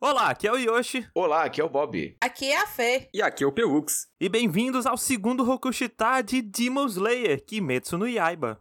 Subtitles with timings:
[0.00, 1.04] Olá, aqui é o Yoshi.
[1.12, 2.16] Olá, aqui é o Bob.
[2.20, 3.08] Aqui é a Fê.
[3.12, 4.06] E aqui é o Pelux.
[4.20, 8.60] E bem-vindos ao segundo Rokushita de Demon Slayer, Kimetsu no Yaiba.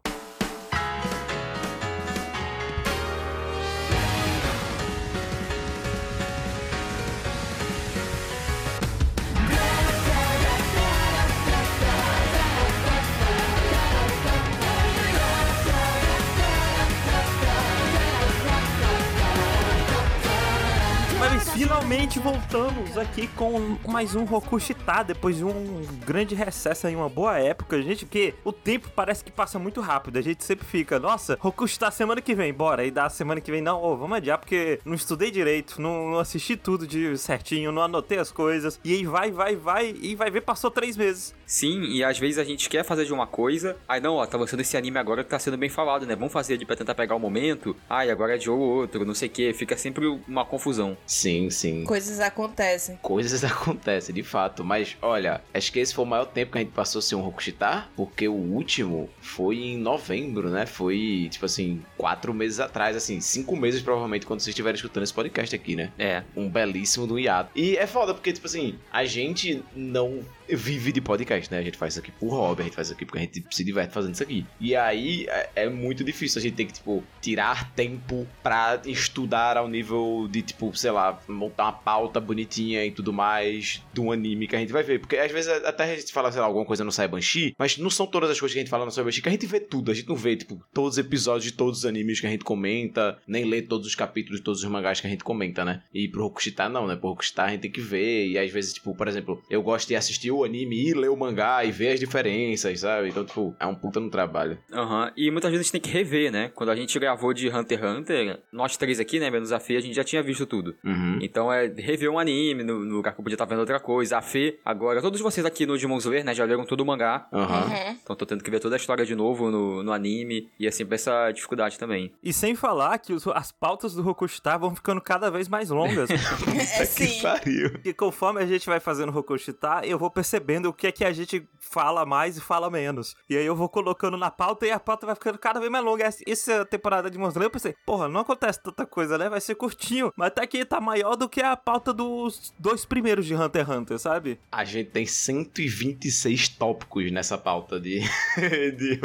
[22.27, 27.81] Voltamos aqui com mais um Rokushita, depois de um grande recesso em uma boa época,
[27.81, 31.89] gente, porque o tempo parece que passa muito rápido, a gente sempre fica, nossa, Rokushita
[31.89, 34.93] semana que vem, bora, e da semana que vem, não, ô, vamos adiar, porque não
[34.93, 39.31] estudei direito, não, não assisti tudo de certinho, não anotei as coisas, e aí vai,
[39.31, 41.33] vai, vai, e vai ver, passou três meses.
[41.45, 44.37] Sim, e às vezes a gente quer fazer de uma coisa, aí não, ó, tá
[44.37, 46.93] lançando esse anime agora que tá sendo bem falado, né, vamos fazer de pra tentar
[46.93, 50.05] pegar o momento, ai, agora é de ou outro, não sei o que, fica sempre
[50.27, 50.97] uma confusão.
[51.05, 51.85] Sim, sim.
[51.85, 52.97] Coisas acontecem.
[53.01, 54.63] Coisas acontecem, de fato.
[54.63, 57.21] Mas, olha, acho que esse foi o maior tempo que a gente passou sem um
[57.21, 60.65] Rokushita, porque o último foi em novembro, né?
[60.65, 65.13] Foi, tipo assim, quatro meses atrás, assim, cinco meses provavelmente, quando vocês estiverem escutando esse
[65.13, 65.91] podcast aqui, né?
[65.97, 66.23] É.
[66.35, 67.51] Um belíssimo do hiato.
[67.55, 71.59] E é foda, porque, tipo assim, a gente não vive de podcast, né?
[71.59, 73.43] A gente faz isso aqui por hobby, a gente faz isso aqui porque a gente
[73.49, 74.45] se diverte fazendo isso aqui.
[74.59, 79.57] E aí é, é muito difícil a gente ter que, tipo, tirar tempo pra estudar
[79.57, 84.47] ao nível de, tipo, sei lá, montar uma pauta bonitinha e tudo mais um anime
[84.47, 84.99] que a gente vai ver.
[84.99, 87.89] Porque às vezes até a gente fala, sei lá, alguma coisa no Saibanshi, mas não
[87.89, 89.91] são todas as coisas que a gente fala no Saibanshi que a gente vê tudo.
[89.91, 92.43] A gente não vê, tipo, todos os episódios de todos os animes que a gente
[92.43, 95.83] comenta, nem lê todos os capítulos de todos os mangás que a gente comenta, né?
[95.93, 96.95] E pro Rokushita não, né?
[96.95, 98.27] Pro Rokushita a gente tem que ver.
[98.27, 101.15] E às vezes, tipo, por exemplo, eu gosto de assistir o anime e ler o
[101.17, 103.09] mangá e ver as diferenças, sabe?
[103.09, 104.57] Então, tipo, é um puta no trabalho.
[104.71, 106.51] Aham, e muitas vezes a gente tem que rever, né?
[106.53, 109.77] Quando a gente gravou de Hunter x Hunter, nós três aqui, né, menos a Fê,
[109.77, 110.75] a gente já tinha visto tudo.
[110.83, 111.19] Uhum.
[111.21, 114.17] Então é rever um anime no, no lugar que eu podia estar vendo outra coisa.
[114.17, 117.27] A Fê, agora, todos vocês aqui no Demon Slayer, né, já leram todo o mangá.
[117.31, 117.65] Aham.
[117.65, 117.97] Uhum.
[118.03, 120.49] Então tô tendo que ver toda a história de novo no, no anime.
[120.59, 122.11] E assim, essa dificuldade também.
[122.23, 126.09] E sem falar que os- as pautas do Rokushita vão ficando cada vez mais longas.
[126.77, 127.21] É sim.
[127.21, 127.71] pariu.
[127.83, 130.26] E conforme a gente vai fazendo Rokushita, eu vou percebendo
[130.67, 133.15] o que é que a gente fala mais e fala menos.
[133.29, 135.83] E aí eu vou colocando na pauta e a pauta vai ficando cada vez mais
[135.83, 136.05] longa.
[136.05, 139.27] Essa- Essa temporada de Monster eu pensei, porra, não acontece tanta coisa, né?
[139.29, 140.11] Vai ser curtinho.
[140.15, 143.69] Mas até que tá maior do que a pauta dos dois primeiros de Hunter x
[143.75, 144.39] Hunter, sabe?
[144.51, 147.99] A gente tem 126 tópicos nessa pauta de.
[148.77, 148.99] de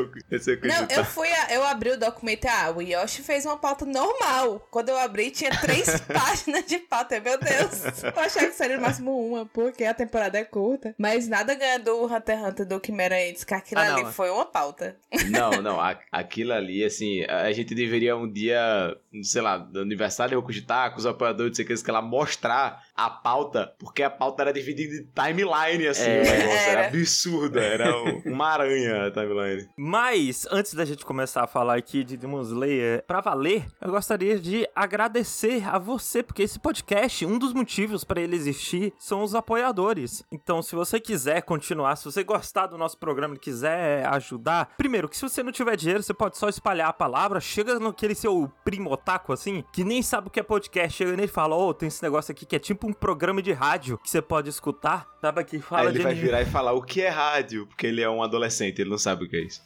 [0.66, 3.84] Não, eu fui, a- eu abri o documento e ah, o Yoshi fez uma pauta
[3.84, 4.66] normal.
[4.70, 7.18] Quando eu abri, tinha três páginas de pauta.
[7.20, 10.94] Meu Deus, eu achava que seria no máximo uma, porque a temporada é curta.
[10.98, 14.12] Mas nada ganha do Hunter x Hunter do Chimera Ants, que aquilo Ah, não, ali
[14.12, 14.96] foi uma pauta.
[15.30, 20.30] Não, não, a- aquilo ali, assim, a gente deveria um dia, sei lá, do aniversário
[20.30, 24.02] de Rokushita, com os apoiadores, não sei o que, sei lá, mostrar a pauta, porque
[24.02, 26.20] a pauta era dividida em timeline, assim, É.
[26.20, 26.86] o negócio, era Era.
[26.88, 29.68] absurda, era um- uma aranha a timeline.
[29.76, 34.38] Mas, antes da gente começar a falar aqui de Demon Slayer pra valer, eu gostaria
[34.38, 39.34] de agradecer a você, porque esse podcast, um dos motivos pra ele existir são os
[39.34, 40.22] apoiadores.
[40.30, 45.08] Então, se você quiser continuar, se você gostar do nosso programa e quiser ajudar, primeiro,
[45.08, 48.52] que se você não tiver dinheiro, você pode só espalhar a palavra, chega naquele seu
[48.64, 51.72] primo otaku, assim, que nem sabe o que é podcast, chega nele e fala, ô,
[51.72, 55.06] tem esse negócio aqui que é tipo um programa de rádio que você pode escutar,
[55.20, 56.26] sabe, que fala Aí ele de vai anime.
[56.26, 59.24] virar e falar o que é rádio, porque ele é um adolescente, ele não sabe
[59.24, 59.62] o que é isso.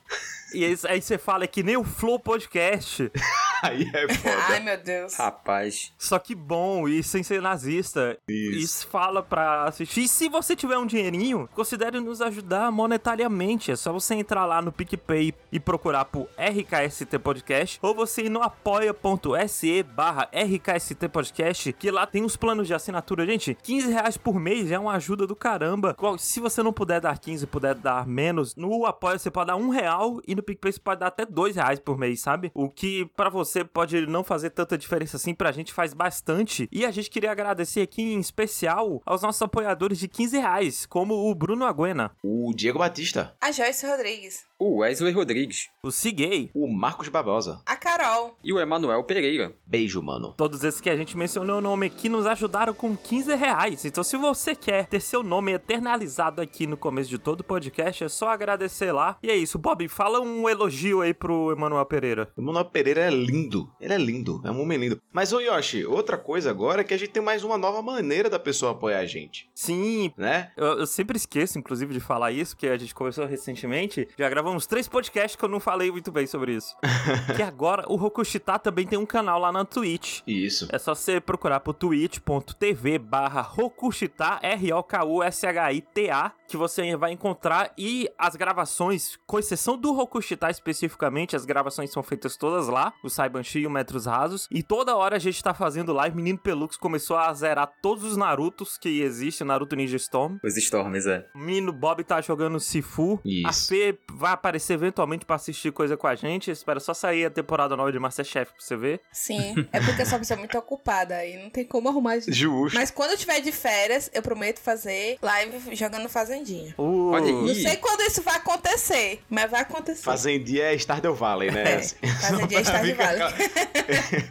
[0.54, 3.10] E aí, aí você fala é que nem o Flow Podcast.
[3.62, 4.61] Aí é Ai, foda.
[4.61, 5.15] meu Deus.
[5.17, 5.93] Rapaz.
[5.99, 8.19] Só que bom e sem ser nazista.
[8.28, 8.59] Isso.
[8.59, 10.03] Isso fala pra assistir.
[10.03, 13.71] E se você tiver um dinheirinho, considere nos ajudar monetariamente.
[13.71, 17.78] É só você entrar lá no PicPay e procurar por RKST Podcast.
[17.83, 23.27] Ou você ir no apoia.se barra RKST Podcast, que lá tem os planos de assinatura.
[23.27, 25.97] Gente, 15 reais por mês é uma ajuda do caramba.
[26.19, 29.69] Se você não puder dar 15, puder dar menos, no apoia você pode dar um
[29.69, 32.50] real e no PicPay você pode dar até dois reais por mês, sabe?
[32.55, 36.69] O que pra você pode não fazer tanta diferença assim, pra gente faz bastante.
[36.73, 41.31] E a gente queria agradecer aqui em especial aos nossos apoiadores de 15 reais, como
[41.31, 44.45] o Bruno Aguena, O Diego Batista, A Joyce Rodrigues.
[44.58, 45.68] O Wesley Rodrigues.
[45.82, 47.60] o Ciguei, o Marcos Barbosa.
[47.66, 48.38] A Carol.
[48.42, 49.54] E o Emanuel Pereira.
[49.66, 50.32] Beijo, mano.
[50.34, 53.84] todos esses que a gente mencionou o nome aqui nos ajudaram com 15 reais.
[53.84, 58.04] Então, se você quer ter seu nome eternalizado aqui no começo de todo o podcast,
[58.04, 59.18] é só agradecer lá.
[59.22, 62.32] E é isso, Bob, fala um elogio aí pro Emanuel Pereira.
[62.34, 63.70] O Manuel Pereira é lindo.
[63.78, 64.41] Ele é lindo.
[64.42, 65.00] É um homem lindo.
[65.12, 68.30] Mas, ô Yoshi, outra coisa agora é que a gente tem mais uma nova maneira
[68.30, 69.50] da pessoa apoiar a gente.
[69.54, 70.50] Sim, Né?
[70.56, 74.08] Eu, eu sempre esqueço, inclusive, de falar isso, porque a gente conversou recentemente.
[74.18, 76.77] Já gravamos três podcasts que eu não falei muito bem sobre isso.
[77.34, 80.21] que agora o Rokushita também tem um canal lá na Twitch.
[80.25, 80.69] Isso.
[80.71, 87.72] É só você procurar por twitch.tv barra Rokushita, R-O-K-U-S-H-I-T-A, que você vai encontrar.
[87.77, 93.10] E as gravações, com exceção do Rokushita especificamente, as gravações são feitas todas lá, o
[93.10, 94.47] Saibanshi e o Metros Rasos.
[94.49, 96.15] E toda hora a gente tá fazendo live.
[96.15, 100.39] Menino Pelux começou a zerar todos os Narutos que existem, Naruto Ninja Storm.
[100.45, 101.27] Os Storms, é.
[101.34, 103.21] O menino Bob tá jogando Sifu.
[103.25, 103.49] Isso.
[103.49, 106.50] A Fê vai aparecer eventualmente pra assistir coisa com a gente.
[106.50, 109.00] Espera só sair a temporada nova de Masterchef pra você ver.
[109.12, 112.33] Sim, é porque eu sou uma pessoa muito ocupada e não tem como arrumar isso.
[112.33, 112.77] Justo.
[112.77, 116.74] Mas quando eu tiver de férias, eu prometo fazer live jogando Fazendinha.
[116.78, 117.12] Uh.
[117.47, 120.03] Não sei quando isso vai acontecer, mas vai acontecer.
[120.03, 121.72] Fazendinha é Stardew Valley, né?
[121.72, 121.97] É, Assim.
[122.21, 123.22] Fazendinha pra Stardew Valley.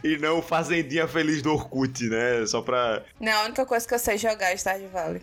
[0.04, 2.46] e não Fazendinha Feliz do Orkut, né?
[2.46, 3.02] Só pra.
[3.20, 5.22] Não, a única coisa que eu sei jogar é Stardew Valley.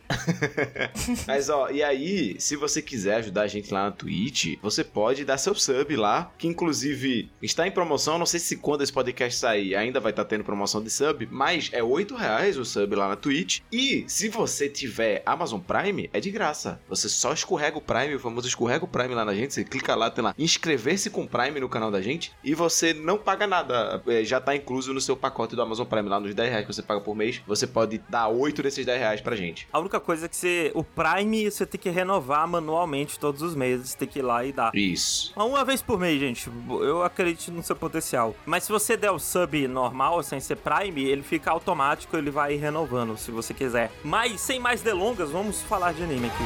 [1.27, 5.25] Mas ó, e aí, se você quiser ajudar a gente lá na Twitch, você pode
[5.25, 8.18] dar seu sub lá, que inclusive está em promoção.
[8.18, 11.70] Não sei se quando esse podcast sair ainda vai estar tendo promoção de sub, mas
[11.74, 13.60] é 8 reais o sub lá na Twitch.
[13.70, 16.80] E se você tiver Amazon Prime, é de graça.
[16.88, 19.54] Você só escorrega o Prime, o famoso escorrega o Prime lá na gente.
[19.54, 23.18] Você clica lá, tem lá inscrever-se com Prime no canal da gente e você não
[23.18, 24.02] paga nada.
[24.08, 26.74] É, já tá incluso no seu pacote do Amazon Prime lá nos 10 reais que
[26.74, 27.42] você paga por mês.
[27.46, 29.68] Você pode dar 8 desses 10 reais pra gente.
[29.74, 33.56] A única coisa é que você, o Prime você tem que renovar manualmente todos os
[33.56, 34.62] meses, tem que ir lá e dar.
[34.74, 35.33] Isso.
[35.36, 36.50] Mas Uma vez por mês, gente.
[36.69, 38.36] Eu acredito no seu potencial.
[38.45, 42.56] Mas se você der o sub normal, sem ser Prime, ele fica automático, ele vai
[42.56, 43.92] renovando, se você quiser.
[44.04, 46.44] Mas, sem mais delongas, vamos falar de anime aqui.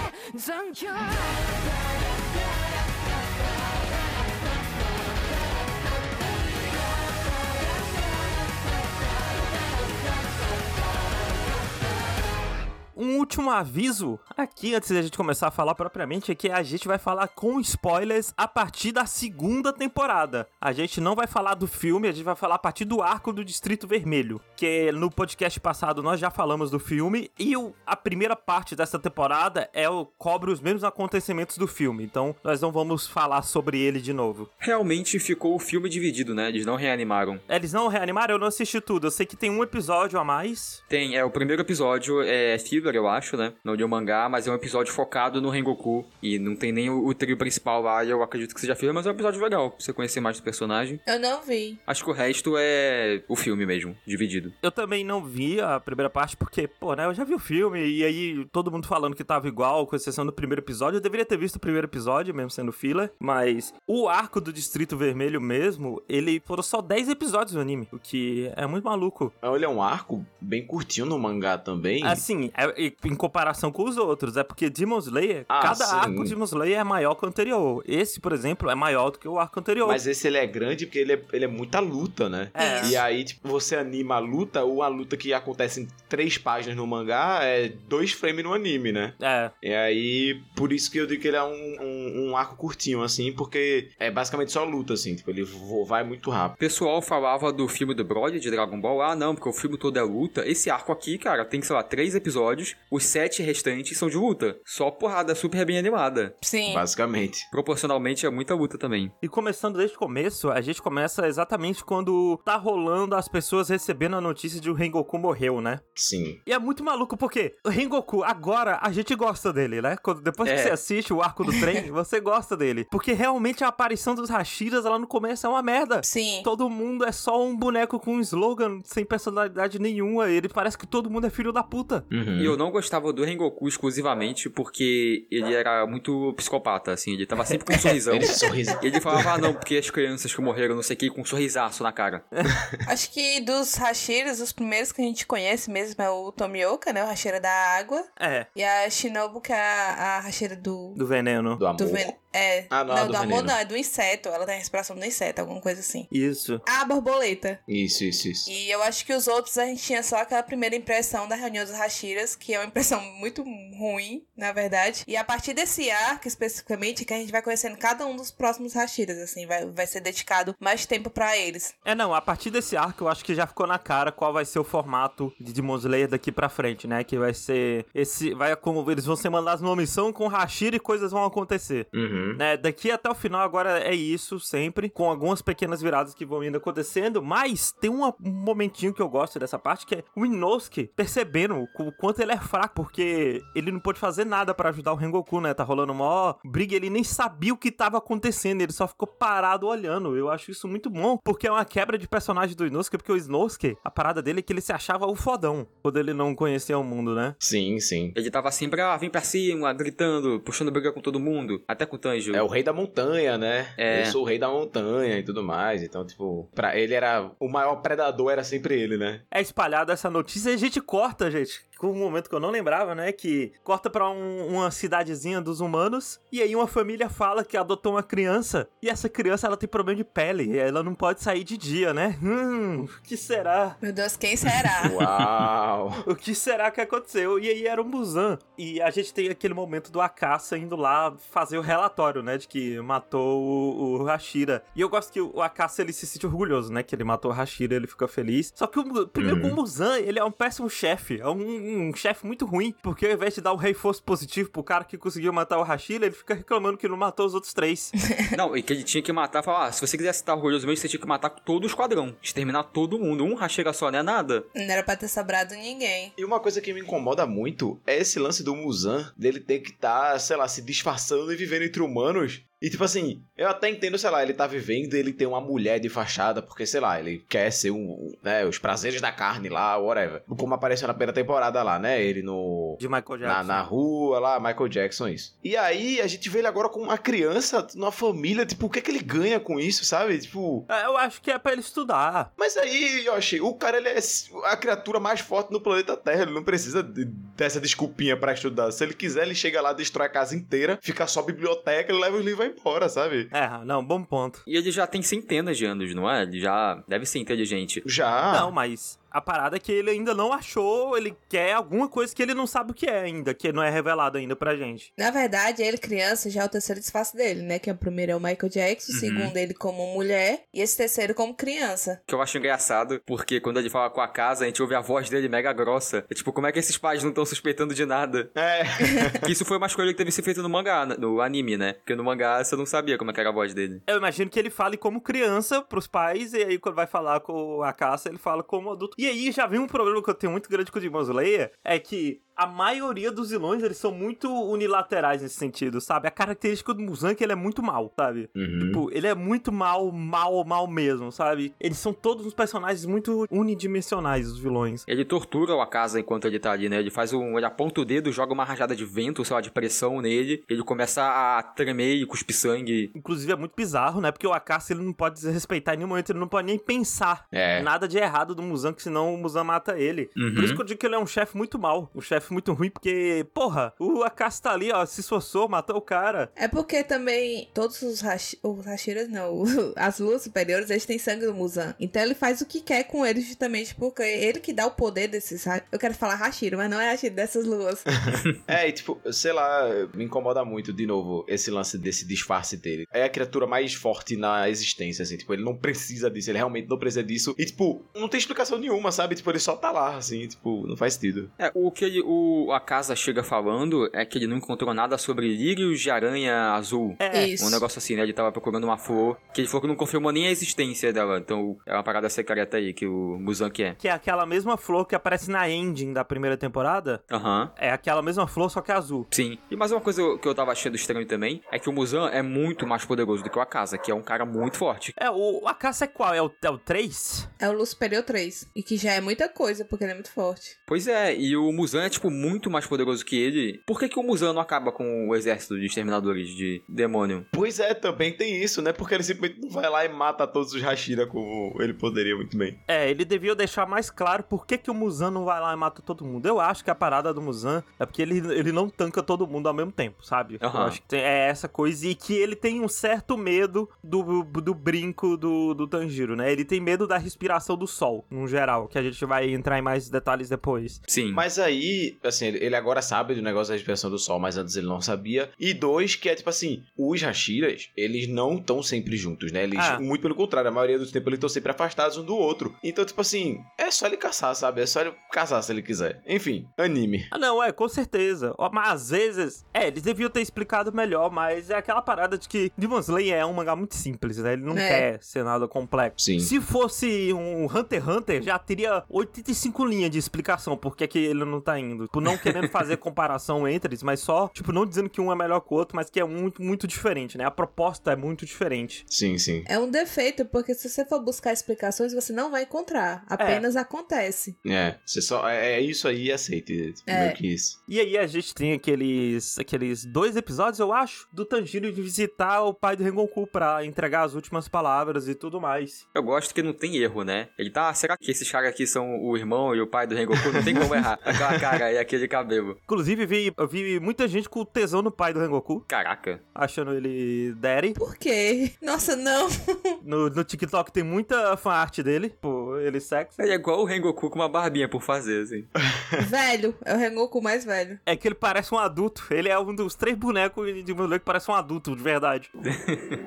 [12.98, 16.88] Um último aviso aqui, antes da gente começar a falar propriamente, é que a gente
[16.88, 20.48] vai falar com spoilers a partir da segunda temporada.
[20.60, 23.32] A gente não vai falar do filme, a gente vai falar a partir do arco
[23.32, 24.42] do Distrito Vermelho.
[24.56, 28.98] Que no podcast passado nós já falamos do filme, e o- a primeira parte dessa
[28.98, 32.04] temporada é o cobre os mesmos acontecimentos do filme.
[32.04, 34.50] Então nós não vamos falar sobre ele de novo.
[34.58, 36.50] Realmente ficou o filme dividido, né?
[36.50, 37.40] Eles não reanimaram.
[37.48, 39.06] Eles não reanimaram, eu não assisti tudo.
[39.08, 40.82] Eu sei que tem um episódio a mais.
[40.90, 42.58] Tem, é, o primeiro episódio é
[42.96, 43.54] eu acho, né?
[43.64, 46.06] Não de um mangá, mas é um episódio focado no Rengoku.
[46.22, 48.94] E não tem nem o, o trio principal lá, e eu acredito que seja filler,
[48.94, 51.00] mas é um episódio legal, pra você conhecer mais do personagem.
[51.06, 51.78] Eu não vi.
[51.86, 54.52] Acho que o resto é o filme mesmo, dividido.
[54.62, 57.86] Eu também não vi a primeira parte porque, pô, né, eu já vi o filme
[57.86, 60.98] e aí todo mundo falando que tava igual, com exceção do primeiro episódio.
[60.98, 64.98] Eu deveria ter visto o primeiro episódio, mesmo sendo filler, mas o arco do Distrito
[64.98, 69.34] Vermelho mesmo, ele foram só 10 episódios no anime, o que é muito maluco.
[69.42, 72.04] Ele é um arco bem curtinho no mangá também.
[72.06, 75.96] Assim, é- em comparação com os outros, é porque Demon Slayer, Ah, cada sim.
[75.96, 77.84] arco de Demon Slayer é maior que o anterior.
[77.88, 79.88] Esse, por exemplo, é maior do que o arco anterior.
[79.88, 82.50] Mas esse ele é grande porque ele é, ele é muita luta, né?
[82.54, 82.82] É.
[82.82, 82.92] Isso.
[82.92, 86.76] E aí, tipo, você anima a luta, ou a luta que acontece em três páginas
[86.78, 89.14] no mangá é dois frames no anime, né?
[89.20, 92.56] É, E aí, por isso que eu digo que ele é um, um, um arco
[92.56, 95.46] curtinho, assim, porque é basicamente só luta, assim, tipo, ele
[95.88, 96.56] vai muito rápido.
[96.56, 99.02] O pessoal falava do filme do Broly de Dragon Ball.
[99.02, 100.48] Ah, não, porque o filme todo é luta.
[100.48, 102.67] Esse arco aqui, cara, tem, sei lá, três episódios.
[102.92, 104.58] Os sete restantes são de luta.
[104.66, 106.36] Só porrada super bem animada.
[106.42, 106.74] Sim.
[106.74, 107.40] Basicamente.
[107.52, 109.12] Proporcionalmente é muita luta também.
[109.22, 114.16] E começando desde o começo, a gente começa exatamente quando tá rolando as pessoas recebendo
[114.16, 115.80] a notícia de o Rengoku morreu, né?
[115.96, 116.40] Sim.
[116.46, 119.96] E é muito maluco porque o Rengoku, agora a gente gosta dele, né?
[120.02, 120.64] Quando, depois que É.
[120.64, 122.86] você assiste o arco do trem, você gosta dele.
[122.90, 126.02] Porque realmente a aparição dos Hashiras lá no começo é uma merda.
[126.04, 126.42] Sim.
[126.44, 130.30] Todo mundo é só um boneco com um slogan sem personalidade nenhuma.
[130.30, 132.06] Ele parece que todo mundo é filho da puta.
[132.12, 132.40] Uhum.
[132.40, 137.14] E eu não gostava do Rengoku exclusivamente porque ele era muito psicopata, assim.
[137.14, 138.16] Ele tava sempre com um sorrisão.
[138.16, 138.78] Ele sorriso.
[138.82, 141.26] Ele falava, ah, não, porque as crianças que morreram, não sei o que, com um
[141.26, 142.26] sorrisaço na cara.
[142.88, 147.04] Acho que dos Hashiras, os primeiros que a gente conhece mesmo é o Tomioka, né?
[147.04, 148.04] O Hashira da água.
[148.20, 150.94] É, E a Shinobu, que é a, a Hashira do.
[150.96, 151.58] do veneno.
[151.58, 151.78] Do amor.
[151.78, 152.14] Do ven...
[152.38, 152.68] É.
[152.70, 154.30] Ah, não, não, do do, amor não, é do inseto.
[154.30, 156.08] Ela tem a respiração do inseto, alguma coisa assim.
[156.12, 156.62] Isso.
[156.68, 157.60] A borboleta.
[157.68, 158.50] Isso, isso, isso.
[158.50, 161.66] E eu acho que os outros a gente tinha só aquela primeira impressão da reunião
[161.66, 165.04] dos Hashiras, que é uma impressão muito ruim, na verdade.
[165.08, 168.74] E a partir desse arco, especificamente, que a gente vai conhecendo cada um dos próximos
[168.74, 171.74] Hashiras, assim, vai, vai ser dedicado mais tempo pra eles.
[171.86, 174.46] É, não, a partir desse arco eu acho que já ficou na cara qual vai
[174.46, 177.04] ser o formato de Demon Slayer daqui pra frente, né?
[177.04, 180.80] Que vai ser esse, vai como eles vão ser mandados numa missão com Hashira e
[180.80, 181.88] coisas vão acontecer.
[181.94, 182.27] Uhum.
[182.32, 182.38] Uhum.
[182.38, 182.58] né?
[182.58, 186.58] Daqui até o final agora é isso sempre, com algumas pequenas viradas que vão indo
[186.58, 191.56] acontecendo, mas tem um momentinho que eu gosto dessa parte que é o Inosuke percebendo
[191.80, 195.42] o quanto ele é fraco, porque ele não pôde fazer nada pra ajudar o Rengoku,
[195.42, 195.54] né?
[195.54, 199.68] Tá rolando uma briga, ele nem sabia o que tava acontecendo, ele só ficou parado
[199.68, 200.16] olhando.
[200.16, 203.18] Eu acho isso muito bom, porque é uma quebra de personagem do Inosuke, porque o
[203.18, 206.78] Inosuke, a parada dele é que ele se achava o fodão quando ele não conhecia
[206.78, 207.36] o mundo, né?
[207.40, 208.12] Sim, sim.
[208.16, 211.96] Ele tava sempre, ah, vem pra cima, gritando, puxando briga com todo mundo, até com
[211.96, 212.38] o Tanjiro.
[212.38, 213.68] É o rei da montanha, né?
[213.78, 214.02] É.
[214.02, 215.84] Eu sou o rei da montanha e tudo mais.
[215.84, 217.30] Então, tipo, pra ele era.
[217.40, 219.22] O maior predador era sempre ele, né?
[219.32, 221.62] é espalhada essa notícia e a gente corta, gente.
[221.78, 223.12] Com um momento que eu não lembrava, né?
[223.12, 226.20] Que corta pra um- uma cidadezinha dos humanos.
[226.32, 228.68] E aí uma família fala que adotou uma criança.
[228.82, 230.46] E essa criança, ela tem problema de pele.
[230.46, 232.18] E ela não pode sair de dia, né?
[232.22, 233.78] Hum, o que será?
[233.82, 234.84] Meu Deus, quem será?
[234.94, 235.94] Uau!
[236.08, 237.38] O que será que aconteceu?
[237.40, 238.38] E aí era um Busan.
[238.58, 242.38] E a gente tem aquele momento do Akasa indo lá fazer o relatório, né?
[242.38, 244.64] De que matou o, o Hashira.
[244.76, 246.82] E eu gosto que o Akasa, ele se sente orgulhoso, né?
[246.84, 248.52] Que ele matou o Hashira, ele fica feliz.
[248.56, 249.52] Só que o, primeiro Uhum.
[249.52, 251.20] o Busan, ele é um péssimo chefe.
[251.22, 252.74] É um, um chefe muito ruim.
[252.82, 256.06] Porque ao invés de dar o reforço positivo pro cara que conseguiu matar o Hashira,
[256.06, 257.92] ele fica reclamando que não matou os outros três.
[258.38, 260.82] Não, e que ele tinha que matar, falar, ah, se você quisesse estar orgulhoso mesmo,
[260.82, 262.16] você tinha que matar todo o esquadrão.
[262.22, 263.24] Exterminar todo mundo.
[263.24, 264.46] Um rachega só, não é nada.
[264.54, 266.14] Não era pra ter sobrado ninguém.
[266.18, 269.72] E uma coisa que me incomoda muito é esse lance do Muzan, dele ter que
[269.72, 272.42] estar, sei lá, se disfarçando e vivendo entre humanos.
[272.62, 275.80] E tipo assim, eu até entendo, sei lá, ele tá vivendo, ele tem uma mulher
[275.80, 279.78] de fachada, porque, sei lá, ele quer ser um, né, os prazeres da carne lá,
[279.78, 280.24] whatever.
[280.38, 282.76] Como apareceu na primeira temporada lá, né, ele no...
[282.80, 283.44] De Michael Na, Jackson.
[283.48, 285.38] na rua lá, Michael Jackson, isso.
[285.44, 288.80] E aí, a gente vê ele agora com uma criança, numa família, tipo, o que
[288.80, 290.18] é que ele ganha com isso, sabe?
[290.18, 292.34] Tipo, É, Eu acho que é pra ele estudar.
[292.38, 294.00] mas aí, Yoshi, o cara ele é
[294.46, 296.24] a criatura mais forte no planeta Terra.
[296.24, 298.72] Ele não precisa de- dessa desculpinha pra estudar.
[298.72, 302.18] Se ele quiser, ele chega lá, destrói a casa inteira, fica só biblioteca, ele leva
[302.18, 303.30] os livros embora, sabe?
[303.32, 304.42] É, não, bom ponto.
[304.48, 306.24] E ele já tem centenas de anos, não é?
[306.24, 307.82] Ele já deve ser inteligente.
[307.86, 308.34] Já.
[308.40, 312.22] Não, mas a parada é que ele ainda não achou, ele quer alguma coisa que
[312.22, 314.92] ele não sabe o que é ainda, que não é revelado ainda pra gente.
[314.98, 317.60] Na verdade, ele criança já é o terceiro disfarce dele, né?
[317.60, 319.00] Que o primeiro é o Michael Jackson, o Uhum.
[319.00, 322.02] segundo ele como mulher e esse terceiro como criança.
[322.08, 324.82] Que eu acho engraçado, porque quando ele fala com a casa, a gente ouve a
[324.82, 326.06] voz dele mega grossa.
[326.10, 328.30] É tipo, como é que esses pais não estão suspeitando de nada?
[328.36, 328.64] É.
[329.26, 331.74] Que isso foi uma escolha que teve que ser feita no mangá, no anime, né?
[331.74, 333.82] Porque no mangá você não sabia como é que era a voz dele.
[333.88, 337.62] Eu imagino que ele fale como criança pros pais, e aí quando vai falar com
[337.64, 338.96] a caça, ele fala como adulto.
[338.98, 341.52] E aí já vem um problema que eu tenho muito grande com o Demon Slayer,
[341.64, 346.08] é que a maioria dos vilões, eles são muito unilaterais nesse sentido, sabe?
[346.08, 348.30] A característica do Muzan é que ele é muito mal, sabe?
[348.36, 348.60] Uhum.
[348.60, 351.52] Tipo, ele é muito mal, mal, mal mesmo, sabe?
[351.60, 354.84] Eles são todos uns personagens muito unidimensionais, os vilões.
[354.88, 356.78] Ele tortura o Akasa enquanto ele tá ali, né?
[356.80, 357.38] Ele faz um.
[357.38, 360.44] Ele aponta o dedo, joga uma rajada de vento, sei lá, de pressão nele.
[360.48, 362.92] Ele começa a tremer e cuspir sangue.
[362.96, 364.12] Inclusive é muito bizarro, né?
[364.12, 367.26] Porque o Akasa ele não pode desrespeitar em nenhum momento, ele não pode nem pensar
[367.32, 367.62] É.
[367.62, 370.10] nada de errado do Muzan, que senão o Muzan mata ele.
[370.16, 370.34] Uhum.
[370.36, 372.54] Por isso que eu digo que ele é um chefe muito mal, um chefe muito
[372.54, 376.32] ruim, porque, porra, o Akasa tá ali, ó, se esforçou, matou o cara.
[376.36, 379.44] É porque também todos os, hashi, os Hashiras, não,
[379.76, 381.76] as luas superiores, eles têm sangue do Muzan.
[381.80, 385.08] Então ele faz o que quer com eles justamente porque ele que dá o poder
[385.08, 385.46] desses.
[385.72, 387.84] Eu quero falar Hashira, mas não é Hashira dessas luas.
[388.48, 392.86] É, e tipo, sei lá, me incomoda muito, de novo, esse lance desse disfarce dele.
[392.92, 396.68] É a criatura mais forte na existência, assim, tipo, ele não precisa disso, ele realmente
[396.68, 397.36] não precisa disso.
[397.38, 399.16] E, tipo, não tem explicação nenhuma, sabe?
[399.16, 401.30] Tipo, ele só tá lá, assim, tipo, não faz sentido.
[401.38, 405.28] É, o que ele, o Akasa chega falando é que ele não encontrou nada sobre
[405.28, 406.96] lírios de aranha azul.
[407.00, 407.46] É, Isso.
[407.46, 408.04] Um negócio assim, né?
[408.04, 411.18] Ele tava procurando uma flor que ele falou que não confirmou nem a existência dela.
[411.18, 413.76] Então é uma parada secreta aí que o Muzan quer.
[413.76, 417.02] que é aquela mesma flor que aparece na ending da primeira temporada.
[417.12, 417.52] Aham.
[417.58, 419.08] É aquela mesma flor, só que azul.
[419.12, 419.38] Sim.
[419.50, 422.22] E mais uma coisa que eu tava achando estranho também é que o Muzan é
[422.22, 424.94] muito mais poderoso do que o Akasa, que é um cara muito forte.
[424.98, 426.14] É, o, o Akasa é qual?
[426.14, 427.30] É o, é o 3?
[427.40, 428.50] É o Luz Superior 3.
[428.56, 430.58] E que já é muita coisa, porque ele é muito forte.
[430.66, 433.62] Pois é, e o Muzan é, tipo, muito mais poderoso que ele.
[433.66, 437.26] Por que, que o Muzan não acaba com o exército de exterminadores de demônio?
[437.32, 438.74] Pois é, também tem isso, né?
[438.74, 442.38] Porque ele simplesmente não vai lá e mata todos os Hashira como ele poderia muito
[442.38, 442.60] bem.
[442.68, 445.56] É, ele devia deixar mais claro por que, que o Muzan não vai lá e
[445.56, 446.26] mata todo mundo.
[446.28, 449.48] Eu acho que a parada do Muzan é porque ele, ele não tanca todo mundo
[449.48, 450.38] ao mesmo tempo, sabe?
[450.42, 450.66] Eu Aham.
[450.66, 454.54] acho que tem- é essa coisa e que ele tem um certo medo do, do
[454.54, 456.30] brinco do, do Tanjiro, né?
[456.32, 458.57] Ele tem medo da respiração do sol, no geral.
[458.58, 460.82] Tal, que a gente vai entrar em mais detalhes depois.
[460.88, 461.12] Sim.
[461.12, 464.68] Mas aí, assim, ele agora sabe do negócio da respiração do sol, mas antes ele
[464.68, 465.30] não sabia.
[465.40, 469.44] E dois, que é tipo assim, os Hashiras, eles não estão sempre juntos, né?
[469.44, 469.80] Eles, Ah.
[469.80, 472.56] muito pelo contrário, a maioria do tempo eles estão sempre afastados um do outro.
[472.64, 474.62] Então, tipo assim, é só ele caçar, sabe?
[474.62, 476.02] É só ele caçar se ele quiser.
[476.08, 477.06] Enfim, anime.
[477.12, 478.34] Ah, não, é, com certeza.
[478.52, 482.52] Mas às vezes, é, eles deviam ter explicado melhor, mas é aquela parada de que
[482.58, 484.34] Demon Slayer é um mangá muito simples, né?
[484.34, 484.68] Ele não É.
[484.68, 486.06] quer ser nada complexo.
[486.06, 486.20] Sim.
[486.20, 490.98] Se fosse um Hunter x Hunter, já teria 85 linhas de explicação por que, que
[490.98, 491.86] ele não tá indo.
[491.86, 495.16] Tipo, não querendo fazer comparação entre eles, mas só, tipo, não dizendo que um é
[495.16, 497.26] melhor que o outro, mas que é muito, muito diferente, né?
[497.26, 498.86] A proposta é muito diferente.
[498.90, 499.44] Sim, sim.
[499.46, 503.04] É um defeito, porque se você for buscar explicações, você não vai encontrar.
[503.08, 504.38] Apenas acontece.
[504.46, 505.28] É, você só.
[505.28, 506.74] É, é isso aí e aceite.
[506.74, 507.06] Tipo, É.
[507.06, 507.62] Meio que isso.
[507.68, 512.44] E aí a gente tem aqueles aqueles dois episódios, eu acho, do Tanjiro de visitar
[512.44, 515.86] o pai do Rengoku pra entregar as últimas palavras e tudo mais.
[515.94, 517.30] Eu gosto que não tem erro, né?
[517.38, 520.32] Ele tá, será que esses caras aqui são o irmão e o pai do Rengoku?
[520.32, 521.00] Não tem como errar.
[521.04, 522.58] Aquela cara e aquele cabelo.
[522.64, 526.22] Inclusive, vi, eu vi muita gente com tesão no pai do Rengoku, Caraca.
[526.34, 527.74] achando ele daddy.
[527.74, 528.52] Por quê?
[528.62, 529.28] Nossa, não.
[529.84, 533.22] No, no TikTok tem muita fanart dele, pô, ele sexy.
[533.22, 535.46] Ele é igual o Rengoku com uma barbinha por fazer, assim.
[536.10, 536.54] velho.
[536.66, 537.80] É o Rengoku mais velho.
[537.86, 539.06] É que ele parece um adulto.
[539.10, 542.30] Ele é um dos três bonecos de moleque que parece um adulto, de verdade.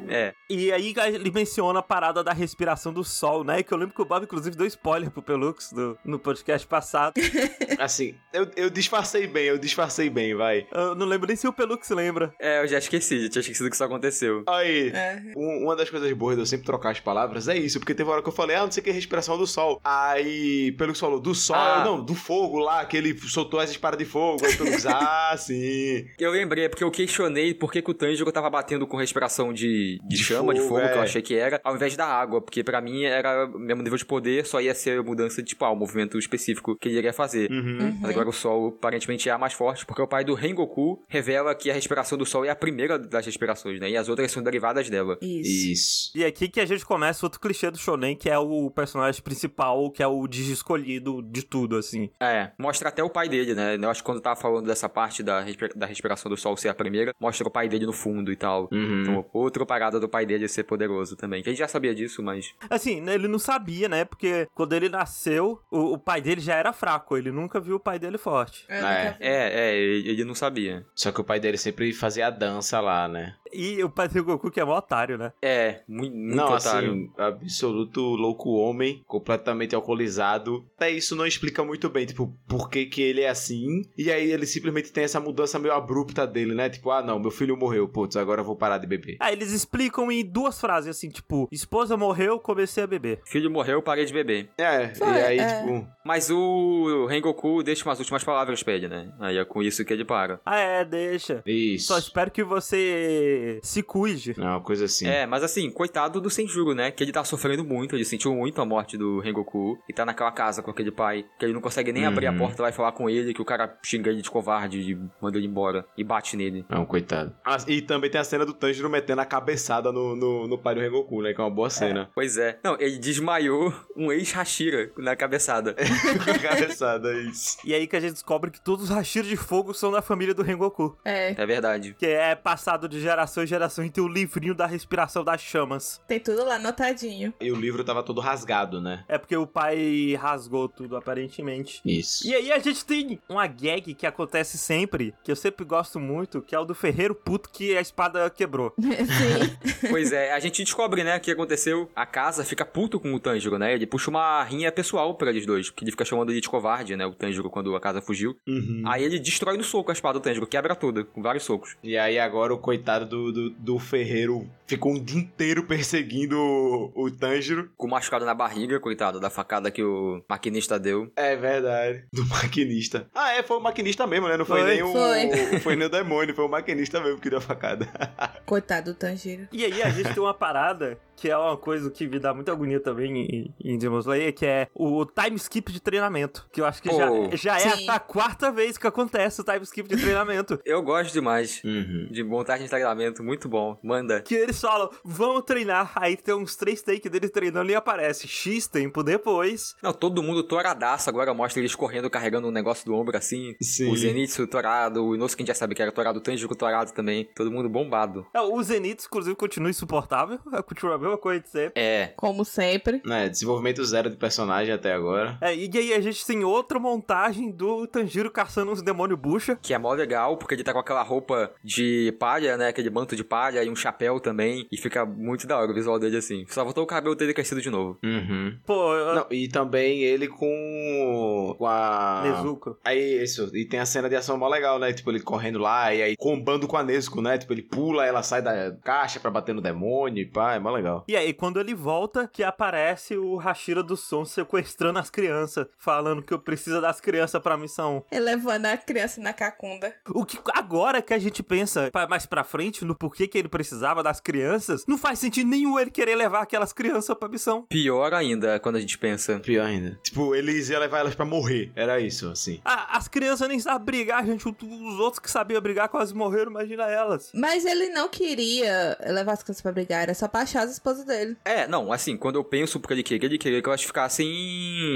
[0.09, 0.33] É.
[0.49, 3.63] E aí ele menciona a parada da respiração do sol, né?
[3.63, 7.15] Que eu lembro que o Bob, inclusive, deu spoiler pro Pelux no, no podcast passado.
[7.79, 10.67] Assim, eu, eu disfarcei bem, eu disfarcei bem, vai.
[10.73, 12.33] Eu não lembro nem se o Pelux lembra.
[12.39, 14.43] É, eu já esqueci, já tinha esquecido que isso aconteceu.
[14.49, 15.21] Aí, É.
[15.37, 18.09] Um- uma das coisas boas de eu sempre trocar as palavras é isso, porque teve
[18.09, 19.81] uma hora que eu falei, ah, não sei o que, respiração do sol.
[19.85, 21.83] Aí, Pelux falou, do sol, Ah.
[21.85, 24.45] não, do fogo lá, que ele soltou as espadas de fogo.
[24.45, 26.07] Aí Pelux, ah, sim.
[26.19, 29.99] Eu lembrei, porque eu questionei por que, que o Tanjiro tava batendo com respiração de,
[30.03, 31.05] de, De chama, de fogo, fogo, que eu é.
[31.05, 34.05] achei que era, ao invés da água, porque pra mim era o mesmo nível de
[34.05, 37.51] poder, só ia ser mudança de, tipo, ah, o movimento específico que ele iria fazer.
[37.51, 37.99] Uhum.
[38.01, 41.55] Mas agora o Sol aparentemente é a mais forte, porque o pai do Rengoku revela
[41.55, 43.91] que a respiração do Sol é a primeira das respirações, né?
[43.91, 45.19] E as outras são derivadas dela.
[45.21, 45.71] Isso.
[45.71, 46.13] Isso.
[46.15, 49.23] E é aqui que a gente começa outro clichê do Shonen, que é o personagem
[49.23, 52.11] principal, que é o digi escolhido de tudo, assim.
[52.21, 53.77] É, mostra até o pai dele, né?
[53.77, 56.69] Eu acho que quando tava falando dessa parte da, respi- da respiração do Sol ser
[56.69, 58.69] a primeira, mostra o pai dele no fundo e tal.
[58.73, 59.03] Uhum.
[59.03, 61.43] Então, outra parada do pai dele ser poderoso também.
[61.43, 62.53] Que a gente já sabia disso, mas.
[62.69, 64.05] Assim, né, ele não sabia, né?
[64.05, 67.17] Porque quando ele nasceu, o, o pai dele já era fraco.
[67.17, 68.67] Ele nunca viu o pai dele forte.
[68.69, 69.17] É.
[69.19, 70.87] É, é, ele ele não sabia.
[70.95, 73.35] Só que o pai dele sempre fazia a dança lá, né?
[73.53, 75.33] E o pai do Goku, que é mó otário, né?
[75.43, 76.91] É, muito, muito não, otário.
[76.93, 80.65] assim, absoluto louco homem, completamente alcoolizado.
[80.77, 83.83] Até isso não explica muito bem, tipo, por que que ele é assim.
[83.97, 86.69] E aí ele simplesmente tem essa mudança meio abrupta dele, né?
[86.69, 89.17] Tipo, ah, não, meu filho morreu, putz, agora eu vou parar de beber.
[89.21, 93.21] Ah, eles explicam em duas frases, assim, tipo, esposa morreu, comecei a beber.
[93.25, 94.49] Filho morreu, parei de beber.
[94.57, 95.61] É, Foi, e aí, é.
[95.61, 99.13] tipo, Mas o Rengoku deixa umas últimas palavras pra ele, né?
[99.19, 100.41] Aí é com isso que ele para.
[100.45, 101.43] Ah, é, deixa.
[101.47, 101.89] isso.
[101.89, 104.35] Só espero que você se cuide.
[104.39, 105.07] É uma coisa assim.
[105.07, 106.91] É, mas assim, coitado do Senjuro, né?
[106.91, 109.79] Que ele tá sofrendo muito, ele sentiu muito a morte do Rengoku.
[109.89, 112.39] E tá naquela casa com aquele pai, que ele não consegue nem abrir a Uhum.
[112.39, 115.37] porta lá e falar com ele, que o cara xinga ele de covarde e manda
[115.39, 115.85] ele embora.
[115.97, 116.65] E bate nele.
[116.69, 117.35] Não, coitado.
[117.45, 120.75] Ah, e também tem a cena do Tanjiro metendo a cabeçada no, no, no pai
[120.75, 121.33] do Rengoku, né?
[121.35, 122.09] Que é uma boa cena.
[122.15, 122.59] Pois é.
[122.63, 125.75] Não, ele desmaiou um ex-Hashira na cabeçada.
[126.43, 127.59] cabeçada, isso.
[127.65, 130.35] E aí que a gente descobre que todos os Hashiras de Fogo são da família
[130.35, 130.97] do Rengoku.
[131.05, 131.95] É, É verdade.
[131.99, 136.01] Que é passado de geração em geração e tem o livrinho da respiração das chamas.
[136.07, 137.33] tem tudo lá anotadinho.
[137.41, 139.05] E o livro tava todo rasgado, né?
[139.09, 141.81] É porque o pai rasgou tudo, aparentemente.
[141.85, 142.27] Isso.
[142.27, 146.43] E aí a gente tem uma gag que acontece sempre, que eu sempre gosto muito,
[146.43, 148.75] que é o do ferreiro puto que a espada quebrou.
[148.81, 149.89] Sim.
[149.89, 151.91] Pois é, a gente descobre, né, o que aconteceu.
[151.95, 153.75] A casa fica puto com o Tanjiro, né?
[153.75, 156.97] Ele puxa uma rinha pessoal pra eles dois, porque ele fica chamando ele de covarde,
[156.97, 157.07] né?
[157.07, 158.37] O Tanjiro, quando a casa fugiu.
[158.47, 158.83] Uhum.
[158.87, 161.77] Aí ele destrói no soco a espada do Tanjiro, quebra toda, com vários socos.
[161.83, 166.93] E aí agora o coitado do, do, do ferreiro ficou um dia inteiro perseguindo o,
[166.95, 167.71] o Tanjiro.
[167.77, 171.11] Com machucado na barriga, coitado, da facada que o maquinista deu.
[171.17, 172.05] É verdade.
[172.13, 173.07] Do maquinista.
[173.15, 174.37] Ah, é, foi o maquinista mesmo, né?
[174.37, 174.71] Não foi, Foi.
[174.71, 175.27] nem o, Foi.
[175.57, 177.89] o- Foi nem o demônio, foi o maquinista mesmo que deu a facada.
[178.47, 179.49] Coitado do Tanjiro.
[179.53, 182.51] E aí a gente tem uma parada que é uma coisa que me dá muita
[182.51, 186.49] agonia também em, em Demon Slayer, que é o time skip de treinamento.
[186.51, 187.29] Que eu acho que já, Pô.
[187.37, 187.91] já é Sim.
[187.91, 190.59] a quarta vez que acontece o time skip de treinamento.
[190.65, 192.09] Eu gosto demais Uhum.
[192.11, 193.79] de montagem de treinamento, muito bom.
[193.85, 194.23] Manda.
[194.23, 195.93] Que eles falam, vamos treinar.
[195.95, 199.77] Aí tem uns três takes deles treinando e aparece X tempo depois.
[199.83, 203.55] Não, todo mundo toradaço agora mostra eles correndo, carregando um negócio do ombro assim.
[203.61, 203.91] Sim.
[203.91, 206.93] O Zenitsu torado, o Inosuke a gente já sabe que era torado, o Tanjiro torado
[206.93, 207.29] também.
[207.35, 208.27] Todo mundo bombado.
[208.35, 210.39] É, o Zenitsu, inclusive, continua insuportável.
[210.53, 211.83] É, continua a mesma mesma coisa de sempre.
[211.83, 212.13] É.
[212.17, 213.03] Como sempre.
[213.09, 215.37] É, desenvolvimento zero de personagem até agora.
[215.41, 219.59] É, e aí a gente tem outra montagem do Tanjiro caçando uns demônios bucha.
[219.61, 222.69] Que é mó legal, porque ele tá com aquela roupa de palha, né?
[222.69, 224.50] Aquele manto de palha e um chapéu também.
[224.71, 226.45] E fica muito da hora o visual dele assim.
[226.49, 227.99] Só voltou o cabelo dele crescido de novo.
[228.05, 228.59] Uhum.
[228.67, 231.55] Pô, eu- Não, e também ele com.
[231.59, 232.23] com a.
[232.25, 232.77] Nezuko.
[232.85, 233.51] Aí, isso.
[233.55, 234.93] E tem a cena de ação mó legal, né?
[234.93, 237.39] Tipo, ele correndo lá e aí combando com a Nesco, né?
[237.39, 240.71] Tipo, ele pula, ela sai da caixa pra bater no demônio e pá, é mó
[240.71, 241.05] legal.
[241.09, 246.23] E aí, quando ele volta, que aparece o Hashira do Som sequestrando as crianças, falando
[246.23, 248.05] que eu preciso das crianças pra missão.
[248.11, 249.93] Ele levando a criança na cacunda.
[250.11, 254.03] O que agora que a gente pensa mais pra frente no porquê que ele precisava
[254.03, 254.40] das crianças,
[254.87, 257.63] não faz sentido nenhum ele querer levar aquelas crianças pra missão.
[257.69, 259.39] Pior ainda quando a gente pensa.
[259.41, 259.99] Pior ainda.
[260.03, 261.71] Tipo, eles iam levar elas pra morrer.
[261.75, 262.61] Era isso, assim.
[262.65, 264.47] Ah, as crianças nem sabem brigar, gente.
[264.49, 267.31] Os outros que sabiam brigar quase morreram, imagina elas.
[267.35, 271.05] Mas ele não queria levar as crianças pra brigar, era só pra achar as esposas
[271.05, 271.37] dele.
[271.45, 274.27] É, não, assim, quando eu penso porque ele queria, ele queria que elas ficassem.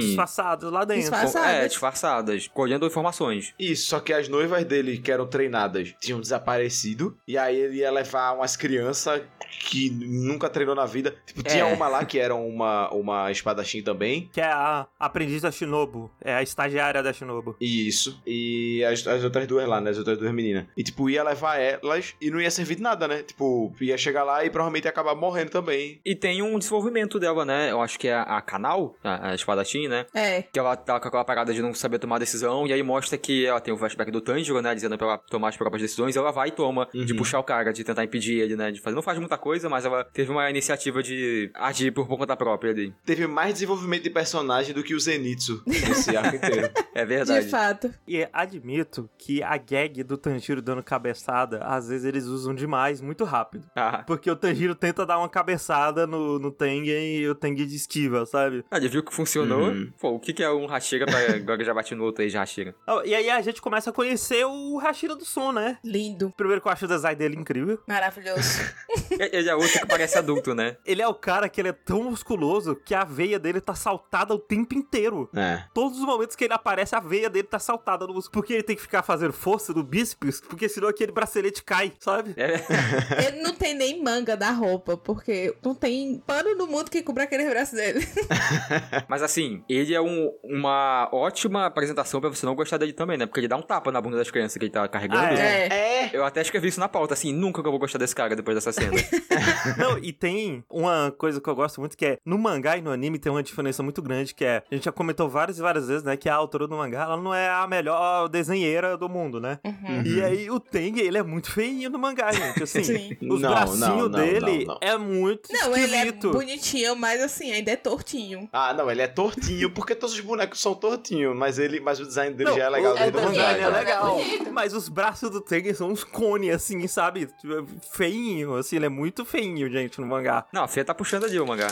[0.01, 1.03] Disfarçados lá dentro.
[1.03, 1.33] Disfarçados.
[1.51, 3.53] com- É, disfarçadas, colhendo informações.
[3.59, 7.17] Isso, só que as noivas dele, que eram treinadas, tinham desaparecido.
[7.27, 9.23] E aí ele ia levar umas crianças
[9.67, 11.15] que nunca treinou na vida.
[11.27, 11.73] Tipo, tinha É.
[11.75, 14.29] uma lá que era uma, uma espadachim também.
[14.33, 16.11] Que é a aprendiz da Shinobu.
[16.23, 17.57] É a estagiária da Shinobu.
[17.61, 18.21] Isso.
[18.27, 19.91] E as, as outras duas lá, né?
[19.91, 20.67] As outras duas meninas.
[20.77, 23.23] E, tipo, ia levar elas e não ia servir de nada, né?
[23.23, 26.01] Tipo, ia chegar lá e provavelmente ia acabar morrendo também.
[26.05, 27.71] E tem um desenvolvimento dela, né?
[27.71, 30.07] Eu acho que é a Canal, a, a espadachim, né?
[30.15, 30.43] É.
[30.43, 33.47] Que ela tá com aquela parada de não saber tomar decisão, e aí mostra que
[33.47, 34.75] ela tem o flashback do Tanjiro, né?
[34.75, 37.19] Dizendo pra ela tomar as próprias decisões, e ela vai e toma, de Uhum.
[37.19, 38.71] puxar o cara, de tentar impedir ele, né?
[38.71, 38.95] De fazer.
[38.95, 42.95] Não faz muita coisa, mas ela teve uma iniciativa de agir por conta própria ali.
[43.05, 46.71] Teve mais desenvolvimento de personagem do que o Zenitsu nesse arco inteiro.
[46.95, 47.45] É verdade.
[47.45, 47.93] De fato.
[48.07, 53.25] E admito que a gag do Tanjiro dando cabeçada, às vezes eles usam demais, muito
[53.25, 53.67] rápido.
[53.75, 57.75] Ah, Porque o Tanjiro tenta dar uma cabeçada no, no Tengen e o Tengen de
[57.75, 58.65] esquiva, sabe?
[58.71, 59.71] ah, já viu que funcionou?
[59.71, 59.93] Uhum.
[60.01, 62.37] Pô, o que, que é um Hashira pra agora já bate no outro aí de
[62.37, 62.77] Hashira?
[62.87, 65.79] Oh, E aí a gente começa a conhecer o Hashira do Som, né?
[65.85, 66.33] Lindo.
[66.37, 67.81] Primeiro que eu acho o design dele incrível.
[67.89, 68.61] Maravilhoso.
[69.33, 70.77] Ele é outro que parece adulto, né?
[70.85, 74.35] Ele é o cara que ele é tão musculoso que a veia dele tá saltada
[74.35, 75.29] o tempo inteiro.
[75.35, 75.63] É.
[75.73, 78.33] Todos os momentos que ele aparece, a veia dele tá saltada no músculo.
[78.33, 82.35] Porque ele tem que ficar fazendo força no bíceps, porque senão aquele bracelete cai, sabe?
[82.37, 82.55] É,
[83.29, 87.25] ele não tem nem manga da roupa, porque não tem pano no mundo que cubra
[87.25, 88.07] aquele braço dele.
[89.09, 93.27] mas assim, ele é um- uma ótima apresentação pra você não gostar dele também, né?
[93.27, 95.23] Porque ele dá um tapa na bunda das crianças que ele tá carregando.
[95.25, 96.05] Ah, É.
[96.05, 96.11] É.
[96.13, 98.55] Eu até escrevi isso na pauta, assim, nunca que eu vou gostar desse cara depois
[98.57, 98.93] dessa cena.
[99.79, 102.91] Não, e tem uma coisa que eu gosto muito que é no mangá e no
[102.91, 105.89] anime tem uma diferença muito grande que é a gente já comentou várias e várias
[105.89, 109.41] vezes, né, que a autora do mangá ela não é a melhor desenheira do mundo,
[109.41, 109.59] né?
[109.65, 110.03] Uhum.
[110.05, 112.85] E aí o Tengen, ele é muito feinho no mangá, gente, assim.
[112.85, 113.17] Sim.
[113.29, 114.79] Os Não, bracinhos não, não, dele não, não.
[114.81, 118.49] é muito Não, ele é bonitinho, mas assim, ainda é tortinho.
[118.53, 122.07] Ah, não, ele é tortinho, porque todos os bonecos são tortinhos, mas ele, mas o
[122.07, 123.51] design dele Não, já é legal o, desde o o mangá.
[123.53, 123.79] é cara.
[123.79, 124.53] legal, bonito.
[124.53, 127.27] mas os braços do Tengen são uns cones, assim, sabe?
[127.27, 130.47] Tipo, Feinho, assim, ele é muito feinho, gente, no mangá.
[130.53, 131.69] Não, a Fia tá puxando ali o mangá.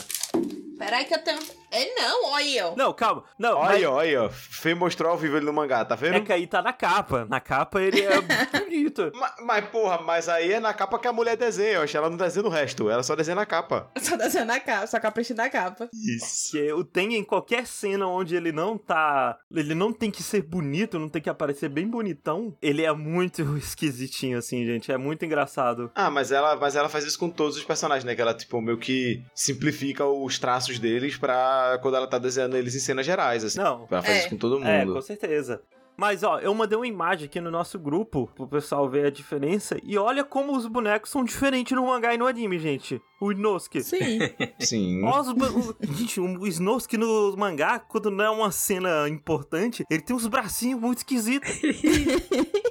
[0.85, 1.38] Peraí que eu tenho...
[1.71, 2.77] Ele não, olha ó.
[2.77, 3.25] Não, calma.
[3.38, 4.29] Não, Olha, mas- aí, olha, ó.
[4.31, 6.16] Fê mostrou ao vivo ele no mangá, tá vendo?
[6.16, 7.25] É que aí tá na capa.
[7.31, 8.11] Na capa ele é
[8.61, 9.11] bonito.
[9.14, 11.97] Ma- Mas, porra, mas aí é na capa que a mulher desenha, eu acho.
[11.97, 13.90] Ela não desenha o resto, ela só desenha na capa.
[14.03, 15.88] Só desenhando a capa, só capricho da capa.
[15.95, 16.51] Isso.
[16.53, 19.38] Que o tem em qualquer cena onde ele não tá.
[19.55, 22.55] Ele não tem que ser bonito, não tem que aparecer bem bonitão.
[22.61, 24.92] Ele é muito esquisitinho, assim, gente.
[24.92, 25.90] É muito engraçado.
[25.95, 28.14] Ah, mas ela, mas ela faz isso com todos os personagens, né?
[28.14, 32.74] Que ela, tipo, meio que simplifica os traços deles pra quando ela tá desenhando eles
[32.74, 33.58] em cenas gerais, assim.
[33.58, 33.87] Não.
[33.90, 34.18] Ela faz É.
[34.20, 34.94] isso com todo É, mundo.
[34.94, 35.62] com certeza.
[35.96, 39.76] Mas, ó, eu mandei uma imagem aqui no nosso grupo pro pessoal ver a diferença.
[39.85, 43.00] E olha como os bonecos são diferentes no mangá e no anime, gente.
[43.24, 43.82] O Inosuke.
[43.82, 44.18] Sim.
[44.58, 45.04] Sim.
[45.06, 50.14] Os o- gente, o Inosuke no mangá, quando não é uma cena importante, ele tem
[50.16, 51.61] uns bracinhos muito esquisitos.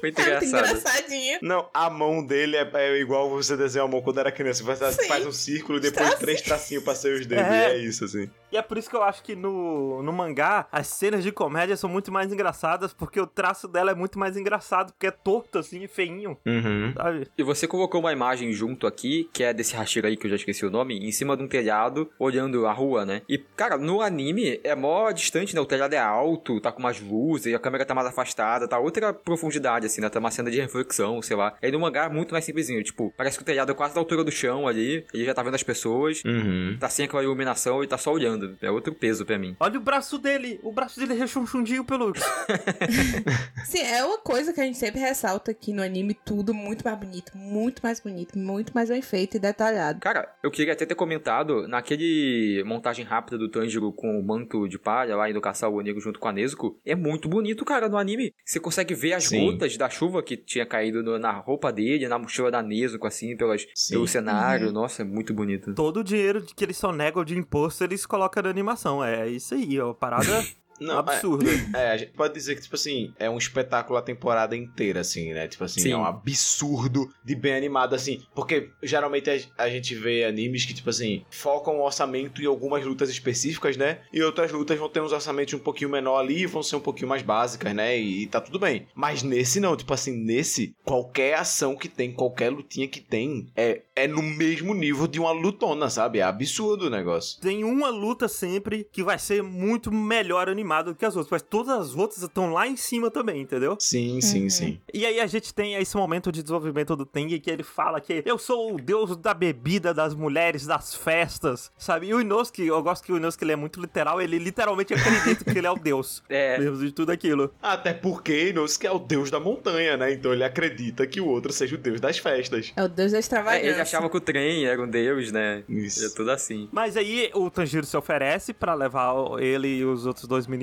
[0.02, 0.66] Muito Muito engraçado.
[0.66, 1.40] engraçadinho.
[1.44, 4.64] Não, a mão dele é, é igual você desenhar a mão quando era criança.
[4.64, 5.08] Você Sim.
[5.08, 6.20] faz um círculo e depois Tracinho.
[6.20, 7.46] três tracinhos pra ser os dedos.
[7.46, 7.70] É.
[7.70, 8.28] E é isso, assim.
[8.52, 11.78] E é por isso que eu acho que no, no mangá, as cenas de comédia
[11.78, 15.60] são muito mais engraçadas, porque o traço dela é muito mais engraçado, porque é torto,
[15.60, 16.94] assim, e feinho, Uhum.
[16.98, 17.28] sabe?
[17.38, 20.36] E você colocou uma imagem junto aqui, que é desse Hashira aí, que eu já
[20.42, 23.22] esqueci o nome, em cima de um telhado, olhando a rua, né?
[23.28, 25.62] E, cara, no anime é mó distante, né?
[25.62, 29.14] O telhado é alto, tá com umas luzes, a câmera tá mais afastada, tá outra
[29.14, 30.10] profundidade, assim, né?
[30.10, 31.56] Tá uma cena de reflexão, sei lá.
[31.62, 34.02] Aí no mangá é muito mais simplesinho, tipo, parece que o telhado é quase da
[34.02, 36.78] altura do chão ali, ele já tá vendo as pessoas, Uhum.
[36.80, 38.58] tá sem aquela iluminação e tá só olhando.
[38.62, 39.56] É outro peso pra mim.
[39.60, 42.14] Olha o braço dele, o braço dele é rechonchundinho pelo.
[43.66, 46.98] Sim, é uma coisa que a gente sempre ressalta aqui no anime, tudo muito mais
[46.98, 50.00] bonito, muito mais bonito, muito mais bem feito e detalhado.
[50.00, 54.78] Cara, eu queria até ter comentado naquele montagem rápida do Tanjiro com o manto de
[54.80, 56.80] palha lá indo caçar o Onigo junto com a Nezuko.
[56.86, 58.34] É muito bonito, cara, no anime.
[58.46, 59.46] Você consegue ver as Sim.
[59.52, 63.36] gotas da chuva que tinha caído no- na roupa dele, na mochila da Nezuko, assim,
[63.36, 63.94] pelas, Sim.
[63.96, 64.72] pelo cenário.
[64.72, 65.74] Nossa, é muito bonito.
[65.76, 69.04] Todo o dinheiro que eles só negam de imposto, eles colocam na animação.
[69.04, 69.94] É isso aí, ó.
[69.94, 70.26] Parada
[70.82, 71.46] Não, absurda.
[71.78, 75.32] É, a gente pode dizer que, tipo assim, é um espetáculo a temporada inteira, assim,
[75.32, 75.48] né?
[75.48, 75.92] Tipo assim, Sim.
[75.92, 78.24] é um absurdo de bem animado, assim.
[78.34, 83.10] Porque geralmente a, gente vê animes que, tipo assim, focam o orçamento em algumas lutas
[83.12, 84.00] específicas, né?
[84.12, 86.82] E outras lutas vão ter uns orçamentos um pouquinho menor ali e vão ser um
[86.82, 87.98] pouquinho mais básicas, né?
[87.98, 88.88] E, tá tudo bem.
[88.96, 93.84] Mas nesse não, tipo assim, nesse, qualquer ação que tem, qualquer lutinha que tem, é,
[93.96, 96.20] é no mesmo nível de uma lutona, sabe?
[96.20, 97.40] É absurdo o negócio.
[97.40, 101.42] Tem uma luta sempre que vai ser muito melhor animada do que as outras, mas
[101.42, 103.76] todas as outras estão lá em cima também, entendeu?
[103.80, 104.50] Sim, sim, Uhum.
[104.50, 104.80] sim.
[104.94, 108.22] E aí a gente tem esse momento de desenvolvimento do Teng que ele fala que
[108.26, 112.08] eu sou o deus da bebida, das mulheres, das festas, sabe?
[112.08, 115.44] E o Inosuke, eu gosto que o Inosuke ele é muito literal, ele literalmente acredita
[115.44, 116.22] que ele é o deus.
[116.30, 116.58] É.
[116.60, 117.54] Mesmo de tudo aquilo.
[117.62, 120.14] Até porque Inosuke é o deus da montanha, né?
[120.14, 122.72] Então ele acredita que o outro seja o deus das festas.
[122.76, 123.68] É o deus da É, extravagância.
[123.70, 125.64] ele achava que o trem era um deus, né?
[125.68, 126.06] Isso.
[126.06, 126.70] É tudo assim.
[126.72, 130.61] Mas aí o Tanjiro se oferece pra levar ele e os outros dois meninos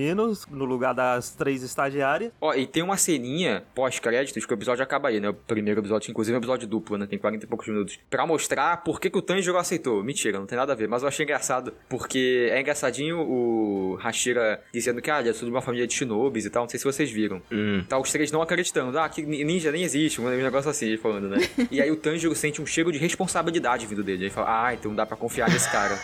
[0.51, 2.33] no lugar das três estagiárias.
[2.41, 5.29] Ó, e tem uma ceninha pós-créditos que o episódio acaba aí, né?
[5.31, 7.07] O primeiro episódio, inclusive, é um episódio duplo, né?
[7.07, 7.99] Tem 40 e poucos minutos.
[8.09, 10.03] Pra mostrar por que, que o Tanjiro aceitou.
[10.05, 10.89] Mentira, não tem nada a ver.
[10.89, 11.73] Mas eu achei engraçado.
[11.89, 15.95] Porque é engraçadinho o Hashira dizendo que, ah, ele é tudo de uma família de
[15.95, 16.63] shinobis e tal.
[16.65, 17.43] Não sei se vocês viram.
[17.51, 17.85] Hum.
[17.89, 18.99] Tá os três não acreditando.
[18.99, 20.21] Ah, que ni- ninja nem existe.
[20.21, 21.39] Um negócio assim, falando, né?
[21.71, 24.25] e aí o Tanjiro sente um cheiro de responsabilidade vindo dele.
[24.25, 25.99] Ele fala, ah, então dá pra confiar nesse cara.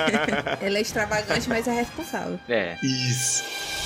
[0.60, 2.38] Ele é extravagante, mas é responsável.
[2.48, 2.76] é.
[2.82, 3.23] Isso.
[3.24, 3.83] Aí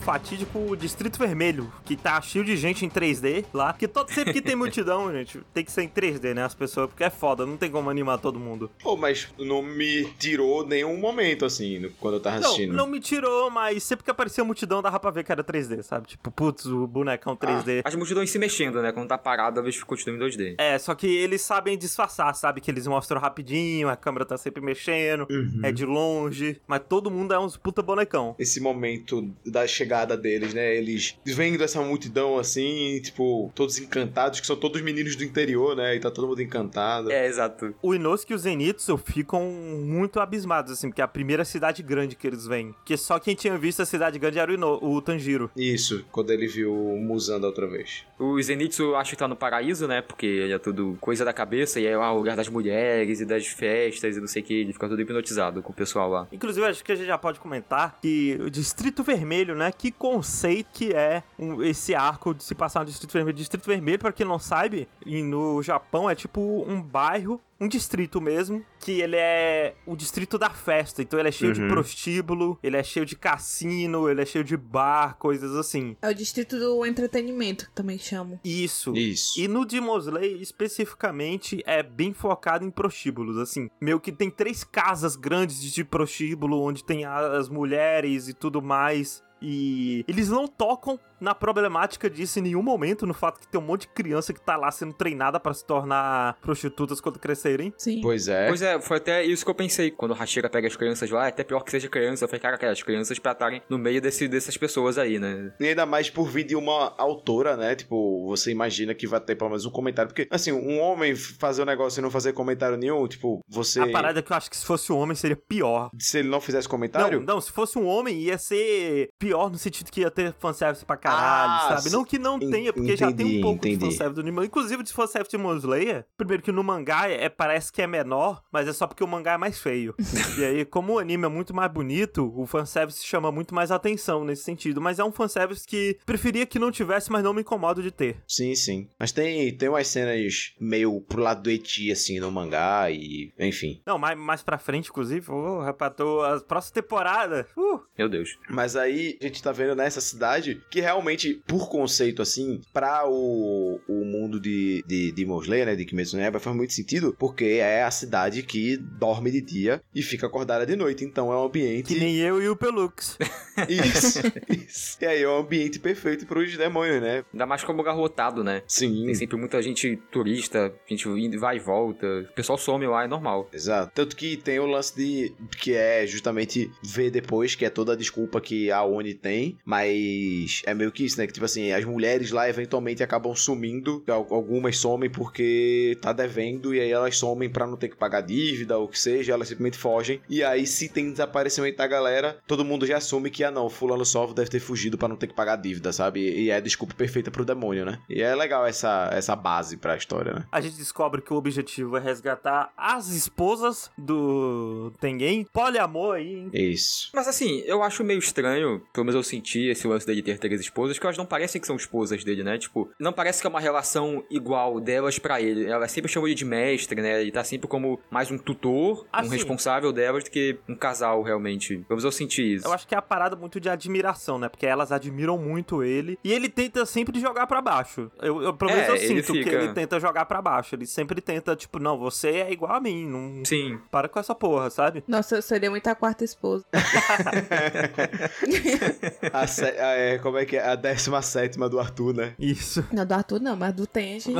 [0.00, 3.72] fatídico Distrito Vermelho, que tá cheio de gente em 3D lá.
[3.72, 6.44] Que todo, sempre que tem multidão, gente, tem que ser em 3D, né?
[6.44, 8.70] As pessoas, porque é foda, não tem como animar todo mundo.
[8.82, 12.72] Pô, mas não me tirou nenhum momento, assim, quando eu tava Não, assistindo.
[12.74, 16.06] não me tirou, mas sempre que aparecia multidão dava pra ver que era 3D, sabe?
[16.08, 17.82] Tipo, putz, o bonecão 3D.
[17.84, 18.92] As multidões se mexendo, né?
[18.92, 20.54] Quando tá parado, a vez continua em 2D.
[20.58, 22.60] É, só que eles sabem disfarçar, sabe?
[22.60, 25.60] Que eles mostram rapidinho, a câmera tá sempre mexendo, Uhum.
[25.62, 28.34] é de longe, mas todo mundo é uns puta bonecão.
[28.38, 30.76] Esse momento da chegada deles, né?
[30.76, 35.96] Eles vendo essa multidão assim, tipo, todos encantados, que são todos meninos do interior, né?
[35.96, 37.10] E tá todo mundo encantado.
[37.10, 37.74] É, exato.
[37.82, 42.16] O Inosuke e o Zenitsu ficam muito abismados, assim, porque é a primeira cidade grande
[42.16, 42.74] que eles vêm.
[42.84, 45.50] Que só quem tinha visto a cidade grande era o, Ino, o Tanjiro.
[45.56, 48.04] Isso, quando ele viu o Musan da outra vez.
[48.18, 50.02] O Zenitsu acha que tá no paraíso, né?
[50.02, 53.24] Porque ele é tudo coisa da cabeça e é ah, o lugar das mulheres e
[53.24, 54.54] das festas e não sei o que.
[54.54, 56.28] Ele fica todo hipnotizado com o pessoal lá.
[56.32, 59.72] Inclusive, acho que a gente já pode comentar que o Distrito Vermelho, né?
[59.80, 63.34] Que conceito que é um- esse arco de se passar no Distrito Vermelho.
[63.34, 66.38] Distrito Vermelho, pra quem não sabe, e no Japão é tipo
[66.68, 71.00] um bairro, um distrito mesmo, que ele é o distrito da festa.
[71.00, 71.68] Então ele é cheio de Uhum.
[71.68, 75.96] prostíbulo, ele é cheio de cassino, ele é cheio de bar, coisas assim.
[76.02, 78.38] É o distrito do entretenimento, que também chamam.
[78.44, 78.94] Isso.
[78.94, 79.40] Isso.
[79.40, 83.70] E no Demon Slayer, especificamente, é bem focado em prostíbulos, assim.
[83.80, 89.22] Meio que tem três casas grandes de prostíbulo, onde tem as mulheres e tudo mais.
[89.40, 93.64] E eles não tocam na problemática disso em nenhum momento, no fato que tem um
[93.64, 97.72] monte de criança que tá lá sendo treinada pra se tornar prostitutas quando crescerem.
[97.76, 98.00] Sim.
[98.02, 98.48] Pois é.
[98.48, 99.90] Pois é, foi até isso que eu pensei.
[99.90, 102.24] Quando o Hashira pega as crianças lá, é até pior que seja criança.
[102.24, 105.52] Eu falei, cara, cara, as crianças pra estarem no meio desse, dessas pessoas aí, né?
[105.60, 107.74] E ainda mais por vir de uma autora, né?
[107.74, 110.08] Tipo, você imagina que vai ter pelo menos um comentário.
[110.10, 113.80] Porque, assim, um homem fazer um negócio e não fazer comentário nenhum, tipo, você.
[113.80, 115.90] A parada é que eu acho que se fosse um homem seria pior.
[115.98, 117.20] Se ele não fizesse Não, comentário.
[117.20, 120.96] não, se fosse um homem ia ser pior no sentido que ia ter fanservice pra
[121.16, 121.90] caralho, Ah, sabe?
[121.94, 123.84] Não que não en- tenha, porque já tem um entendi, pouco de entendi.
[123.92, 124.46] fanservice do anime.
[124.46, 128.42] Inclusive de fanservice de Demon Slayer, primeiro que no mangá é, parece que é menor,
[128.52, 129.94] mas é só porque o mangá é mais feio.
[130.38, 134.24] e aí, como o anime é muito mais bonito, o fanservice chama muito mais atenção
[134.24, 134.80] nesse sentido.
[134.80, 138.16] Mas é um fanservice que preferia que não tivesse, mas não me incomodo de ter.
[138.26, 138.88] Sim, sim.
[138.98, 143.32] Mas tem, tem umas cenas meio pro lado do Eti, assim, no mangá e.
[143.38, 143.80] Enfim.
[143.86, 147.46] Não, mais, mais pra frente, inclusive, oh, rapaz, tô- a próxima temporada.
[147.56, 148.38] Uh, Meu Deus.
[148.48, 150.99] Mas aí a gente tá vendo nessa cidade que realmente,
[151.46, 156.22] por conceito, assim, pra o, o mundo de, de, de Mosley, né, de Kimetsu no
[156.22, 160.66] Yaiba, faz muito sentido, porque é a cidade que dorme de dia e fica acordada
[160.66, 161.04] de noite.
[161.04, 161.94] Então é um ambiente...
[161.94, 163.18] Que nem eu e o Pelux.
[163.68, 164.98] Isso, isso.
[165.00, 167.24] E aí é um ambiente perfeito pros demônios, né?
[167.32, 168.62] Ainda mais como lugar lotado, né?
[168.66, 169.06] Sim.
[169.06, 172.06] Tem sempre muita gente turista, gente indo, vai e volta.
[172.30, 173.48] O pessoal some lá, é normal.
[173.52, 173.92] Exato.
[173.94, 175.32] Tanto que tem o lance de.
[175.58, 179.58] que é justamente ver depois, que é toda a desculpa que a Oni tem.
[179.64, 181.26] Mas é meio que isso, né?
[181.26, 184.02] Que tipo assim, as mulheres lá eventualmente acabam sumindo.
[184.08, 186.74] Al- Algumas somem porque tá devendo.
[186.74, 189.32] E aí elas somem pra não ter que pagar dívida ou o que seja.
[189.32, 190.20] Elas simplesmente fogem.
[190.28, 194.04] E aí, se tem desaparecimento da galera, todo mundo já assume que, ah não, fulano
[194.04, 196.20] só deve ter fugido pra não ter que pagar dívida, sabe?
[196.20, 197.98] E é a desculpa perfeita pro demônio, né?
[198.08, 200.44] E é legal essa, essa base pra história, né?
[200.50, 205.46] A gente descobre que o objetivo é resgatar as esposas do Tengen.
[205.52, 206.50] Poliamor aí, hein?
[206.52, 207.10] Isso.
[207.14, 210.60] Mas assim, eu acho meio estranho, pelo menos eu senti esse lance dele ter três
[210.60, 212.58] esposas, que elas não parecem que são esposas dele, né?
[212.58, 215.66] Tipo, não parece que é uma relação igual delas pra ele.
[215.66, 217.20] Ela sempre chama ele de mestre, né?
[217.20, 219.30] Ele tá sempre como mais um tutor, Ah, um sim.
[219.30, 221.76] responsável delas do que um casal, realmente.
[221.78, 222.66] Pelo menos eu senti isso.
[222.66, 224.48] Eu acho que é a parada muito de admiração, né?
[224.48, 226.18] Porque elas admiram muito ele.
[226.24, 228.10] E ele tenta sempre jogar pra baixo.
[228.20, 230.74] Eu, eu, pelo É, menos eu ele sinto que fica- ele tenta jogar pra baixo.
[230.74, 233.06] Ele sempre tenta, tipo, não, você é igual a mim.
[233.06, 233.78] Não Sim.
[233.90, 235.02] para com essa porra, sabe?
[235.06, 236.64] Nossa, eu seria muito a quarta esposa.
[239.32, 240.69] A a- é, como é que é?
[240.72, 242.34] A 17 do Arthur, né?
[242.38, 242.84] Isso.
[242.92, 244.32] Não, do Arthur não, mas do Tenji,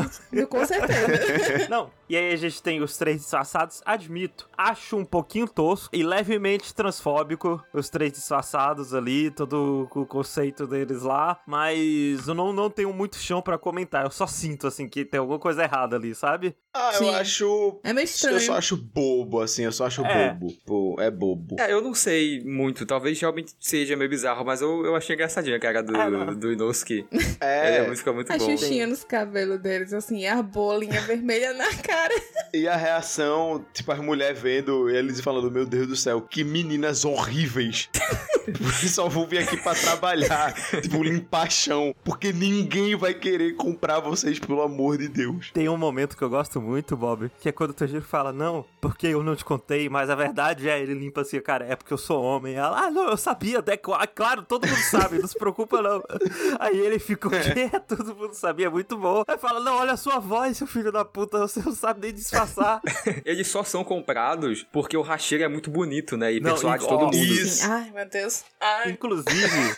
[0.49, 1.69] com certeza.
[1.69, 3.81] Não, e aí a gente tem os três disfarçados.
[3.85, 10.67] Admito, acho um pouquinho tosco e levemente transfóbico os três disfarçados ali, todo o conceito
[10.67, 11.41] deles lá.
[11.47, 14.05] Mas eu não, não tenho muito chão pra comentar.
[14.05, 16.55] Eu só sinto, assim, que tem alguma coisa errada ali, sabe?
[16.75, 17.09] Ah, Sim.
[17.09, 17.81] eu acho.
[17.85, 18.37] É meio estranho.
[18.37, 20.33] Eu só acho bobo, assim, eu só acho É.
[20.35, 20.53] bobo.
[20.67, 21.57] Pô, é bobo.
[21.59, 25.57] É, eu não sei muito, talvez realmente seja meio bizarro, mas eu, eu achei engraçadinho
[25.57, 26.35] a cara do, É, não.
[26.35, 27.07] do Inosuke.
[27.41, 28.45] É, Ele é música muito A bom.
[28.45, 32.15] xuxinha nos cabelos deles, assim, a bolinha vermelha na cara.
[32.53, 36.45] e a reação, tipo, as mulheres vendo eles e falando: Meu Deus do céu, que
[36.45, 37.89] meninas horríveis.
[38.89, 41.95] Só vou vir aqui pra trabalhar, tipo, limpar chão.
[42.03, 45.51] Porque ninguém vai querer comprar vocês, pelo amor de Deus.
[45.53, 48.65] Tem um momento que eu gosto muito, Bob, que é quando o Tanjiro fala, não,
[48.81, 51.93] porque eu não te contei, mas a verdade é, ele limpa assim, cara, é porque
[51.93, 52.55] eu sou homem.
[52.55, 56.00] Ela, ah, não, eu sabia, até claro, todo mundo sabe, não se preocupa não.
[56.59, 57.71] Aí ele fica, o quê?
[57.87, 59.23] Todo mundo sabia, é muito bom.
[59.27, 62.13] Aí fala, não, olha a sua voz, seu filho da puta, você não sabe nem
[62.13, 62.81] disfarçar.
[63.25, 66.33] Eles só são comprados porque o Hashira é muito bonito, né?
[66.35, 67.17] E Não, persuade e- todo ó, mundo.
[67.17, 67.71] Isso.
[67.71, 68.45] Ai, meu Deus.
[68.61, 68.91] Ai.
[68.91, 69.77] Inclusive,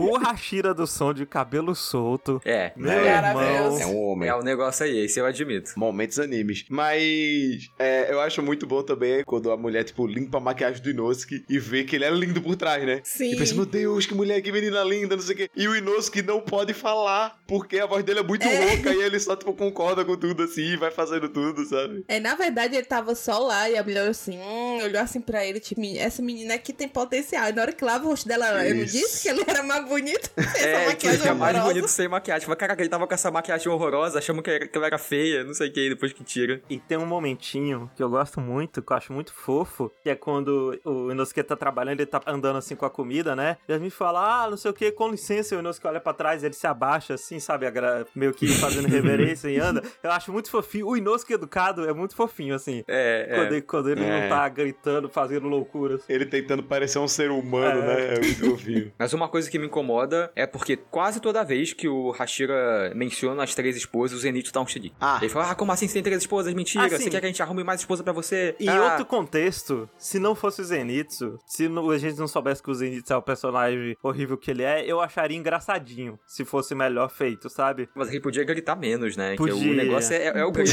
[0.00, 3.78] o Hashira do som de cabelo solto, É, meu É, irmão...
[3.78, 4.28] É um homem.
[4.28, 5.72] é o negócio aí, esse eu admito.
[5.76, 6.64] Momentos animes.
[6.68, 10.90] Mas é, eu acho muito bom também quando a mulher, tipo, limpa a maquiagem do
[10.90, 13.00] Inosuke e vê que ele é lindo por trás, né?
[13.04, 13.32] Sim.
[13.32, 15.50] E pensa, meu Deus, que mulher, que menina linda, não sei o quê.
[15.54, 18.70] E o Inosuke não pode falar, porque a voz dele é muito É.
[18.74, 22.04] rouca e ele só, tipo, concorda com tudo assim e vai fazendo tudo, sabe?
[22.08, 25.20] É, na verdade, ele tava só lá e a mulher olhou assim, hum, olhou assim
[25.20, 27.48] pra ele, tipo, essa menina aqui tem potencial.
[27.48, 28.92] E na hora que lava o rosto dela, eu não Isso.
[28.96, 30.30] disse que ele era mais bonito?
[30.36, 31.74] essa É, que ele maquiagem fica mais horrorosa.
[31.74, 32.48] bonito sem maquiagem.
[32.48, 35.54] Mas, caraca, ele tava com essa maquiagem horrorosa, achamos que, que ela era feia, não
[35.54, 36.60] sei o que, depois que tira.
[36.68, 40.14] E tem um momentinho que eu gosto muito, que eu acho muito fofo, que é
[40.14, 43.56] quando o Inosuke tá trabalhando, ele tá andando assim com a comida, né?
[43.68, 46.12] E a gente fala, ah, não sei o que, com licença, o Inosuke olha pra
[46.12, 47.66] trás, ele se abaixa assim, sabe?
[48.14, 49.82] Meio que fazendo reverência e anda.
[50.02, 50.86] Eu acho muito fofinho.
[50.88, 52.82] O Inosuke educado é muito fofinho, assim.
[52.88, 53.56] É, Quando é.
[53.56, 54.20] ele, quando ele É.
[54.22, 56.02] não tá gritando, fazendo loucuras.
[56.08, 57.86] Ele tentando parecer um ser humano, É.
[57.86, 57.97] né?
[57.98, 58.92] É muito fofinho.
[58.98, 63.42] Mas uma coisa que me incomoda é porque quase toda vez que o Hashira menciona
[63.42, 64.94] as três esposas, o Zenitsu tá um xerife.
[65.00, 65.18] Ah.
[65.20, 66.52] Ele fala, ah, como assim você tem três esposas?
[66.54, 68.54] Mentira, Ah, você quer que a gente arrume mais esposa pra você?
[68.60, 72.62] Em ah, outro contexto, se não fosse o Zenitsu, se não- a gente não soubesse
[72.62, 76.74] que o Zenitsu é o personagem horrível que ele é, eu acharia engraçadinho se fosse
[76.74, 77.88] melhor feito, sabe?
[77.94, 79.32] Mas ele podia gritar menos, né?
[79.32, 79.72] Que Podia.
[79.72, 80.68] o negócio é, é o grito.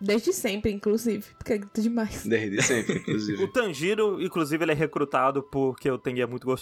[0.00, 2.24] Desde sempre, inclusive, porque grita demais.
[2.24, 3.46] Desde sempre, O inclusive.
[3.52, 6.61] Tanjiro, inclusive, ele é recrutado porque o Tengen é muito gostoso.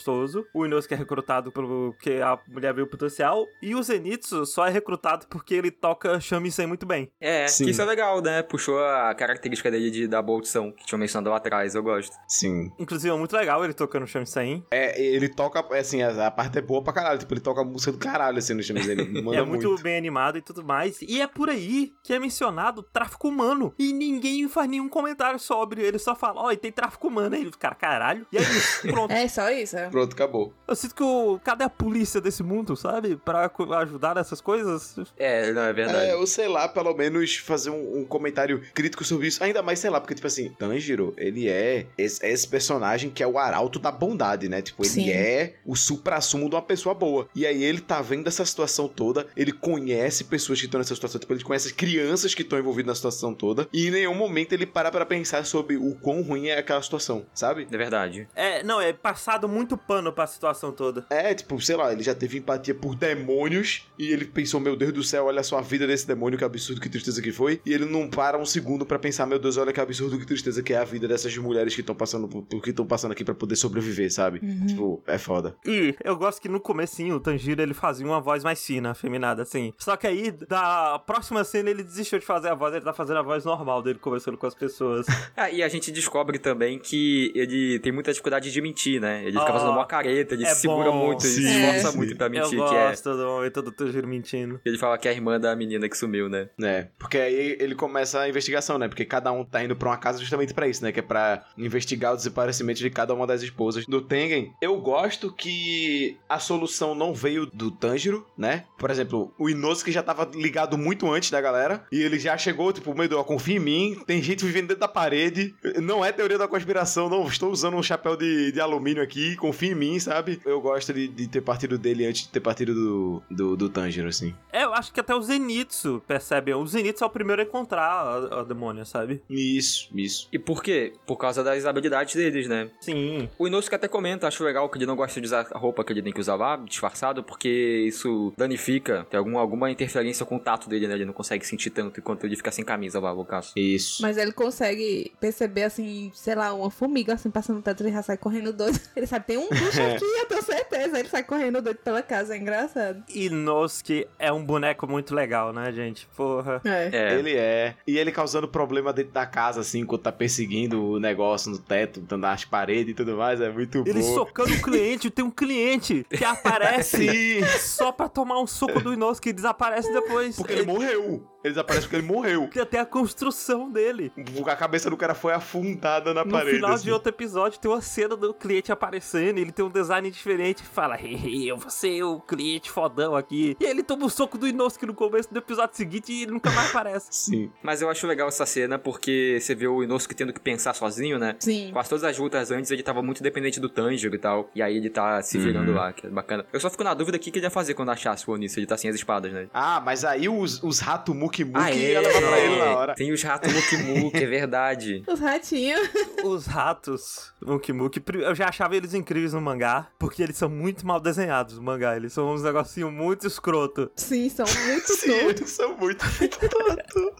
[0.54, 3.46] O Inosuke é recrutado porque a mulher viu o potencial.
[3.62, 7.10] E o Zenitsu só é recrutado porque ele toca shamisen muito bem.
[7.20, 7.64] É, Sim.
[7.64, 8.42] que isso é legal, né?
[8.42, 12.16] Puxou a característica dele de, da boa audição, que tinha mencionado lá atrás, eu gosto.
[12.28, 12.70] Sim.
[12.78, 14.64] Inclusive, é muito legal ele tocando shamisen.
[14.70, 17.18] É, ele toca, assim, a, a parte é boa pra caralho.
[17.18, 18.88] Tipo, ele toca a música do caralho, assim, no Chames.
[18.88, 21.00] Ele manda é muito, bem animado e tudo mais.
[21.02, 23.74] E é por aí que é mencionado tráfico humano.
[23.78, 25.82] E ninguém faz nenhum comentário sobre.
[25.82, 27.34] Ele só fala, ó, e tem tráfico humano.
[27.34, 28.26] Aí ele, cara, caralho.
[28.32, 29.12] E é isso, pronto.
[29.12, 29.76] É, só isso.
[29.90, 30.52] Pronto, acabou.
[30.66, 31.40] Eu sinto que o.
[31.42, 33.16] Cadê a polícia desse mundo, sabe?
[33.16, 33.50] Pra
[33.80, 34.96] ajudar nessas coisas?
[35.16, 36.10] É, não, é verdade.
[36.10, 39.42] É, ou sei lá, pelo menos fazer um, um comentário crítico sobre isso.
[39.42, 43.26] Ainda mais, sei lá, porque, tipo assim, Tanjiro, ele é esse, esse personagem que é
[43.26, 44.62] o arauto da bondade, né?
[44.62, 45.10] Tipo, ele Sim.
[45.10, 47.28] é o supra-sumo de uma pessoa boa.
[47.34, 51.20] E aí ele tá vendo essa situação toda, ele conhece pessoas que estão nessa situação,
[51.20, 54.66] tipo, ele conhece crianças que estão envolvidas na situação toda, e em nenhum momento ele
[54.66, 57.66] para pra pensar sobre o quão ruim é aquela situação, sabe?
[57.70, 58.28] É verdade.
[58.34, 61.04] É, não, é passado muito pano pra situação toda.
[61.10, 64.92] É, tipo, sei lá, ele já teve empatia por demônios e ele pensou, meu Deus
[64.92, 67.60] do céu, olha só a vida desse demônio, que absurdo, que tristeza que foi.
[67.64, 70.62] E ele não para um segundo pra pensar, meu Deus, olha que absurdo, que tristeza
[70.62, 73.34] que é a vida dessas mulheres que estão passando por, que estão passando aqui pra
[73.34, 74.40] poder sobreviver, sabe?
[74.66, 75.56] Tipo, é foda.
[75.66, 79.42] E eu gosto que no comecinho o Tanjiro ele fazia uma voz mais fina, afeminada,
[79.42, 79.72] assim.
[79.78, 83.18] Só que aí, da próxima cena, ele desistiu de fazer a voz, ele tá fazendo
[83.18, 85.06] a voz normal dele, conversando com as pessoas.
[85.36, 89.22] Ah, e a gente descobre também que ele tem muita dificuldade de mentir, né?
[89.22, 91.06] Ele fica Ah, fazendo uma careta, ele é se segura bom.
[91.06, 91.96] muito, ele se Sim, esforça sim.
[91.96, 92.88] muito pra eu mentir, que é.
[92.88, 94.60] gosto do momento do Tanjiro mentindo.
[94.64, 96.48] Ele fala que é a irmã da menina que sumiu, né?
[96.62, 98.88] É, porque aí ele começa a investigação, né?
[98.88, 100.92] Porque cada um tá indo pra uma casa justamente pra isso, né?
[100.92, 104.52] Que é pra investigar o desaparecimento de cada uma das esposas do Tengen.
[104.60, 108.64] Eu gosto que a solução não veio do Tanjiro, né?
[108.78, 112.72] Por exemplo, o Inosuke já tava ligado muito antes da galera e ele já chegou,
[112.72, 116.38] tipo, meio, ó, confia em mim, tem gente vivendo dentro da parede, não é teoria
[116.38, 120.40] da conspiração, não estou usando um chapéu de, de alumínio aqui, confia em mim, sabe?
[120.44, 124.08] Eu gosto de, de ter partido dele antes de ter partido do, do, do Tanjiro,
[124.08, 124.34] assim.
[124.52, 126.52] É, eu acho que até o Zenitsu percebe.
[126.54, 129.22] O Zenitsu é o primeiro a encontrar a, a demônia, sabe?
[129.28, 130.28] Isso, isso.
[130.32, 130.92] E por quê?
[131.06, 132.70] Por causa das habilidades deles, né?
[132.80, 133.28] Sim.
[133.38, 135.92] O Inosuke até comenta, acho legal que ele não gosta de usar a roupa que
[135.92, 140.40] ele tem que usar lá, disfarçado, porque isso danifica, tem algum, alguma interferência com o
[140.40, 140.94] tato dele, né?
[140.94, 143.52] Ele não consegue sentir tanto enquanto ele fica sem camisa lá, no caso.
[143.56, 144.02] Isso.
[144.02, 148.02] Mas ele consegue perceber, assim, sei lá, uma formiga, assim, passando no teto, ele já
[148.02, 148.80] sai correndo doido.
[148.96, 150.98] Ele sabe, tem um bicho aqui, eu tenho certeza.
[150.98, 153.02] Ele sai correndo doido pela casa, é engraçado.
[153.14, 156.06] Inosuke é um boneco muito legal, né, gente?
[156.16, 156.60] Porra.
[156.64, 156.90] É.
[156.92, 157.18] É.
[157.18, 157.74] Ele é.
[157.86, 162.00] E ele causando problema dentro da casa, assim, enquanto tá perseguindo o negócio no teto,
[162.00, 164.14] dando as paredes e tudo mais, é muito Ele bom.
[164.14, 169.30] socando o cliente, tem um cliente que aparece só pra tomar um soco do Inosuke
[169.30, 170.36] e desaparece depois.
[170.36, 171.26] porque ele morreu.
[171.42, 172.48] Ele desaparece porque ele morreu.
[172.52, 174.12] Tem até a construção dele.
[174.46, 176.56] A cabeça do cara foi afundada na No parede.
[176.56, 176.84] final assim.
[176.84, 180.66] de outro episódio tem uma cena do cliente aparecendo, ele tem um design diferente e
[180.66, 183.56] fala, hehe, eu vou ser o cliente fodão aqui.
[183.60, 186.32] E aí ele toma um soco do Inosuke no começo do episódio seguinte e ele
[186.32, 187.08] nunca mais aparece.
[187.10, 187.50] Sim.
[187.62, 191.18] Mas eu acho legal essa cena porque você vê o Inosuke tendo que pensar sozinho,
[191.18, 191.36] né?
[191.38, 191.70] Sim.
[191.72, 194.50] Quase todas as lutas antes ele tava muito dependente do Tanjiro e tal.
[194.54, 196.44] E aí ele tá se virando lá, que é bacana.
[196.52, 198.48] Eu só fico na dúvida o que que ele ia fazer quando achasse o Oni,
[198.48, 199.48] se ele tá sem as espadas, né?
[199.52, 202.94] Ah, mas aí os, os ratos Muki Muki Ah, ia levar pra ele na hora.
[202.94, 205.02] Tem os ratos Muki Muki, é verdade.
[205.10, 205.88] Os ratinhos.
[206.24, 210.86] Os ratos Muki Muki, eu já achava eles incríveis no mangá, porque eles são muito
[210.86, 211.96] mal desenhados no mangá.
[211.96, 213.90] Eles são uns negocinho muito escroto.
[213.96, 216.04] Sim, são muito Sim, eles são muito
[216.48, 217.12] tontos.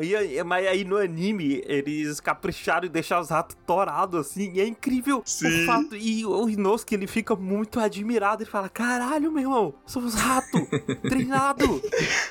[0.00, 4.60] E, aí- mas aí no anime, eles capricharam em deixar os ratos torados, assim, e
[4.60, 5.62] é incrível Sim.
[5.62, 5.96] o fato.
[5.96, 10.58] E o Inosuke, ele fica muito admirado, ele fala, caralho, meu irmão, somos rato,
[11.08, 11.82] treinado.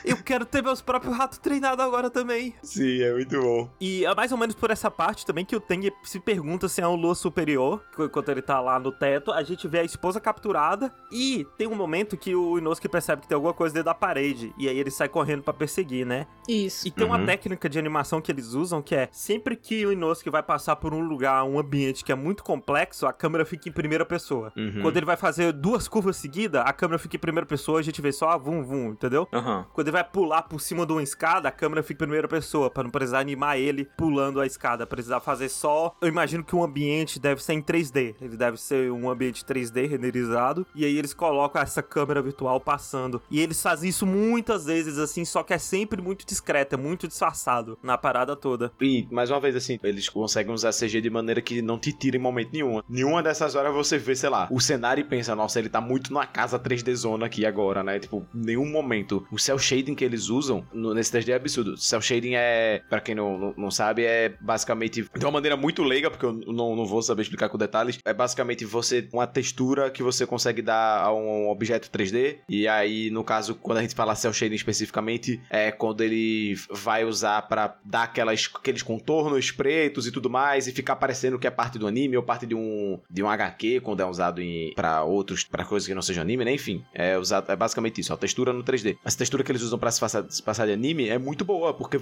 [0.05, 2.53] Eu quero ter meus próprios ratos treinados agora também.
[2.63, 3.69] Sim, é muito bom.
[3.79, 6.81] E é mais ou menos por essa parte também que o Teng se pergunta se
[6.81, 10.19] é um lua superior, enquanto ele tá lá no teto, a gente vê a esposa
[10.19, 13.93] capturada, e tem um momento que o Inosuke percebe que tem alguma coisa dentro da
[13.93, 16.27] parede, e aí ele sai correndo pra perseguir, né?
[16.47, 16.87] Isso.
[16.87, 17.25] E tem uma Uhum.
[17.25, 20.93] técnica de animação que eles usam que é sempre que o Inosuke vai passar por
[20.93, 24.51] um lugar, um ambiente que é muito complexo, a câmera fica em primeira pessoa.
[24.57, 24.81] Uhum.
[24.81, 28.01] Quando ele vai fazer duas curvas seguidas, a câmera fica em primeira pessoa, a gente
[28.01, 29.27] vê só a vum vum, entendeu?
[29.33, 29.65] Aham.
[29.73, 32.69] Quando ele vai pular por cima de uma escada, a câmera fica em primeira pessoa,
[32.69, 35.95] pra não precisar animar ele pulando a escada, precisar fazer só.
[36.01, 39.87] Eu imagino que um ambiente deve ser em 3D, ele deve ser um ambiente 3D
[39.89, 43.21] renderizado, e aí eles colocam essa câmera virtual passando.
[43.29, 47.07] E eles fazem isso muitas vezes assim, só que é sempre muito discreto, é muito
[47.07, 48.71] disfarçado na parada toda.
[48.81, 52.17] E, mais uma vez, assim, eles conseguem usar CG de maneira que não te tira
[52.17, 52.81] em momento nenhum.
[52.89, 56.11] Nenhuma dessas horas você vê, sei lá, o cenário e pensa, nossa, ele tá muito
[56.11, 57.99] numa casa 3D zona aqui agora, né?
[57.99, 59.25] Tipo, nenhum momento.
[59.31, 61.77] O cel shading que eles usam no- nesse 3D é absurdo.
[61.77, 65.83] Cel shading é, pra quem não, não, não sabe, é basicamente de uma maneira muito
[65.83, 67.99] leiga, porque eu não, não vou saber explicar com detalhes.
[68.05, 72.37] É basicamente você, uma textura que você consegue dar a um objeto 3D.
[72.47, 77.03] E aí, no caso, quando a gente fala cel shading especificamente, é quando ele vai
[77.05, 81.51] usar pra dar aquelas, aqueles contornos pretos e tudo mais e ficar parecendo que é
[81.51, 85.03] parte do anime ou parte de um, de um HQ quando é usado em, pra
[85.03, 86.53] outros, pra coisas que não sejam anime, né?
[86.53, 88.97] Enfim, é usado, é basicamente isso, a textura no 3D.
[89.03, 89.99] Essa textura que eles usam pra ela se
[90.29, 91.99] se passar de anime é muito boa, porque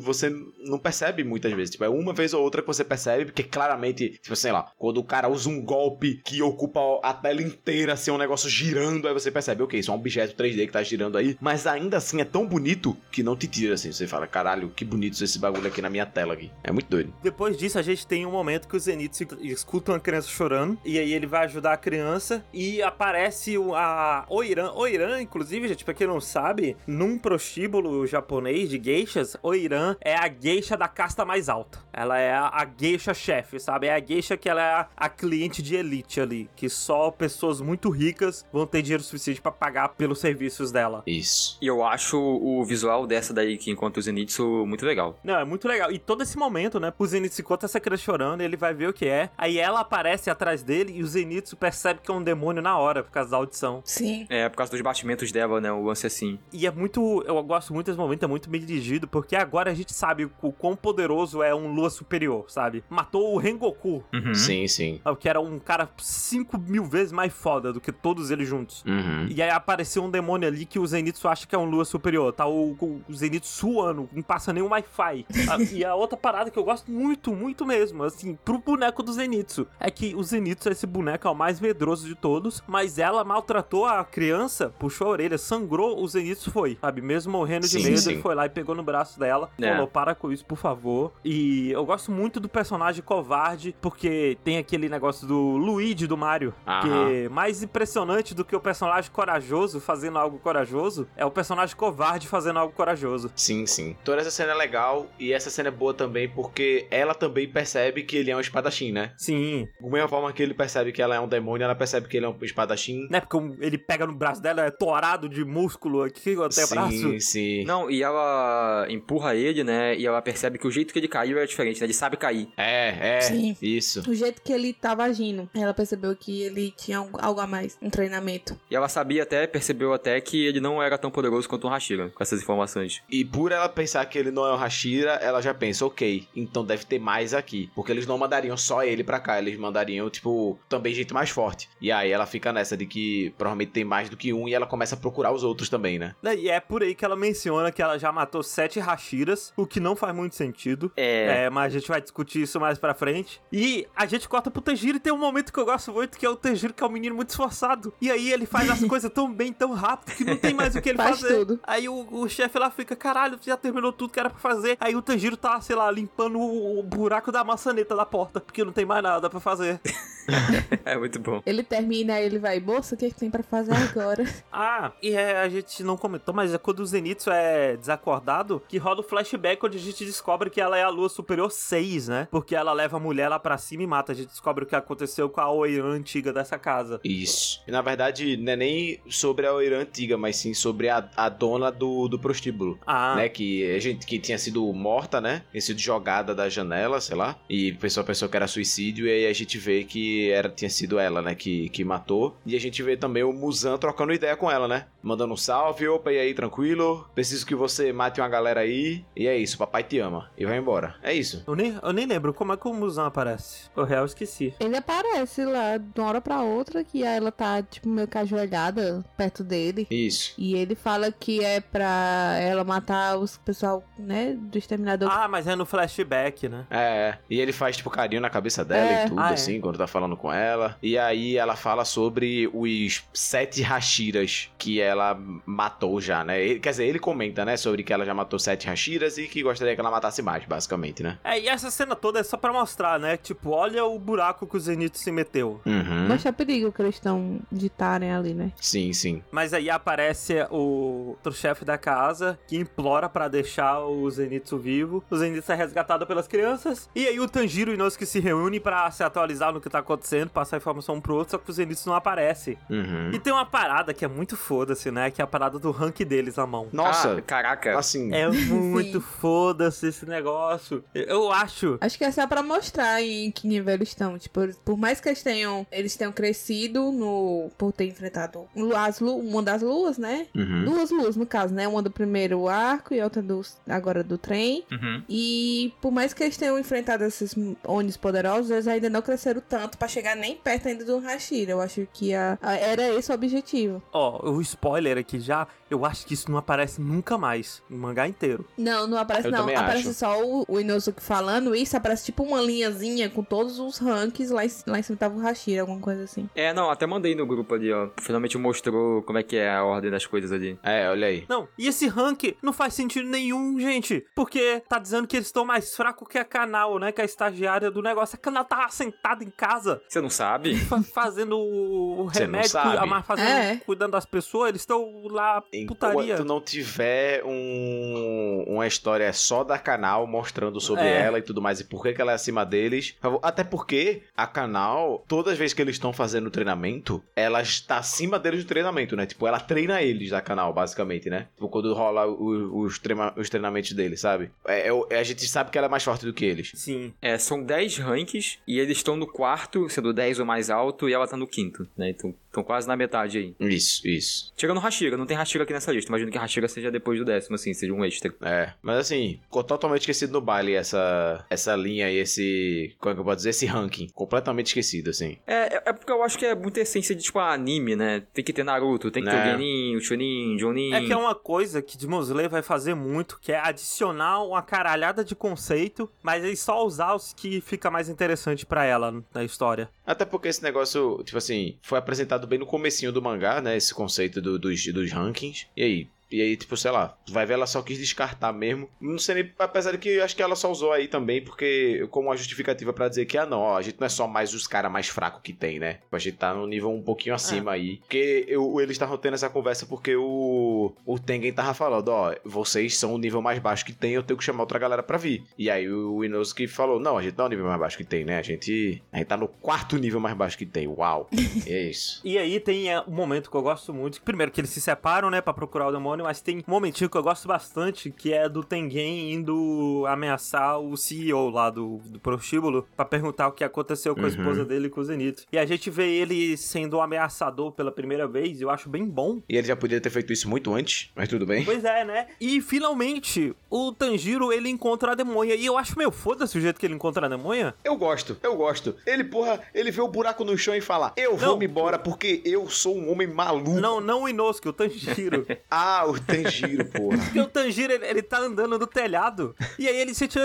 [0.00, 0.30] você
[0.64, 1.70] não percebe muitas vezes.
[1.70, 4.98] Tipo, é uma vez ou outra que você percebe, porque claramente, tipo, sei lá, quando
[4.98, 9.14] o cara usa um golpe que ocupa a tela inteira, assim, um negócio girando, aí
[9.14, 12.20] você percebe, ok, isso é um objeto 3D que tá girando aí, mas ainda assim
[12.20, 13.92] é tão bonito que não te tira, assim.
[13.92, 16.50] Você fala, caralho, que bonito esse bagulho aqui na minha tela aqui.
[16.62, 17.14] É muito doido.
[17.22, 20.78] Depois disso, a gente tem um momento que o Zenitsu escuta uma criança chorando.
[20.84, 22.44] E aí ele vai ajudar a criança.
[22.52, 24.72] E aparece a Oiran.
[24.72, 30.28] Oiran, inclusive, gente, pra quem não sabe, num prostíbulo japonês de geishas, Oiran é a
[30.28, 31.78] geisha da casta mais alta.
[31.92, 33.86] Ela é a, a geisha chefe, sabe?
[33.86, 36.48] É a geisha que ela é a cliente de elite ali.
[36.56, 41.02] Que só pessoas muito ricas vão ter dinheiro suficiente pra pagar pelos serviços dela.
[41.06, 41.58] Isso.
[41.60, 45.18] E eu acho o visual dessa daí que encontra o Zenitsu muito legal.
[45.24, 45.90] Não, é muito legal.
[45.90, 46.92] E todo esse momento, né?
[46.98, 49.30] O Zenitsu encontra essa criança chorando, ele vai ver o que é.
[49.36, 53.02] Aí ela aparece atrás dele e o Zenitsu percebe que é um demônio na hora,
[53.02, 53.82] por causa da audição.
[53.84, 54.26] Sim.
[54.28, 55.72] É, por causa dos batimentos dela, né?
[55.72, 56.38] O lance assim.
[56.52, 57.22] E é muito.
[57.26, 60.52] Eu gosto muito desse momento, é muito bem dirigido, porque agora a gente sabe o
[60.52, 62.84] quão poderoso é um Lua superior, sabe?
[62.88, 64.34] Matou o Rengoku, Uhum.
[64.34, 65.00] Sim, sim.
[65.18, 68.84] que era um cara 5 mil vezes mais foda do que todos eles juntos.
[68.86, 69.26] Uhum.
[69.28, 72.32] E aí apareceu um demônio ali que o Zenitsu acha que é um Lua superior.
[72.32, 72.72] Tá o,
[73.08, 75.26] o Zenitsu suando, não passa nem o Wi-Fi.
[75.72, 79.66] E a outra parada que eu gosto muito, muito mesmo, assim, pro boneco do Zenitsu,
[79.78, 83.86] é que o Zenitsu, esse boneco, é o mais medroso de todos, mas ela maltratou
[83.86, 87.00] a criança, puxou a orelha, sangrou, o Zenitsu foi, sabe?
[87.00, 88.10] Mesmo morrendo de Sim, medo, sim.
[88.12, 89.70] ele foi lá e pegou no braço dela, É.
[89.72, 91.12] falou, para com isso, por favor.
[91.24, 96.52] E eu gosto muito do personagem covarde, porque tem aquele negócio do Luigi do Mario,
[96.66, 96.82] Aham.
[96.82, 102.26] que mais impressionante do que o personagem corajoso fazendo algo corajoso é o personagem covarde
[102.28, 103.30] fazendo algo corajoso.
[103.36, 103.96] Sim, sim.
[104.04, 108.02] Toda essa cena é legal e essa cena é boa também porque ela também percebe
[108.02, 109.12] que ele é um espadachim, né?
[109.16, 112.16] Sim, Da mesma forma que ele percebe que ela é um demônio, ela percebe que
[112.16, 113.06] ele é um espadachim.
[113.10, 113.20] né?
[113.20, 117.20] Porque ele pega no braço dela, é torado de músculo aqui até o sim, braço.
[117.20, 117.64] sim.
[117.64, 119.96] Não, e ela empurra ele, né?
[119.96, 121.86] E ela percebe que o jeito que ele caiu é diferente, né?
[121.86, 122.48] Ele sabe cair.
[122.56, 123.20] É, é.
[123.20, 123.56] Sim.
[123.62, 124.02] Isso.
[124.08, 127.90] O jeito que ele tava agindo, ela percebeu que ele tinha algo- a mais, um
[127.90, 128.58] treinamento.
[128.70, 132.10] E ela sabia até, percebeu até que ele não era tão poderoso quanto um Hashira,
[132.10, 133.02] com essas informações.
[133.10, 136.64] E por ela pensar que ele não é o Hashira, ela já pensa, ok, então
[136.64, 137.70] deve ter mais aqui.
[137.74, 141.68] Porque eles não mandariam só ele pra cá, eles mandariam, tipo, também gente mais forte.
[141.80, 144.66] E aí ela fica nessa de que provavelmente tem mais do que um e ela
[144.66, 146.14] começa a procurar os outros também, né?
[146.22, 149.66] Né, E é por aí que ela menciona que ela já matou sete Hashiras, o
[149.66, 150.92] que não faz muito sentido.
[150.96, 151.44] É.
[151.44, 153.40] É, mas a gente vai discutir isso mais pra frente.
[153.52, 156.26] E a gente corta pro Tanjiro e tem um momento que eu gosto muito, que
[156.26, 157.94] é o Tanjiro, que é um menino muito esforçado.
[158.00, 160.82] E aí ele faz as coisas tão bem, tão rápido, que não tem mais o
[160.82, 161.38] que ele Faz fazer.
[161.38, 161.60] tudo.
[161.62, 164.76] Aí o, o chefe lá fica, caralho, já terminou tudo que era pra fazer.
[164.78, 168.62] Aí o Tanjiro tá, sei lá, limpando o, o buraco da maçaneta da porta, porque
[168.62, 169.80] não tem mais nada pra fazer.
[170.84, 171.42] É muito bom.
[171.44, 174.24] Ele termina e ele vai, moça, o que, que tem pra fazer agora?
[174.52, 178.76] Ah, e é, a gente não comentou, mas é quando o Zenitsu é desacordado, que
[178.76, 182.28] rola o flashback onde a gente descobre que ela é a lua superior 6, né?
[182.30, 184.12] Porque ela leva a mulher lá pra cima e mata.
[184.12, 187.00] A gente descobre o que aconteceu com a Oiran antiga dessa casa.
[187.02, 187.62] Isso.
[187.66, 191.28] E, na verdade, não é nem sobre a Oirã antiga, mas sim sobre a, a
[191.28, 192.78] dona do, do prostíbulo.
[192.86, 195.42] Ah, Né, que a gente que tinha sido morta, né?
[195.50, 197.36] Tinha sido jogada da janela, sei lá.
[197.48, 199.06] E a pessoa pensou que era suicídio.
[199.06, 201.34] E aí a gente vê que era, tinha sido ela, né?
[201.34, 202.36] Que, que matou.
[202.44, 204.86] E a gente vê também o Muzan trocando ideia com ela, né?
[205.02, 207.08] Mandando um salve, opa, e aí, tranquilo?
[207.14, 209.04] Preciso que você mate uma galera aí.
[209.16, 210.30] E é isso, papai te ama.
[210.36, 210.94] E vai embora.
[211.02, 211.42] É isso.
[211.46, 213.68] eu nem, eu nem lembro como é que o Muzan aparece.
[213.76, 214.54] O real, eu esqueci.
[214.60, 219.04] Ele aparece lá de uma hora pra outra que ela tá, tipo, meio que ajoelhada
[219.16, 219.86] perto dele.
[219.90, 220.34] Isso.
[220.38, 225.08] E ele fala que é pra ela matar os pessoal, né, do exterminador.
[225.10, 226.66] Ah, mas é no flashback, né?
[226.70, 229.04] É, e ele faz, tipo, carinho na cabeça dela É.
[229.06, 229.34] e tudo, Ah, é.
[229.34, 230.76] assim, quando tá falando com ela.
[230.82, 236.42] E aí ela fala sobre os sete Hashiras que ela matou já, né?
[236.42, 239.42] Ele- quer dizer, ele comenta, né, sobre que ela já matou sete Hashiras e que
[239.42, 241.18] gostaria que ela matasse mais, basicamente, né?
[241.24, 243.16] É, e essa cena toda é só pra mostrar, né?
[243.16, 245.60] Tipo, olha o buraco que o Zenitsu se meteu.
[245.66, 246.08] Uhum.
[246.08, 248.52] Mostra perigo que eles estão de estarem ali, né?
[248.56, 249.22] Sim, sim.
[249.30, 255.04] Mas aí aparece o outro chefe da casa que implora pra deixar o Zenitsu vivo.
[255.10, 256.88] O Zenitsu é resgatado pelas crianças.
[256.94, 259.91] E aí o Tanjiro e Inosuke se reúnem pra se atualizar no que tá acontecendo,
[260.30, 262.58] passar informação um pro outro, só que o Zenitsu não aparece.
[262.70, 263.10] Uhum.
[263.12, 265.10] E tem uma parada que é muito foda-se, né?
[265.10, 266.68] Que é a parada do rank deles na mão.
[266.72, 267.78] Nossa, Ah, caraca.
[267.78, 270.84] assim, É muito foda-se esse negócio.
[270.94, 271.78] Eu acho.
[271.80, 274.18] Acho que é só pra mostrar em que nível eles estão.
[274.18, 279.16] Tipo, por mais que eles tenham, eles tenham crescido no por ter enfrentado as lu,
[279.18, 280.26] uma das luas, né?
[280.34, 280.64] uhum.
[280.64, 281.66] Duas luas, no caso, né?
[281.68, 284.64] Uma do primeiro arco e outra do, agora do trem.
[284.70, 285.02] Uhum.
[285.08, 287.34] E por mais que eles tenham enfrentado esses
[287.66, 291.50] Onis poderosos, eles ainda não cresceram tanto pra chegar nem perto ainda do Hashira.
[291.50, 293.82] Eu acho que a, a- era esse o objetivo.
[293.92, 298.06] Ó, o spoiler aqui já, eu acho que isso não aparece nunca mais no mangá
[298.06, 298.46] inteiro.
[298.56, 299.48] Não, não aparece Eu não.
[299.48, 299.94] Aparece acho.
[299.98, 301.76] só o, o Inosuke falando isso.
[301.76, 304.30] Aparece tipo uma linhazinha com todos os ranks.
[304.30, 306.28] Lá em, lá em cima tava o Hashira, alguma coisa assim.
[306.34, 307.88] É, não, até mandei no grupo ali, ó.
[308.00, 310.56] Finalmente mostrou como é que é a ordem das coisas ali.
[310.62, 311.24] É, olha aí.
[311.28, 314.06] Não, e esse rank não faz sentido nenhum, gente.
[314.14, 316.92] Porque tá dizendo que eles estão mais fracos que a canal, né?
[316.92, 318.14] Que a estagiária do negócio.
[318.14, 320.54] A canal tava sentada em casa, Você não sabe?
[320.66, 322.78] fa- fazendo o remédio, sabe.
[322.78, 323.56] cu- mas fazendo, É.
[323.64, 324.50] cuidando das pessoas.
[324.50, 326.14] Eles estão lá, putaria.
[326.14, 331.02] Enquanto não tiver um, uma história só da canal mostrando sobre É.
[331.02, 332.96] ela e tudo mais e por que, que ela é acima deles.
[333.22, 338.18] Até porque a canal, todas as vezes que eles estão fazendo treinamento, ela está acima
[338.18, 339.06] deles do treinamento, né?
[339.06, 341.28] Tipo, ela treina eles da canal, basicamente, né?
[341.34, 344.30] Tipo, quando rola o- os, treina- os treinamentos deles, sabe?
[344.46, 346.52] É, é- a gente sabe que ela é mais forte do que eles.
[346.54, 346.92] Sim.
[347.00, 350.92] É, são 10 ranks e eles estão no quarto, sendo 10 ou mais alto, e
[350.92, 351.90] ela tá no quinto, né?
[351.90, 353.34] Então, estão quase na metade aí.
[353.38, 354.32] Isso, isso.
[354.34, 355.90] Tirando Hashira, não tem Hashira aqui nessa lista.
[355.90, 358.12] Imagino que Hashira seja depois do décimo, assim, seja um extra.
[358.22, 362.74] É, mas assim, ficou totalmente esquecido no baile essa, essa linha e esse.
[362.78, 363.30] Como é que eu posso dizer?
[363.30, 363.88] Esse ranking.
[363.94, 365.18] Completamente esquecido, assim.
[365.26, 368.02] É, é, é porque eu acho que é muita essência de, tipo, anime, né?
[368.12, 369.22] Tem que ter Naruto, tem que ter Né.
[369.22, 370.72] o Genin, o Chunin, Jonin.
[370.72, 374.42] É que é uma coisa que Demon Slayer vai fazer muito, que é adicionar uma
[374.42, 379.24] caralhada de conceito, mas aí só usar os que fica mais interessante pra ela na
[379.24, 379.68] história.
[379.84, 383.56] Até porque esse negócio, tipo assim, foi apresentado bem no comecinho do mangá, né?
[383.56, 385.46] Esse conceito do- dos, dos rankings.
[385.56, 385.91] E aí?
[386.12, 388.68] E aí, tipo, sei lá, tu vai ver, ela só quis descartar mesmo.
[388.80, 391.86] Não sei nem, apesar de que eu acho que ela só usou aí também, porque,
[391.90, 394.34] como uma justificativa pra dizer que, ah, não, ó, a gente não é só mais
[394.34, 395.78] os caras mais fracos que tem, né?
[395.90, 397.78] A gente tá num nível um pouquinho acima aí.
[397.78, 402.76] Porque eu, eles estavam tendo essa conversa porque o, o Tengen tava falando, ó, vocês
[402.76, 405.24] são o nível mais baixo que tem, eu tenho que chamar outra galera pra vir.
[405.38, 407.84] E aí o Inosuke falou, não, a gente não é o nível mais baixo que
[407.84, 408.18] tem, né?
[408.18, 410.66] A gente, a gente tá no quarto nível mais baixo que tem.
[410.66, 411.08] Uau.
[411.46, 412.00] E é isso.
[412.04, 414.00] E aí tem é, um momento que eu gosto muito.
[414.02, 416.96] Primeiro que eles se separam, né, Pra procurar o demônio, mas tem um momentinho que
[416.96, 422.66] eu gosto bastante, que é do Tengen indo ameaçar o CEO lá do, do prostíbulo
[422.76, 424.08] pra perguntar o que aconteceu com a Uhum.
[424.08, 425.24] esposa dele e com o Zenith.
[425.32, 429.22] E a gente vê ele sendo um ameaçador pela primeira vez, eu acho bem bom.
[429.28, 431.44] E ele já podia ter feito isso muito antes, mas tudo bem.
[431.44, 432.08] Pois é, né?
[432.20, 435.34] E finalmente o Tanjiro ele encontra a demônia.
[435.34, 437.54] E eu acho meio foda-se o jeito que ele encontra a demônia.
[437.64, 438.74] Eu gosto, eu gosto.
[438.86, 442.22] Ele, porra, ele vê o buraco no chão e fala: Eu vou me embora porque
[442.24, 443.50] eu sou um homem maluco.
[443.60, 445.26] Não, não o Inosuke, o Tanjiro.
[445.50, 446.98] Ah, o Tanjiro, porra.
[446.98, 449.34] Porque o Tanjiro, ele, ele tá andando no telhado.
[449.58, 450.18] E aí ele sente.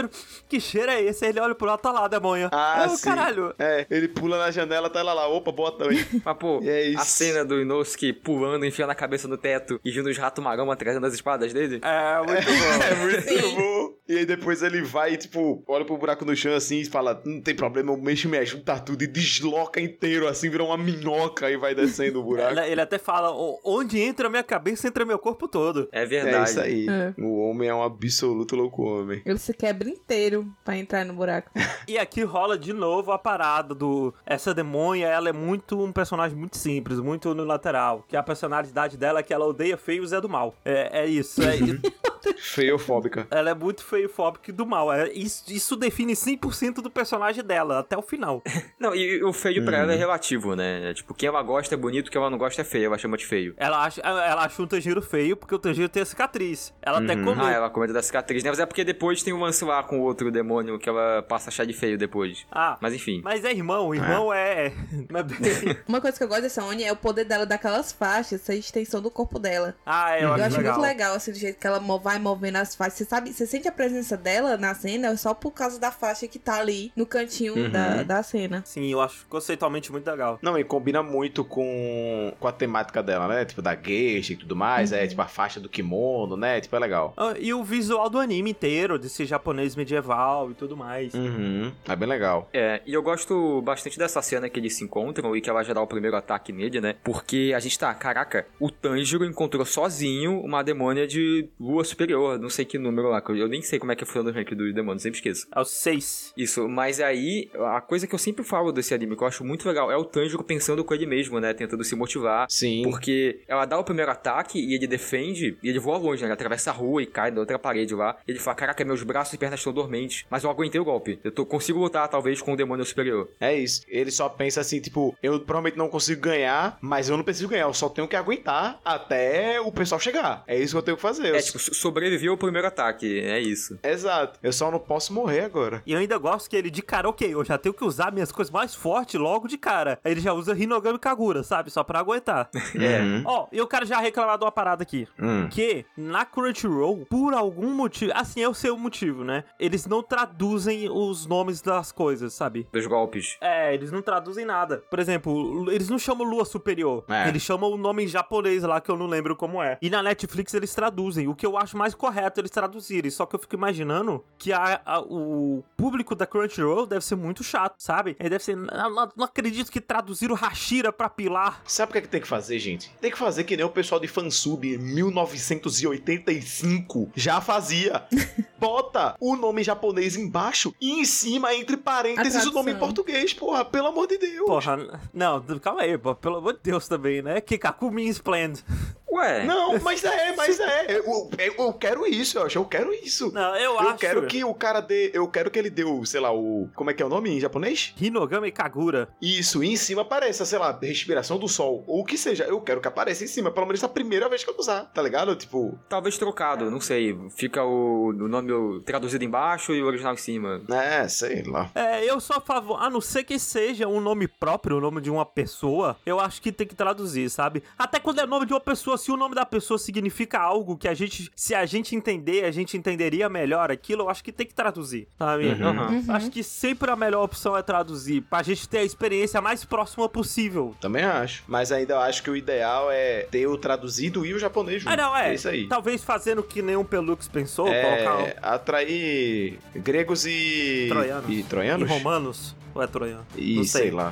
[0.47, 1.23] Que cheiro é esse?
[1.25, 2.49] Aí ele olha pro lado, tá lá a demônia.
[2.51, 3.03] Ah, Aí eu, sim.
[3.03, 3.53] caralho.
[3.59, 5.27] É, ele pula na janela, tá lá lá.
[5.27, 6.07] Opa, boa noite.
[6.23, 6.99] Mas, pô, E é isso.
[7.01, 10.69] a cena do Inosuke pulando, enfiando a cabeça no teto e vindo os ratos marão
[10.71, 11.79] atrás das espadas dele.
[11.83, 12.83] É, muito bom.
[12.83, 13.97] É muito bom.
[14.09, 17.21] E aí depois ele vai e, tipo, olha pro buraco no chão assim e fala:
[17.25, 21.49] Não tem problema, eu mexo, me junta tudo e desloca inteiro, assim, vira uma minhoca
[21.51, 22.51] e vai descendo o buraco.
[22.57, 25.56] Ele, ele até fala: "O- onde entra a minha cabeça, entra meu corpo todo.
[25.91, 26.49] É É verdade.
[26.49, 26.87] isso aí.
[26.89, 27.13] É.
[27.21, 29.21] O homem é um absoluto louco homem.
[29.25, 31.51] Ele se quebra inteiro pra entrar no buraco.
[31.87, 34.13] E aqui rola de novo a parada do.
[34.25, 38.03] Essa demônia, ela é muito um personagem muito simples, muito no lateral.
[38.09, 40.53] Que a personalidade dela é que ela odeia feio e Zé do mal.
[40.65, 41.41] É, é isso.
[41.41, 41.55] É,
[42.41, 43.25] Feiofóbica.
[43.31, 44.91] ela é muito feiofóbica e do mal.
[44.91, 48.43] É, isso, isso define 100% do personagem dela, até o final.
[48.79, 49.99] Não, e o feio pra ela é Uhum.
[49.99, 50.89] relativo, né?
[50.91, 53.15] É, Tipo, quem ela gosta é bonito, quem ela não gosta é feio, ela chama
[53.17, 53.53] de feio.
[53.55, 56.73] Ela acha, ela acha um Tanjiro feio porque o Tanjiro tem a cicatriz.
[56.81, 57.23] Ela até Uhum.
[57.25, 57.45] comeu.
[57.45, 58.49] Ah, ela comenta da cicatriz, né?
[58.49, 61.49] Mas é porque depois tem um lance lá com o outro demônio que ela passa
[61.49, 62.45] a achar de feio depois.
[62.51, 63.21] Ah, Mas enfim.
[63.23, 64.71] mas é irmão, irmão é.
[65.09, 65.77] Não é bem...
[65.87, 69.01] Uma coisa que eu gosto dessa Oni é o poder dela daquelas faixas, essa extensão
[69.01, 69.75] do corpo dela.
[69.85, 70.73] Ah, eu, Eu acho, acho legal.
[70.79, 72.97] muito legal, assim, do jeito que ela vai movendo as faixas.
[72.99, 76.39] Você sabe, você sente a presença dela na cena só por causa da faixa que
[76.39, 77.69] tá ali no cantinho Uhum.
[77.69, 78.61] da, da cena.
[78.65, 80.39] Sim, eu acho conceitualmente muito legal.
[80.41, 83.45] Não, e combina muito com, com a temática dela, né?
[83.45, 84.91] Tipo, da geisha e tudo mais.
[84.91, 86.59] É, tipo, a faixa do kimono, né?
[86.61, 87.13] Tipo, é legal.
[87.17, 91.13] Ah, E o visual do anime inteiro, desse japonês medieval e tudo mais.
[91.13, 91.71] Uhum.
[91.87, 92.49] É bem legal.
[92.53, 95.73] É, e eu gosto bastante dessa cena que eles se encontram e que ela já
[95.73, 96.95] dá o primeiro ataque nele, né?
[97.03, 102.49] Porque a gente tá, caraca, o Tanjiro encontrou sozinho uma demônia de lua superior, não
[102.49, 105.03] sei que número lá, eu- nem sei como é que foi no rank dos demônios,
[105.03, 105.47] sempre esqueço.
[105.55, 106.33] É o 6.
[106.37, 109.67] Isso, mas aí, a coisa que eu sempre falo desse anime, que eu acho muito
[109.67, 111.53] legal, é o Tanjiro pensando com ele mesmo, né?
[111.53, 112.47] Tentando se motivar.
[112.49, 112.81] Sim.
[112.83, 116.27] Porque ela dá o primeiro ataque e ele defende, e ele voa longe, né?
[116.27, 118.17] Ele atravessa a rua e cai da outra parede lá.
[118.27, 121.19] Ele fala: Caraca, meus braços e pernas estão dormentes, mas eu aguentei o golpe.
[121.23, 123.29] Eu tô, consigo lutar, talvez, com o demônio superior.
[123.39, 123.81] É isso.
[123.87, 127.63] Ele só pensa assim, tipo, eu provavelmente não consigo ganhar, mas eu não preciso ganhar,
[127.63, 130.43] eu só tenho que aguentar até o pessoal chegar.
[130.47, 131.35] É isso que eu tenho que fazer.
[131.35, 133.77] É, tipo, sobrevivi ao primeiro ataque, é isso.
[133.83, 134.39] Exato.
[134.41, 135.81] Eu só não posso morrer agora.
[135.85, 138.31] E eu ainda gosto que ele, de cara, ok, eu já tenho que usar minhas
[138.31, 139.99] coisas mais fortes logo de cara.
[140.03, 141.71] Aí ele já usa Hinogami Kagura, sabe?
[141.71, 142.49] Só pra aguentar.
[142.77, 142.99] É.
[142.99, 143.23] Uhum.
[143.25, 145.06] Ó, e eu quero já reclamar de uma parada aqui.
[145.19, 145.47] Hum.
[145.49, 149.43] Que na Crunchyroll, por algum motivo, assim, sei o motivo, né?
[149.59, 152.67] Eles não traduzem os nomes das coisas, sabe?
[152.71, 153.37] Dos golpes.
[153.41, 154.83] É, eles não traduzem nada.
[154.89, 157.03] Por exemplo, eles não chamam Lua Superior.
[157.09, 157.27] É.
[157.27, 159.77] Eles chamam o nome em japonês lá, que eu não lembro como é.
[159.81, 161.27] E na Netflix eles traduzem.
[161.27, 163.09] O que eu acho mais correto eles traduzirem.
[163.11, 167.43] Só que eu fico imaginando que a- a- o público da Crunchyroll deve ser muito
[167.43, 168.15] chato, sabe?
[168.19, 168.55] Ele deve ser.
[168.55, 171.61] Não, não- acredito que traduziram Hashira pra Pilar.
[171.65, 172.89] Sabe o que, é que tem que fazer, gente?
[173.01, 178.03] Tem que fazer que nem o pessoal de fansub 1985 já fazia.
[178.59, 183.63] Bota o nome japonês embaixo e em cima, entre parênteses, o nome em português, porra.
[183.63, 184.47] Pelo amor de Deus.
[184.47, 187.39] Porra, não, calma aí, pô, pelo amor de Deus também, né?
[187.39, 188.63] Kikaku means planned.
[189.09, 190.87] Ué, Não, mas é, mas é.
[190.97, 192.57] Eu, eu, eu quero isso, eu acho.
[192.57, 193.31] Eu quero isso.
[193.33, 193.97] Não, eu, Eu acho.
[193.97, 195.11] quero que o cara dê.
[195.13, 196.69] Eu quero que ele dê o, sei lá, o.
[196.75, 197.93] Como é que é o nome em japonês?
[197.99, 199.09] Hinogami Kagura.
[199.21, 201.83] Isso, e em cima apareça, sei lá, respiração do sol.
[201.87, 202.43] Ou o que seja.
[202.45, 205.01] Eu quero que apareça em cima, pelo menos a primeira vez que eu usar, tá
[205.01, 205.35] ligado?
[205.35, 205.77] Tipo.
[205.87, 207.17] talvez trocado, não sei.
[207.35, 210.61] Fica o, o nome traduzido embaixo e o original em cima.
[210.69, 211.69] É, sei lá.
[211.75, 215.01] É, eu sou a favor, a não ser que seja um nome próprio, o nome
[215.01, 217.63] de uma pessoa, eu acho que tem que traduzir, sabe?
[217.77, 220.87] Até quando é nome de uma pessoa, se o nome da pessoa significa algo que
[220.87, 224.45] a gente, se a gente entender, a gente entenderia melhor aquilo, eu acho que tem
[224.45, 225.47] que traduzir, sabe?
[225.47, 225.67] Uhum.
[225.67, 226.03] Aham.
[226.09, 230.07] Acho que sempre a melhor opção é traduzir, pra gente ter a experiência mais próxima
[230.09, 230.75] possível.
[230.81, 231.43] Também acho.
[231.47, 234.91] Mas ainda eu acho que o ideal é ter o traduzido e o japonês junto.
[234.93, 235.31] Ah, não, é.
[235.31, 235.67] É isso aí.
[235.67, 240.87] Talvez fazendo que nem um Pelux pensou, colocar um- É, atrair gregos e.
[240.89, 241.29] Troianos.
[241.29, 241.89] E e troianos?
[241.89, 242.55] romanos.
[242.73, 243.25] Ou é troiano?
[243.35, 243.81] E não sei.
[243.83, 243.91] sei.
[243.91, 244.11] lá.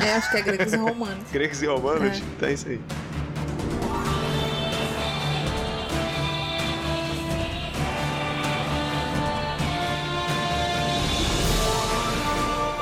[0.00, 1.24] É, acho que é gregos e romanos.
[1.32, 2.18] Gregos e romanos?
[2.18, 2.22] É.
[2.36, 2.80] Então é isso aí.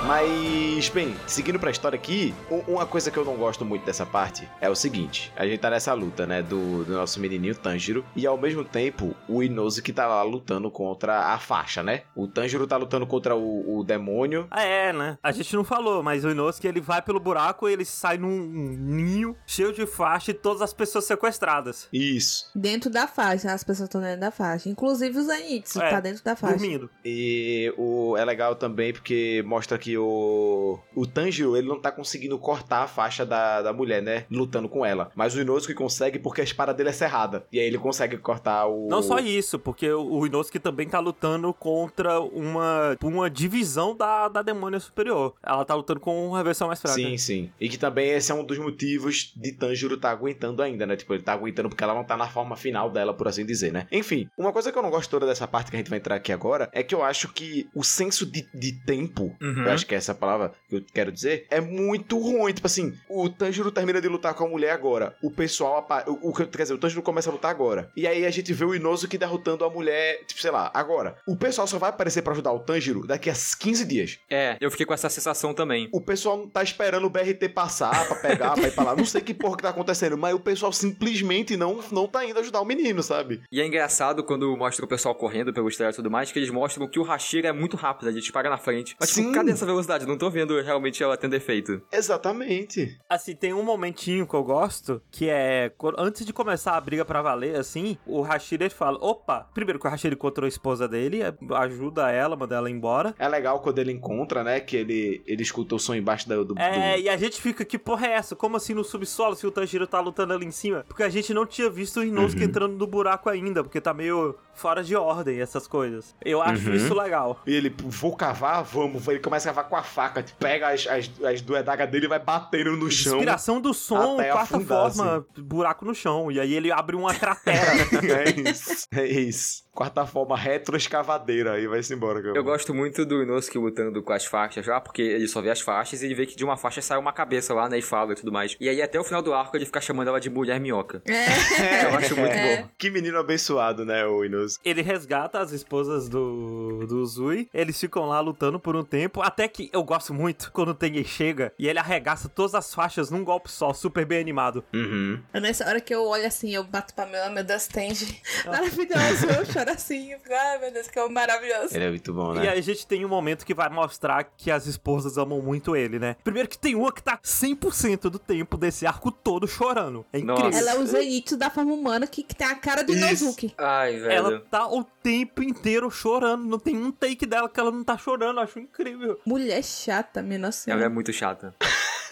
[0.06, 2.32] Mas, bem, seguindo pra história aqui,
[2.68, 5.68] uma coisa que eu não gosto muito dessa parte é o seguinte: a gente tá
[5.68, 10.06] nessa luta, né, do, do nosso menininho Tanjiro, e ao mesmo tempo o Inosuke tá
[10.06, 12.02] lá lutando contra a faixa, né?
[12.14, 14.46] O Tanjiro tá lutando contra o, o demônio.
[14.48, 15.18] Ah, é, né?
[15.20, 18.38] A gente não falou, mas o Inosuke ele vai pelo buraco e ele sai num
[18.38, 21.88] ninho cheio de faixa e todas as pessoas sequestradas.
[21.92, 22.48] Isso.
[22.54, 24.68] Dentro da faixa, as pessoas estão dentro da faixa.
[24.68, 26.58] Inclusive o Zenitsu É, tá dentro da faixa.
[26.58, 26.88] Dormindo.
[27.04, 32.38] E o, é legal também porque mostra que o, o Tanjiro ele não tá conseguindo
[32.38, 34.24] cortar a faixa da, da mulher, né?
[34.30, 35.10] Lutando com ela.
[35.14, 37.44] Mas o Inosuke consegue porque a espada dele é cerrada.
[37.52, 38.88] E aí ele consegue cortar o.
[38.88, 44.28] Não só isso, porque o o Inosuke também tá lutando contra uma, uma divisão da,
[44.28, 45.34] da demônia superior.
[45.42, 46.94] Ela tá lutando com uma versão mais fraca.
[46.96, 47.50] Sim, sim.
[47.60, 50.96] E que também esse é um dos motivos de Tanjiro tá aguentando ainda, né?
[50.96, 53.72] Tipo, ele tá aguentando porque ela não tá na forma final dela, por assim dizer,
[53.72, 53.86] né?
[53.92, 56.14] Enfim, uma coisa que eu não gosto toda dessa parte que a gente vai entrar
[56.16, 59.64] aqui agora é que eu acho que o senso de, de tempo, Uhum.
[59.64, 62.52] eu acho que é essa a palavra que eu quero dizer, é muito ruim.
[62.52, 65.14] Tipo assim, o Tanjiro termina de lutar com a mulher agora.
[65.22, 65.78] O pessoal.
[65.78, 67.90] apa- O, o, quer dizer, o Tanjiro começa a lutar agora.
[67.96, 71.16] E aí a gente vê o Inosuke derrotando a mulher, tipo, sei lá, agora.
[71.26, 74.18] O pessoal só vai aparecer pra ajudar o Tanjiro daqui a 15 dias.
[74.30, 75.88] É, eu fiquei com essa sensação também.
[75.92, 78.96] O pessoal tá esperando o BRT passar pra pegar, pra ir pra lá.
[78.96, 82.38] Não sei que porra que tá acontecendo, mas o pessoal simplesmente não, não tá indo
[82.40, 83.42] ajudar o menino, sabe?
[83.52, 86.50] E é engraçado quando mostra o pessoal correndo pelos telhas e tudo mais, que eles
[86.50, 88.96] mostram que o Hashira é muito rápido, ele dispara na frente.
[88.98, 89.22] Mas, Sim.
[89.24, 89.75] tipo, cadê essa velocidade?
[90.06, 91.80] Não tô vendo realmente ela tendo efeito.
[91.92, 92.98] Exatamente.
[93.08, 97.22] Assim, tem um momentinho que eu gosto, que é antes de começar a briga pra
[97.22, 101.22] valer, assim, o Hashira ele fala: opa, primeiro que o Hashira encontrou a esposa dele,
[101.22, 103.14] é, ajuda ela, manda ela embora.
[103.18, 104.60] É legal quando ele encontra, né?
[104.60, 106.44] Que ele, ele escuta o som embaixo do.
[106.44, 108.34] do- É, do- e a gente fica, que porra é essa?
[108.36, 110.84] Como assim no subsolo se o Tanjiro tá lutando ali em cima?
[110.88, 112.48] Porque a gente não tinha visto o Inosuke Uhum.
[112.48, 116.14] entrando no buraco ainda, porque tá meio fora de ordem essas coisas.
[116.24, 116.74] Eu acho Uhum.
[116.74, 117.40] isso legal.
[117.46, 119.06] E ele, vou cavar, vamos.
[119.08, 122.06] Ele começa a cavar com a faca, tipo, pega as, as, as duas adagas dele
[122.06, 123.14] e vai batendo no chão.
[123.16, 126.30] Inspiração do som, quarta afundar, forma, buraco no chão.
[126.32, 127.72] E aí ele abre uma cratera.
[128.24, 128.86] é isso.
[128.94, 129.66] É isso.
[129.72, 131.52] Quarta forma, retroescavadeira.
[131.52, 132.20] Aí vai-se embora.
[132.20, 135.60] Eu gosto muito do Inosuke lutando com as faixas lá, porque ele só vê as
[135.60, 138.12] faixas e ele vê que de uma faixa sai uma cabeça lá, né, e fala
[138.12, 138.56] e tudo mais.
[138.58, 141.02] E aí até o final do arco ele fica chamando ela de mulher minhoca.
[141.06, 141.84] É.
[141.92, 142.62] Eu acho muito É.
[142.62, 142.68] bom.
[142.78, 144.60] Que menino abençoado, né, o Inosuke.
[144.66, 147.48] ele resgata as esposas do, do Zui.
[147.52, 151.04] Eles ficam lá lutando por um tempo, até que eu gosto muito quando o Tengen
[151.04, 154.64] chega e ele arregaça todas as faixas num golpe só, super bem animado.
[154.74, 155.20] Uhum.
[155.32, 158.20] É nessa hora que eu olho assim, eu bato pra meu, meu Deus, Tenji.
[158.46, 160.12] Maravilhoso, eu choro assim.
[160.12, 161.74] eu fico, Ai, meu Deus, que é maravilhoso.
[161.74, 162.48] Ele é muito bom, E né?
[162.50, 165.98] aí a gente tem um momento que vai mostrar que as esposas amam muito ele,
[165.98, 166.16] né?
[166.24, 170.04] Primeiro que tem uma que tá 100% do tempo desse arco todo chorando.
[170.12, 170.44] É incrível.
[170.44, 170.58] Nossa.
[170.58, 173.04] Ela é o Zenitsu da forma humana que, que tem a cara do Isso.
[173.24, 173.54] Inozuki.
[173.58, 174.12] Ai, velho.
[174.12, 176.44] Ela tá o tempo inteiro chorando.
[176.44, 178.38] Não tem um take dela que ela não tá chorando.
[178.38, 179.20] Eu acho incrível.
[179.24, 180.68] Mulher chata, minha nossa.
[180.68, 181.54] Ela é muito chata.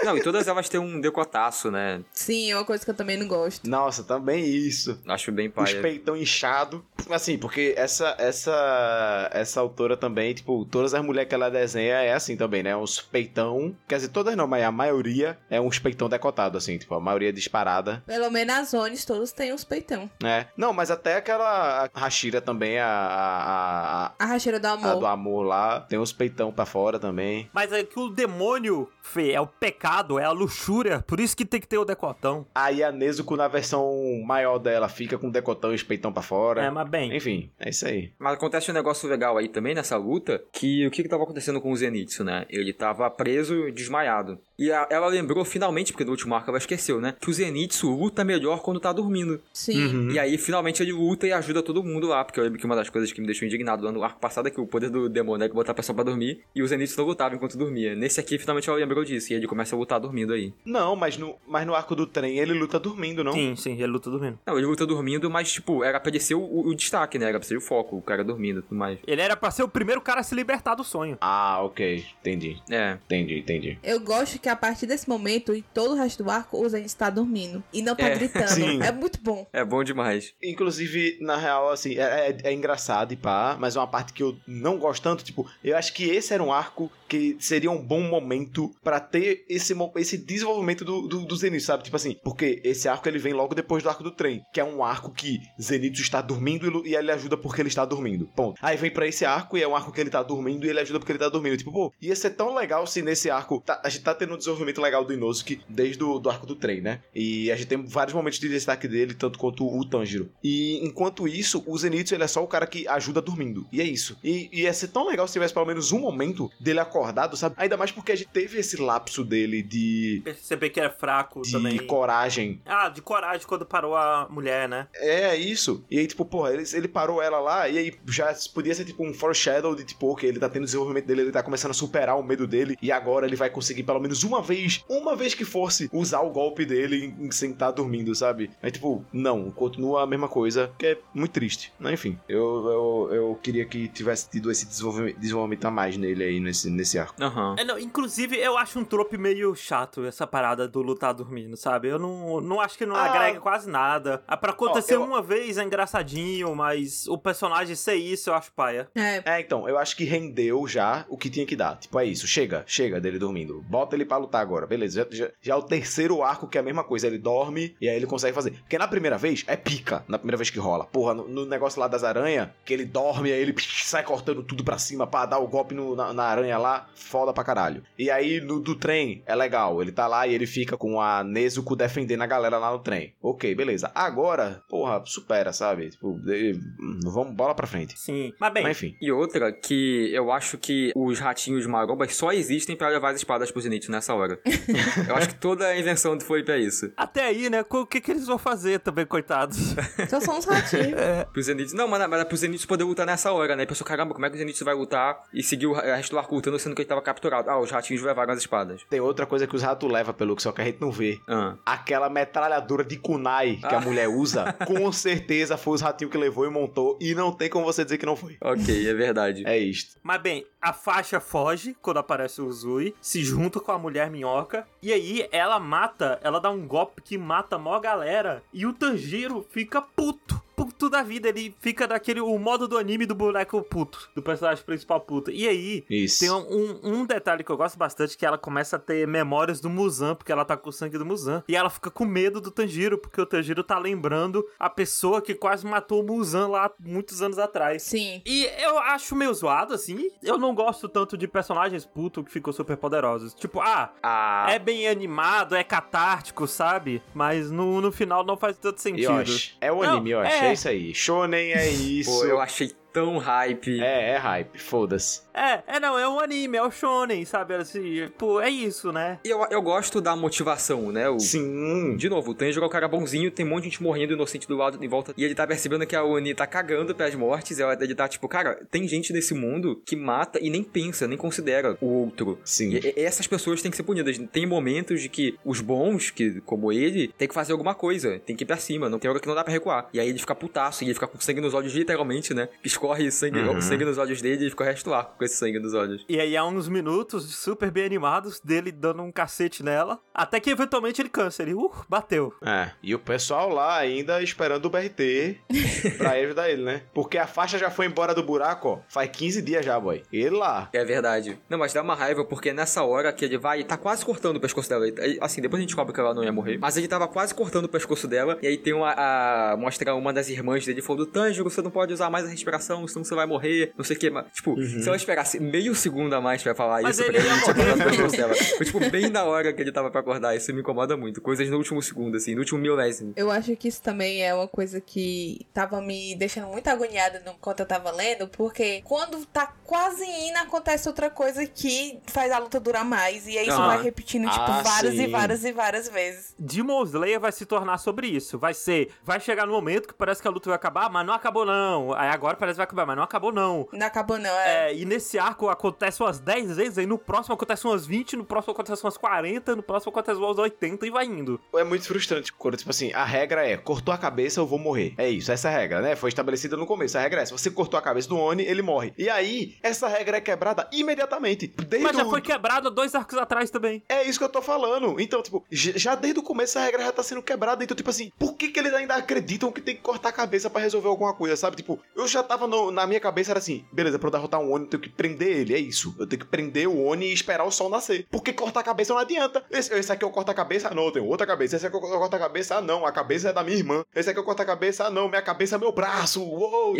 [0.02, 2.02] Não, e todas elas têm um decotaço, né?
[2.12, 3.68] Sim, é uma coisa que eu também não gosto.
[3.68, 5.00] Nossa, também isso.
[5.06, 5.80] Acho bem Os paia.
[5.82, 6.84] peitão inchado.
[7.10, 12.12] Assim, porque essa essa essa autora também, tipo, todas as mulheres que ela desenha é
[12.12, 12.76] assim também, né?
[12.76, 13.74] Uns peitão.
[13.88, 17.32] Quer dizer, todas não, mas a maioria é uns peitão decotado, assim, tipo, a maioria
[17.32, 20.10] disparada, Pelo menos as zones todos têm uns peitão.
[20.22, 20.46] né?
[20.56, 24.98] Não, mas até aquela a Hashira também, a, a, a, A racheira do a amor.
[25.00, 27.48] do amor lá, tem uns peitão pra fora também.
[27.52, 31.04] Mas é que o demônio, Fê, é o pecado, é a luxúria.
[31.06, 32.46] Por isso que tem que ter o decotão.
[32.54, 33.92] Aí a Nezuko na versão
[34.26, 36.62] maior dela fica com decotão e os peitão pra fora.
[36.62, 37.14] É, mas bem.
[37.14, 38.12] Enfim, é isso aí.
[38.18, 41.60] Mas acontece um negócio legal aí também nessa luta, que o que que tava acontecendo
[41.60, 42.46] com o Zenitsu, né?
[42.48, 44.38] Ele tava preso, desmaiado.
[44.58, 47.14] E a- ela lembrou finalmente, porque no último arco ela esqueceu, né?
[47.20, 49.40] Que o Zenitsu luta melhor quando tá dormindo.
[49.52, 49.84] Sim.
[49.84, 50.10] Uhum.
[50.12, 52.76] E aí finalmente ele luta e ajuda todo mundo lá, porque eu lembro que uma
[52.76, 55.08] das coisas que me deixou indignado lá no arco passado é que o poder do
[55.08, 57.94] demônio é botar a pessoa pra dormir, e o Zenitsu não lutava enquanto dormia.
[57.94, 60.52] Nesse aqui finalmente ela lembrou disso, e ele começa a lutar dormindo aí.
[60.62, 63.32] Não, mas no, mas no arco do trem ele luta dormindo, não?
[63.32, 64.38] Sim, sim, ele luta dormindo.
[64.46, 67.30] Não, ele luta dormindo, mas tipo, era pra ele ser o, o destaque, né?
[67.30, 68.98] Era pra ser o foco, o cara dormindo e tudo mais.
[69.06, 71.16] Ele era pra ser o primeiro cara a se libertar do sonho.
[71.20, 72.04] Ah, ok.
[72.20, 72.58] Entendi.
[72.70, 73.78] É, Entendi, entendi.
[73.82, 76.96] Eu gosto que a partir desse momento e todo o resto do arco, o Zenitsu
[76.98, 77.62] tá dormindo.
[77.72, 78.48] E não tá É, gritando.
[78.52, 78.82] sim.
[78.82, 79.46] É muito bom.
[79.52, 80.34] é bom demais.
[80.42, 84.22] Inclusive, na real, assim, é, é- é engraçado e pá, mas é uma parte que
[84.22, 87.80] eu não gosto tanto, tipo, eu acho que esse era um arco que seria um
[87.80, 91.84] bom momento pra ter esse, esse desenvolvimento do, do, do Zenitsu, sabe?
[91.84, 94.64] Tipo assim, porque esse arco ele vem logo depois do arco do trem, que é
[94.64, 98.26] um arco que Zenitsu está dormindo e, ele ajuda porque ele está dormindo.
[98.34, 98.58] Ponto.
[98.60, 100.80] Aí vem pra esse arco e é um arco que ele tá dormindo e ele
[100.80, 101.56] ajuda porque ele tá dormindo.
[101.56, 103.62] Tipo, pô, ia ser tão legal se nesse arco.
[103.64, 106.56] tá- a gente tá tendo um desenvolvimento legal do Inosuke desde o do arco do
[106.56, 107.00] trem, né?
[107.14, 110.30] E a gente tem vários momentos de destaque dele, tanto quanto o Tanjiro.
[110.42, 113.66] E enquanto isso, o Zenitsu ele é só o cara que ajuda dormindo.
[113.72, 114.16] E é isso.
[114.24, 117.54] E ia ser tão legal se tivesse pelo menos um momento dele acordado, sabe?
[117.58, 120.20] Ainda mais porque a gente teve esse lapso dele de.
[120.24, 121.76] Perceber que era fraco De também.
[121.86, 122.60] coragem.
[122.64, 124.88] Ah, de coragem quando parou a mulher, né?
[124.94, 125.84] É isso.
[125.90, 129.04] E aí, tipo, porra, ele, ele parou ela lá, e aí já podia ser tipo
[129.06, 132.18] um foreshadow de tipo, ok, ele tá tendo desenvolvimento dele, ele tá começando a superar
[132.18, 135.44] o medo dele, e agora ele vai conseguir pelo menos uma vez, uma vez que
[135.44, 138.50] fosse, usar o golpe dele em, em sem estar dormindo, sabe?
[138.62, 141.72] Aí, tipo, não, continua a mesma coisa, que é muito triste.
[141.78, 146.24] Mas enfim, eu, eu, eu queria que tivesse tido esse desenvolvimento, desenvolvimento a mais nele
[146.24, 147.14] aí, nesse, nesse arco.
[147.22, 147.56] Aham.
[147.58, 151.88] É, não, inclusive, eu acho um trope meio chato essa parada do lutar dormindo, sabe?
[151.88, 153.04] Eu não, não acho que não Ah.
[153.04, 154.18] agrega quase nada.
[154.40, 158.52] Pra acontecer Ó, eu- uma vez é engraçadinho, mas o personagem ser isso eu acho
[158.52, 158.88] paia.
[158.94, 159.22] É.
[159.24, 161.76] É, então, eu acho que rendeu já o que tinha que dar.
[161.78, 163.62] Tipo, é isso, chega, chega dele dormindo.
[163.68, 165.06] Bota ele pra lutar agora, beleza.
[165.10, 167.06] Já, já, já é o terceiro arco que é a mesma coisa.
[167.06, 168.52] Ele dorme e aí ele consegue fazer.
[168.52, 170.84] Porque na primeira vez é pica, na primeira vez que rola.
[170.86, 174.42] Porra, no, no negócio lá das aranhas, que ele dorme, aí ele psh, sai cortando
[174.42, 177.82] tudo pra cima pra dar o golpe no- na, na aranha lá, foda pra caralho.
[177.98, 181.22] E aí no do trem é legal, ele tá lá e ele fica com a
[181.24, 183.14] Nezuko defendendo a galera lá no trem.
[183.22, 183.90] Ok, beleza.
[183.94, 185.90] Agora, porra, supera, sabe?
[185.90, 186.58] Tipo, de-
[187.04, 187.98] vamos bola pra frente.
[187.98, 188.32] Sim.
[188.38, 188.96] Mas bem, Mas enfim.
[189.00, 193.50] E outra que eu acho que os ratinhos marombas só existem pra levar as espadas
[193.50, 194.38] pro Zenitsu nessa hora.
[195.08, 196.92] eu acho que toda a invenção foi pra isso.
[196.96, 197.64] até aí, né?
[197.70, 199.74] O que, que eles vão fazer também, coitados?
[200.08, 200.94] Só são uns ratinhos.
[201.32, 201.76] Pro Zenitsu.
[201.76, 203.62] Não, mas, mas é pro Zenitsu poder lutar nessa hora, né?
[203.64, 206.18] E pensou, caramba, como é que o Zenitsu vai lutar e seguir o resto do
[206.18, 207.48] arco lutando sendo que ele tava capturado?
[207.48, 208.82] Ah, os ratinhos levaram as espadas.
[208.90, 211.20] Tem outra coisa que os ratos levam, pelo que só que a gente não vê.
[211.28, 211.54] Ah.
[211.64, 213.80] Aquela metralhadora de kunai que a Ah.
[213.80, 216.98] mulher usa, com certeza foi os ratinhos que levou e montou.
[217.00, 218.36] E não tem como você dizer que não foi.
[218.40, 219.42] Ok, é verdade.
[219.46, 219.96] É isto.
[220.02, 224.66] Mas bem, a faixa foge quando aparece o Zui, se junta com a mulher minhoca,
[224.82, 228.72] e aí ela mata, ela dá um golpe que mata a maior galera, e o
[228.72, 230.42] Tanjiro fica puto.
[230.56, 232.20] Puto da vida, ele fica daquele.
[232.20, 235.30] O modo do anime do boneco puto, do personagem principal puto.
[235.30, 236.20] E aí, Isso.
[236.20, 239.60] tem um, um- um detalhe que eu gosto bastante, que ela começa a ter memórias
[239.60, 241.42] do Muzan, porque ela tá com o sangue do Muzan.
[241.48, 245.34] E ela fica com medo do Tanjiro, porque o Tanjiro tá lembrando a pessoa que
[245.34, 247.82] quase matou o Muzan lá muitos anos atrás.
[247.82, 248.22] Sim.
[248.24, 250.10] E eu acho meio zoado, assim.
[250.22, 253.34] Eu não gosto tanto de personagens puto que ficam super poderosos.
[253.34, 257.02] Tipo, ah, Ah, é bem animado, é catártico, sabe?
[257.12, 259.04] Mas no, no final não faz tanto sentido.
[259.20, 259.56] Yoshi.
[259.60, 260.32] É o Não, anime, Yoshi.
[260.32, 260.43] é.
[260.44, 260.52] É.
[260.52, 260.94] isso aí.
[260.94, 262.10] Shonen é isso.
[262.10, 263.82] pô, eu achei tão hype.
[263.82, 265.22] É, é hype, foda-se.
[265.34, 267.54] É, é não, é um anime, é o shonen, sabe?
[267.54, 269.18] Assim, pô, é isso, né?
[269.24, 271.08] E eu, eu gosto da motivação, né?
[271.08, 271.96] O, Sim.
[271.96, 274.46] De novo, o Tanjiro é o cara bonzinho, tem um monte de gente morrendo inocente
[274.46, 275.12] do lado em volta.
[275.16, 277.58] E ele tá percebendo que a Oni tá cagando pras mortes.
[277.58, 281.18] E ele tá tipo, cara, tem gente nesse mundo que mata e nem pensa, nem
[281.18, 282.38] considera o outro.
[282.44, 282.74] Sim.
[282.74, 284.16] E, e essas pessoas têm que ser punidas.
[284.30, 288.36] Tem momentos de que os bons, que como ele, tem que fazer alguma coisa, tem
[288.36, 288.88] que ir pra cima.
[288.88, 289.88] Não tem hora que não dá pra recuar.
[289.92, 292.48] E aí ele fica putaço e ele fica com sangue nos olhos, literalmente, né?
[292.84, 293.60] Escorre sangue, Uhum.
[293.62, 296.04] sangue nos olhos dele e fica o resto do arco com esse sangue nos olhos.
[296.06, 300.50] E aí há uns minutos super bem animados dele dando um cacete nela, até que
[300.50, 302.34] eventualmente ele cansa, ele, uh, bateu.
[302.44, 305.38] É, e o pessoal lá ainda esperando o BRT
[305.96, 306.82] pra ajudar ele, né?
[306.92, 310.02] Porque a faixa já foi embora do buraco, ó, faz 15 dias já, boy.
[310.12, 310.68] Ele lá.
[310.72, 311.38] É verdade.
[311.48, 314.40] Não, mas dá uma raiva porque nessa hora que ele vai, tá quase cortando o
[314.40, 314.86] pescoço dela.
[314.86, 316.58] Ele- Assim, depois a gente descobre que ela não ia morrer.
[316.58, 318.38] Mas ele tava quase cortando o pescoço dela.
[318.42, 318.90] E aí tem uma.
[318.92, 322.73] A, mostra uma das irmãs dele falando: Tanjiro, você não pode usar mais a respiração,
[322.88, 323.72] senão você vai morrer.
[323.76, 324.10] Não sei o que.
[324.10, 327.26] Mas, tipo, se ela esperasse meio segundo a mais pra falar Mas isso, ele pra
[327.26, 328.34] ia gente acordar o morrer.
[328.56, 330.36] Foi, tipo, bem na hora que ele tava pra acordar.
[330.36, 331.20] Isso me incomoda muito.
[331.20, 333.12] Coisas no último segundo, assim, no último milésimo.
[333.16, 337.32] Eu acho que isso também é uma coisa que tava me deixando muito agoniada no-
[337.32, 342.38] enquanto eu tava lendo, porque quando tá quase indo, acontece outra coisa que faz a
[342.38, 343.26] luta durar mais.
[343.26, 343.68] E aí isso Ah.
[343.68, 345.02] vai repetindo, tipo, Ah, várias sim.
[345.04, 346.34] e várias e várias vezes.
[346.38, 348.38] Demon Slayer vai se tornar sobre isso.
[348.38, 351.12] Vai ser, vai chegar no momento que parece que a luta vai acabar, mas não
[351.14, 351.92] acabou não.
[351.94, 353.68] Aí agora parece que vai acabar, mas não acabou não.
[353.72, 354.30] Não acabou, não.
[354.30, 354.70] É.
[354.70, 358.24] É, e nesse arco acontece umas 10 vezes, aí no próximo acontece umas 20, no
[358.24, 361.40] próximo acontece umas 40, no próximo acontece umas 80 e vai indo.
[361.54, 364.94] É muito frustrante quando, tipo assim, a regra é, cortou a cabeça, eu vou morrer.
[364.98, 365.96] É isso, essa é a regra, né?
[365.96, 366.96] Foi estabelecida no começo.
[366.98, 368.92] A regra é, se você cortou a cabeça do Oni, ele morre.
[368.96, 371.46] E aí, essa regra é quebrada imediatamente.
[371.46, 373.82] Desde Mas já o- foi quebrado dois arcos atrás também.
[373.88, 375.00] É isso que eu tô falando.
[375.00, 377.62] Então, tipo, já desde o começo a regra já tá sendo quebrada.
[377.64, 380.48] Então, tipo assim, por que que eles ainda acreditam que tem que cortar a cabeça
[380.48, 381.56] pra resolver alguma coisa, sabe?
[381.56, 384.52] Tipo, eu já tava no- na minha cabeça, era assim, beleza, pra eu derrotar um
[384.52, 385.94] Oni, eu tenho que prender ele, é isso.
[385.98, 388.06] Eu tenho que prender o Oni e esperar o sol nascer.
[388.10, 389.44] Porque cortar a cabeça não adianta.
[389.50, 391.56] Esse, esse aqui eu corto a cabeça, ah não, eu tenho outra cabeça.
[391.56, 393.84] Esse aqui eu corto a cabeça, ah não, a cabeça é da minha irmã.
[393.94, 396.22] Esse aqui eu corto a cabeça, ah não, minha cabeça é meu braço.
[396.22, 396.74] Uou!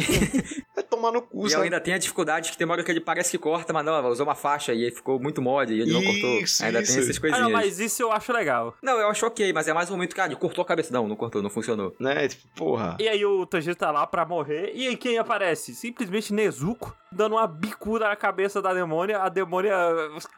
[0.75, 1.64] Vai tomar no cu, E sabe?
[1.64, 3.95] ainda tem a dificuldade que tem uma hora que ele parece que corta, mas não,
[3.95, 6.41] ela usou uma faixa e aí ficou muito mole e ele não cortou.
[6.41, 6.93] Isso, Ainda isso.
[6.93, 7.43] tem essas Ah, coisinhas.
[7.45, 8.75] não, mas isso eu acho legal.
[8.83, 10.93] Não, eu acho ok, mas é mais um momento que, ah, ele cortou a cabeça.
[10.93, 11.95] Não, não cortou, não funcionou.
[11.99, 12.29] Né?
[12.29, 12.97] Tipo, porra.
[13.01, 15.64] E aí o Tanjiro tá lá pra morrer, e aí quem aparece?
[15.73, 19.75] Simplesmente Nezuko, dando uma bicuda na cabeça da demônia, a demônia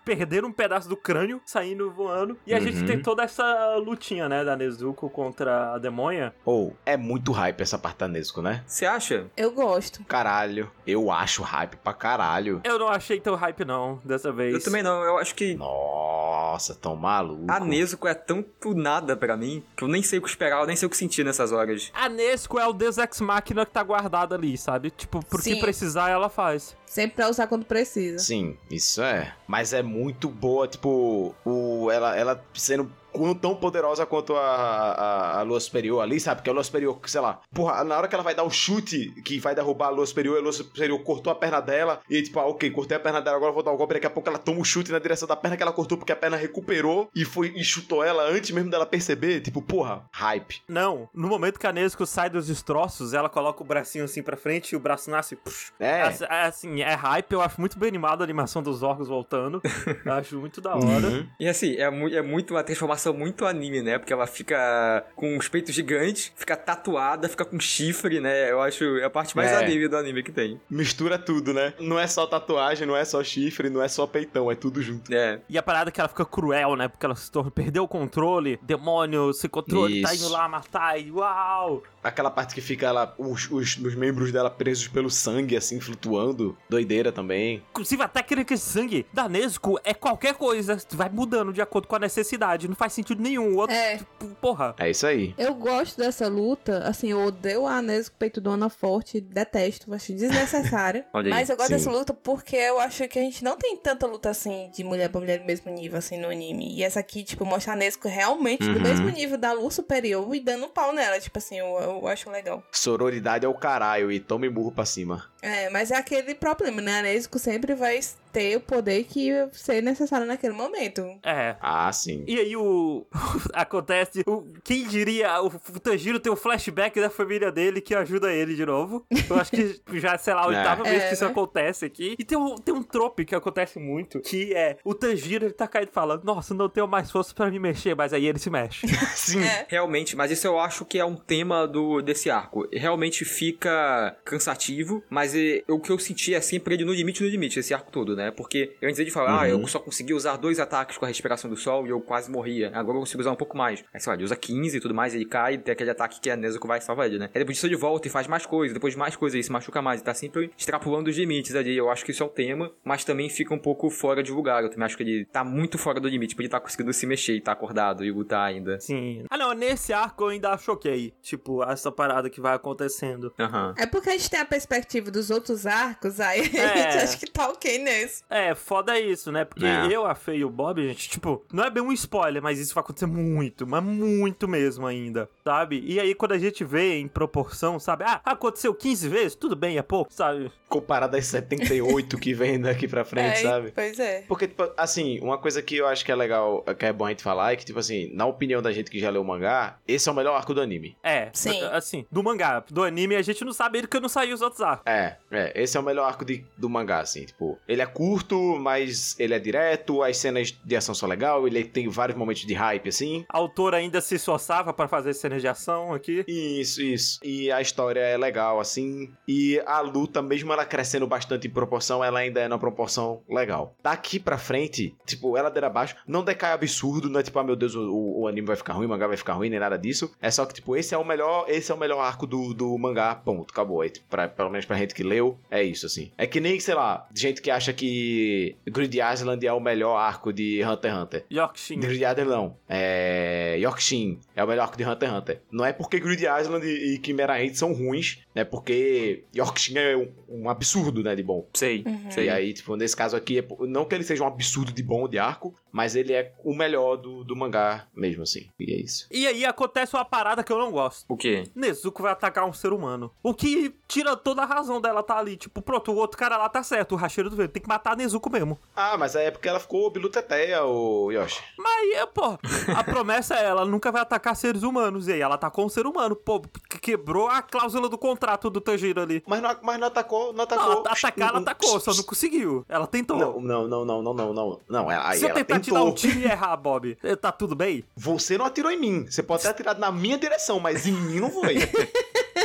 [0.04, 2.36] perdendo um pedaço do crânio, saindo voando.
[2.46, 2.86] E a gente Uhum.
[2.86, 6.34] tem toda essa lutinha, né, da Nezuko contra a demônia.
[6.44, 8.62] Ou, é muito hype essa parte da Nezuko, né?
[8.66, 9.26] Você acha?
[9.36, 10.04] Eu gosto.
[10.04, 10.70] Caralho.
[10.86, 12.60] Eu acho hype pra caralho.
[12.64, 14.54] Eu não achei tão hype não, dessa vez.
[14.54, 17.44] Eu também não, eu acho que Nossa, tão maluco.
[17.50, 20.66] a Nezuko é tanto nada pra mim que eu nem sei o que esperar, eu
[20.66, 21.90] nem sei o que sentir nessas horas.
[21.94, 24.90] A Nesco é o Deus Ex Machina que tá guardado ali, sabe?
[24.90, 26.65] Tipo, por que precisar, ela faz.
[26.86, 28.18] Sempre pra usar quando precisa.
[28.18, 29.34] Sim, isso é.
[29.46, 35.40] Mas é muito boa, tipo, o, ela, ela sendo qu- tão poderosa quanto a, a,
[35.40, 36.36] a Lua Superior ali, sabe?
[36.40, 39.10] Porque a Lua Superior, sei lá, porra, na hora que ela vai dar o chute
[39.24, 42.38] que vai derrubar a Lua Superior, a Lua Superior cortou a perna dela, e tipo,
[42.40, 44.38] ah, ok, cortei a perna dela, agora vou dar o golpe, daqui a pouco ela
[44.38, 47.24] toma o chute na direção da perna que ela cortou, porque a perna recuperou e
[47.24, 50.62] foi e chutou ela antes mesmo dela perceber, tipo, porra, hype.
[50.68, 54.36] Não, no momento que a Nesco sai dos destroços, ela coloca o bracinho assim pra
[54.36, 55.36] frente e o braço nasce.
[55.36, 55.72] puxa.
[55.78, 56.02] É.
[56.02, 59.60] Assim, é, assim, é hype, eu acho muito bem animado a animação dos órgãos voltando.
[60.04, 61.06] eu acho muito da hora.
[61.06, 61.26] Uhum.
[61.40, 63.98] E assim, é, mu é muito uma transformação muito anime, né?
[63.98, 68.50] Porque ela fica com os peitos gigantes, fica tatuada, fica com chifre, né?
[68.50, 69.56] Eu acho é a parte mais É.
[69.56, 70.60] anime do anime que tem.
[70.70, 71.72] Mistura tudo, né?
[71.80, 75.12] Não é só tatuagem, não é só chifre, não é só peitão, é tudo junto.
[75.12, 75.40] É.
[75.48, 76.88] E a parada é que ela fica cruel, né?
[76.88, 80.24] Porque ela se torna, perdeu o controle, demônio, sem controle, tá Isso.
[80.24, 81.82] indo lá matar e uau!
[82.02, 86.56] Aquela parte que fica ela, os, os, os membros dela presos pelo sangue, assim, flutuando.
[86.70, 87.64] Doideira também.
[87.70, 91.96] Inclusive, a técnica de sangue da Nesco é qualquer coisa, vai mudando de acordo com
[91.96, 93.54] a necessidade, não faz sentido nenhum.
[93.54, 93.98] O outro, É.
[93.98, 94.74] tipo, porra.
[94.78, 95.34] É isso aí.
[95.38, 101.06] Eu gosto dessa luta, assim, eu odeio a Nesco peito dona forte, detesto, acho desnecessária.
[101.12, 101.74] Aí, Mas eu gosto sim.
[101.74, 105.08] dessa luta porque eu acho que a gente não tem tanta luta assim de mulher
[105.08, 106.74] pra mulher do mesmo nível, assim, no anime.
[106.76, 108.74] E essa aqui, tipo, mostra a Nesco realmente Uhum.
[108.74, 111.18] do mesmo nível da luz superior e dando um pau nela.
[111.20, 112.62] Tipo assim, eu, eu acho legal.
[112.70, 115.24] Sororidade é o caralho e tome burro pra cima.
[115.46, 116.98] É, mas é aquele problema, né?
[116.98, 118.00] A Nesco sempre vai
[118.32, 121.02] ter o poder que ser necessário naquele momento.
[121.22, 121.56] É.
[121.60, 122.22] Ah, sim.
[122.26, 123.06] E aí o.
[123.54, 124.22] acontece.
[124.26, 124.44] O...
[124.62, 129.06] Quem diria, o Tanjiro tem o flashback da família dele que ajuda ele de novo.
[129.28, 130.90] Eu acho que já, sei lá, a oitava É.
[130.90, 131.30] vez É, que isso né?
[131.30, 132.14] acontece aqui.
[132.18, 135.66] E tem um, tem um trope que acontece muito, que é o Tanjiro, ele tá
[135.66, 138.86] caído falando, nossa, não tenho mais força pra me mexer, mas aí ele se mexe.
[139.14, 139.42] Sim.
[139.42, 139.66] É.
[139.68, 142.68] Realmente, mas isso eu acho que é um tema do desse arco.
[142.72, 147.28] Realmente fica cansativo, mas e, o que eu senti é sempre ele no limite, no
[147.28, 148.30] limite, esse arco todo, né?
[148.30, 149.60] Porque antes ele falava, ah, Uhum.
[149.62, 152.70] eu só consegui usar dois ataques com a respiração do sol e eu quase morria.
[152.74, 153.84] Agora eu consigo usar um pouco mais.
[153.94, 156.20] Aí, sei lá, ele usa 15 e tudo mais, ele cai e tem aquele ataque
[156.20, 157.26] que a Nezuko vai salvar ele, né?
[157.34, 159.52] Aí depois disso ele volta e faz mais coisas, depois de mais coisas ele se
[159.52, 160.00] machuca mais.
[160.00, 161.76] Ele tá sempre extrapolando os limites ali.
[161.76, 164.62] Eu acho que isso é o tema, mas também fica um pouco fora de lugar.
[164.62, 167.06] Eu também acho que ele tá muito fora do limite, porque ele tá conseguindo se
[167.06, 168.78] mexer e tá acordado e lutar ainda.
[168.80, 169.24] Sim.
[169.30, 171.12] Ah, não, nesse arco eu ainda choquei.
[171.22, 173.32] Tipo, essa parada que vai acontecendo.
[173.38, 173.74] Aham.
[173.76, 176.76] É porque a gente tem a perspectiva dos outros arcos, aí a É.
[176.92, 178.22] gente acha que tá ok nesse.
[178.30, 179.44] É, foda isso, né?
[179.44, 179.86] Porque É.
[179.90, 182.74] eu, a Fê e o Bob, gente, tipo, não é bem um spoiler, mas isso
[182.74, 185.82] vai acontecer muito, mas muito mesmo ainda, sabe?
[185.86, 188.04] E aí, quando a gente vê em proporção, sabe?
[188.06, 190.50] Ah, aconteceu 15 vezes, tudo bem, é pouco, sabe?
[190.68, 193.72] Comparado às 78 que vem daqui pra frente, É, sabe?
[193.74, 194.22] Pois é.
[194.28, 197.10] Porque, tipo, assim, uma coisa que eu acho que é legal, que é bom a
[197.10, 199.78] gente falar, é que, tipo assim, na opinião da gente que já leu o mangá,
[199.86, 200.96] esse é o melhor arco do anime.
[201.02, 201.62] É, Sim.
[201.72, 204.60] assim, do mangá, do anime, a gente não sabe ele que não saiu os outros
[204.60, 204.84] arcos.
[204.86, 208.56] É, é, esse é o melhor arco de- do mangá, assim, tipo, ele é curto,
[208.58, 212.54] mas ele é direto, as cenas de ação são legal, ele tem vários momentos de
[212.54, 213.24] hype, assim.
[213.28, 216.24] A autora ainda se esforçava pra fazer cenas de ação aqui.
[216.28, 217.18] Isso, isso.
[217.22, 219.10] E a história é legal, assim.
[219.26, 223.74] E a luta, mesmo ela crescendo bastante em proporção, ela ainda é na proporção legal.
[223.82, 227.54] Daqui pra frente, tipo, ela ladeira abaixo, não decai absurdo, não é tipo, ah, meu
[227.54, 230.10] Deus, o, o- anime vai ficar ruim, o mangá vai ficar ruim, nem nada disso.
[230.20, 232.76] É só que, tipo, esse é o melhor, esse é o melhor arco do, do
[232.76, 233.80] mangá, ponto, acabou.
[233.82, 236.10] Aí, tipo, pra- pelo menos pra gente que leu, é isso, assim.
[236.16, 240.32] É que nem, sei lá, gente que acha que Grid Island é o melhor arco
[240.32, 241.24] de Hunter x Hunter.
[241.30, 241.80] Yorkshin.
[241.80, 242.56] Grid Island não.
[242.66, 243.58] É.
[243.58, 245.42] Yorkshin é o melhor arco de Hunter x Hunter.
[245.52, 249.96] Não é porque Grid Island e e Chimera Ant são ruins, é porque Yorkshin é
[249.96, 251.48] um, um absurdo, né, de bom.
[251.54, 252.10] Sei, Uhum.
[252.10, 252.26] sei.
[252.26, 255.08] E aí, tipo, nesse caso aqui, é não que ele seja um absurdo de bom
[255.08, 258.46] de arco, mas ele é o melhor do, do mangá mesmo, assim.
[258.58, 259.06] E é isso.
[259.10, 261.04] E aí acontece uma parada que eu não gosto.
[261.08, 261.44] O quê?
[261.54, 263.10] Nezuko vai atacar um ser humano.
[263.22, 265.36] O que tira toda a razão dela tá ali.
[265.36, 267.52] Tipo, pronto, o outro cara lá tá certo, o racheiro do vento.
[267.52, 268.58] Tem que matar a Nezuko mesmo.
[268.74, 271.42] Ah, mas aí é porque ela ficou biluteteia, o Yoshi.
[271.58, 272.38] Mas aí, é, pô,
[272.76, 275.08] a promessa é ela nunca vai atacar seres humanos.
[275.08, 276.14] E aí ela atacou um ser humano.
[276.16, 279.22] Pô, que- quebrou a cláusula do contrato do Tanjiro ali.
[279.26, 280.74] Mas não, mas não atacou, não atacou.
[280.74, 282.64] Não, atacar ela atacou, só não conseguiu.
[282.68, 283.16] Ela tentou.
[283.16, 284.60] Não, não, não, não, não, não, não.
[284.68, 285.78] Não, aí Se eu ela tentar te tentou.
[285.84, 287.84] dar um tiro e errar, Bob, eh, tá tudo bem?
[287.96, 289.06] Você não atirou em mim.
[289.08, 291.56] Você pode ter atirado na minha direção, mas em mim não foi.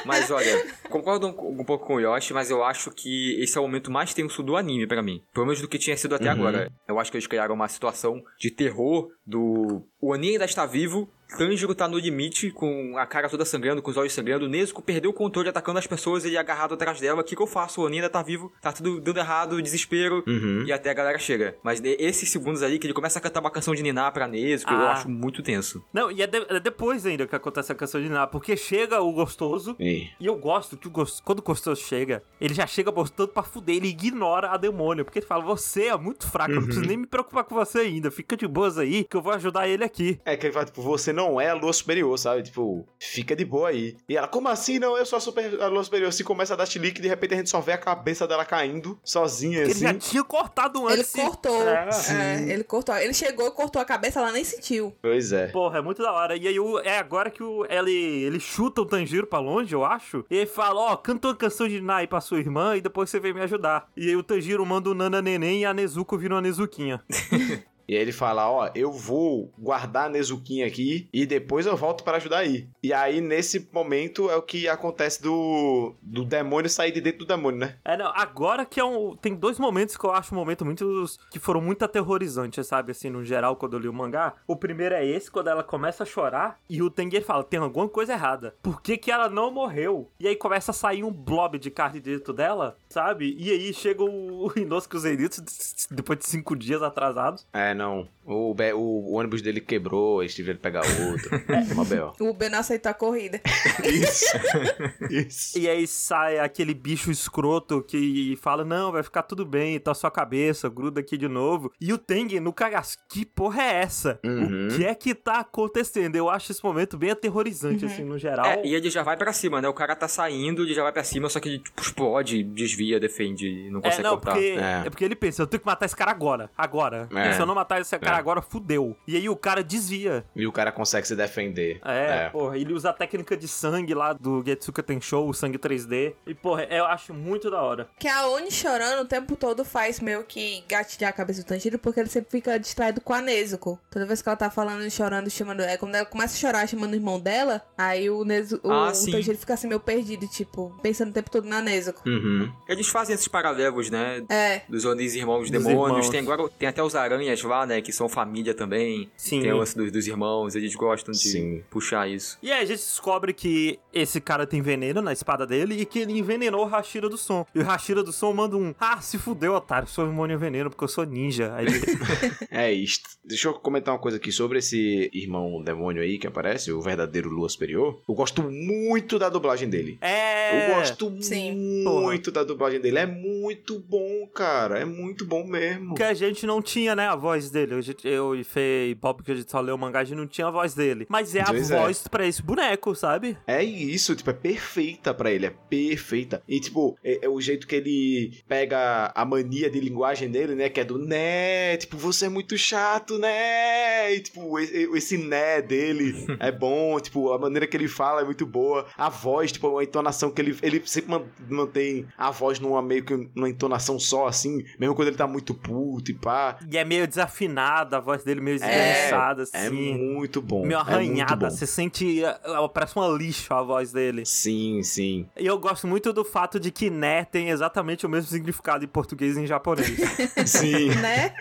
[0.05, 3.61] Mas olha, concordo um, um pouco com o Yoshi, mas eu acho que esse é
[3.61, 5.21] o momento mais tenso do anime pra mim.
[5.33, 6.31] Pelo menos do que tinha sido até Uhum.
[6.31, 6.71] agora.
[6.87, 9.83] Eu acho que eles criaram uma situação de terror do.
[9.99, 11.09] O Ani ainda está vivo.
[11.37, 14.47] Tanjiro tá no limite, com a cara toda sangrando, com os olhos sangrando.
[14.49, 17.21] Nezuko perdeu o controle atacando as pessoas, ele é agarrado atrás dela.
[17.21, 17.81] O que, que eu faço?
[17.81, 20.23] O Ani ainda tá vivo, tá tudo dando errado, desespero.
[20.27, 20.63] Uhum.
[20.65, 21.55] E até a galera chega.
[21.63, 24.71] Mas esses segundos ali que ele começa a cantar uma canção de Niná pra Nezuko,
[24.73, 24.91] eu Ah.
[24.93, 25.83] acho muito tenso.
[25.93, 29.01] Não, e é, de- é depois ainda que acontece a canção de Ná, porque chega
[29.01, 29.75] o gostoso.
[29.79, 33.29] E- E eu gosto que o gos- quando o gostoso chega, ele já chega botando
[33.29, 35.05] pra fuder, ele ignora a demônio.
[35.05, 37.79] Porque ele fala: Você é muito fraco, eu não preciso nem me preocupar com você
[37.79, 38.11] ainda.
[38.11, 40.19] Fica de boas aí, que eu vou ajudar ele aqui.
[40.25, 42.43] É que ele fala, tipo, você não é a lua superior, sabe?
[42.43, 43.95] Tipo, fica de boa aí.
[44.09, 44.79] E ela, como assim?
[44.79, 46.09] Não, eu sou a, super, a lua superior.
[46.09, 48.43] Assim começa a dar chilique e de repente a gente só vê a cabeça dela
[48.45, 49.85] caindo, sozinha, Porque assim.
[49.85, 51.11] ele já tinha cortado Ele antes.
[51.11, 51.61] cortou.
[51.67, 51.89] É.
[52.11, 52.95] É, ele cortou.
[52.97, 54.95] Ele chegou, cortou a cabeça, ela nem sentiu.
[55.01, 55.47] Pois é.
[55.47, 56.35] Porra, é muito da hora.
[56.35, 57.91] E aí o- é agora que o, ele,
[58.23, 60.25] ele chuta o Tanjiro pra longe, eu acho.
[60.29, 63.19] E ele fala, ó, canta uma canção de Nai pra sua irmã e depois você
[63.19, 63.87] vem me ajudar.
[63.95, 67.01] E aí o Tanjiro manda o Nana Neném e a Nezuko vira uma Nezuquinha.
[67.91, 72.05] E aí ele fala, ó, eu vou guardar a Nezuquinha aqui e depois eu volto
[72.05, 72.69] para ajudar aí.
[72.81, 77.25] E aí, nesse momento, é o que acontece do, do demônio sair de dentro do
[77.25, 77.75] demônio, né?
[77.83, 79.13] É, não, agora que é um.
[79.17, 81.03] Tem dois momentos que eu acho um momento muito.
[81.29, 82.93] que foram muito aterrorizantes, sabe?
[82.93, 84.35] Assim, no geral, quando eu li o mangá.
[84.47, 87.89] O primeiro é esse, quando ela começa a chorar e o Tenguei fala: tem alguma
[87.89, 88.55] coisa errada.
[88.63, 90.09] Por que, que ela não morreu?
[90.17, 93.35] E aí começa a sair um blob de carne dentro dela, sabe?
[93.37, 95.43] E aí chega o, o Inosuke Zenitsu
[95.91, 97.45] depois de cinco dias atrasados.
[97.51, 98.07] É, não.
[98.23, 101.35] O, be- o, o ônibus dele quebrou, eles tiveram que pegar outro.
[101.49, 102.13] É, uma B.O.
[102.29, 103.41] O Ben não aceitou a corrida.
[103.83, 104.25] Isso.
[105.09, 105.57] Isso.
[105.57, 110.11] E aí sai aquele bicho escroto que fala: Não, vai ficar tudo bem, tá sua
[110.11, 111.71] cabeça, gruda aqui de novo.
[111.81, 114.19] E o Tengen no cagaço, que porra é essa?
[114.23, 114.67] Uhum.
[114.71, 116.15] O que é que tá acontecendo?
[116.15, 118.45] Eu acho esse momento bem aterrorizante, assim, no geral.
[118.45, 119.67] É, e ele já vai pra cima, né?
[119.67, 122.99] O cara tá saindo, ele já vai pra cima, só que ele tipo, explode, desvia,
[122.99, 124.33] defende, não É, consegue não, cortar.
[124.33, 124.83] porque, É.
[124.85, 124.89] é.
[124.89, 127.09] porque ele pensa, eu tenho que matar esse cara agora, agora.
[127.15, 127.33] É.
[127.33, 128.19] Se eu não matar esse cara É.
[128.19, 128.95] agora, fudeu.
[129.07, 130.23] E aí o cara desvia.
[130.35, 131.79] E o cara consegue se defender.
[131.85, 136.13] É, porra, ele usa a técnica de sangue lá do Getsuka Tensho, o sangue 3D.
[136.25, 137.87] E, porra, eu acho muito da hora.
[137.99, 141.77] Que a Oni chorando o tempo todo faz meio que gatilhar a cabeça do Tanjiro,
[141.79, 143.79] porque ele sempre fica distraído com a Nezuko.
[143.89, 145.61] Toda vez que ela tá falando, chorando, chamando.
[145.61, 148.89] É quando ela começa a chorar chamando o irmão dela, aí o, Nezu, o, Ah,
[148.89, 149.11] o sim.
[149.11, 152.01] Tanjiro fica assim meio perdido, tipo, pensando o tempo todo na Nezuko.
[152.07, 152.51] Uhum.
[152.67, 154.23] Eles fazem esses paralelos, né?
[154.29, 154.61] É.
[154.69, 155.87] Dos Onis irmãos Dos demônios.
[156.07, 156.09] irmãos.
[156.09, 157.81] Tem agora tem até os aranhas né?
[157.81, 159.09] Que são família também.
[159.15, 159.41] Sim.
[159.41, 160.55] Tem o lance dos, dos irmãos.
[160.55, 161.63] Eles gostam de Sim.
[161.69, 162.37] puxar isso.
[162.41, 165.99] E aí a gente descobre que esse cara tem veneno na espada dele e que
[165.99, 167.45] ele envenenou o Hashira do Som.
[167.53, 170.83] E o Hashira do Som manda um: Ah, se fudeu, otário, sou a veneno porque
[170.83, 171.53] eu sou ninja.
[171.55, 171.81] Aí ele,
[172.49, 173.09] É isto.
[173.23, 177.29] Deixa eu comentar uma coisa aqui sobre esse irmão demônio aí que aparece, o verdadeiro
[177.29, 177.99] Lua Superior.
[178.07, 179.97] Eu gosto muito da dublagem dele.
[180.01, 180.41] é.
[180.51, 181.83] Eu gosto Sim.
[181.83, 182.97] muito da dublagem dele.
[182.99, 184.79] É muito bom, cara.
[184.79, 185.95] É muito bom mesmo.
[185.95, 187.75] Que a gente não tinha, né, a voz dele.
[187.75, 190.03] A gente- Eu e Fê e Bob, que a gente só leu o mangá, a
[190.03, 191.05] gente não tinha a voz dele.
[191.09, 191.77] Mas é a Pois é.
[191.79, 193.37] voz pra esse boneco, sabe?
[193.47, 196.43] É isso, tipo, é perfeita pra ele, é perfeita.
[196.47, 200.69] E, tipo, é, é o jeito que ele pega a mania de linguagem dele, né?
[200.69, 204.13] Que é do né, tipo, você é muito chato, né?
[204.13, 208.45] E, tipo, esse, né dele é bom, tipo, a maneira que ele fala é muito
[208.45, 208.85] boa.
[208.97, 213.03] A voz, tipo, a entonação que ele, ele sempre man- mantém a voz numa meio
[213.03, 216.57] que numa entonação só, assim, mesmo quando ele tá muito puto e pá.
[216.69, 219.97] E é meio desafinada, a voz dele meio É, esganiçada, É assim.
[219.97, 220.65] muito bom.
[220.65, 221.35] meio é muito arranhada.
[221.49, 221.49] bom.
[221.49, 222.23] Você sente.
[222.25, 224.25] ah, ah, Parece uma lixo a voz dele.
[224.25, 225.27] Sim, sim.
[225.37, 228.87] E eu gosto muito do fato de que né tem exatamente o mesmo significado em
[228.87, 229.89] português e em japonês.
[230.45, 230.89] Sim.
[231.01, 231.33] Né?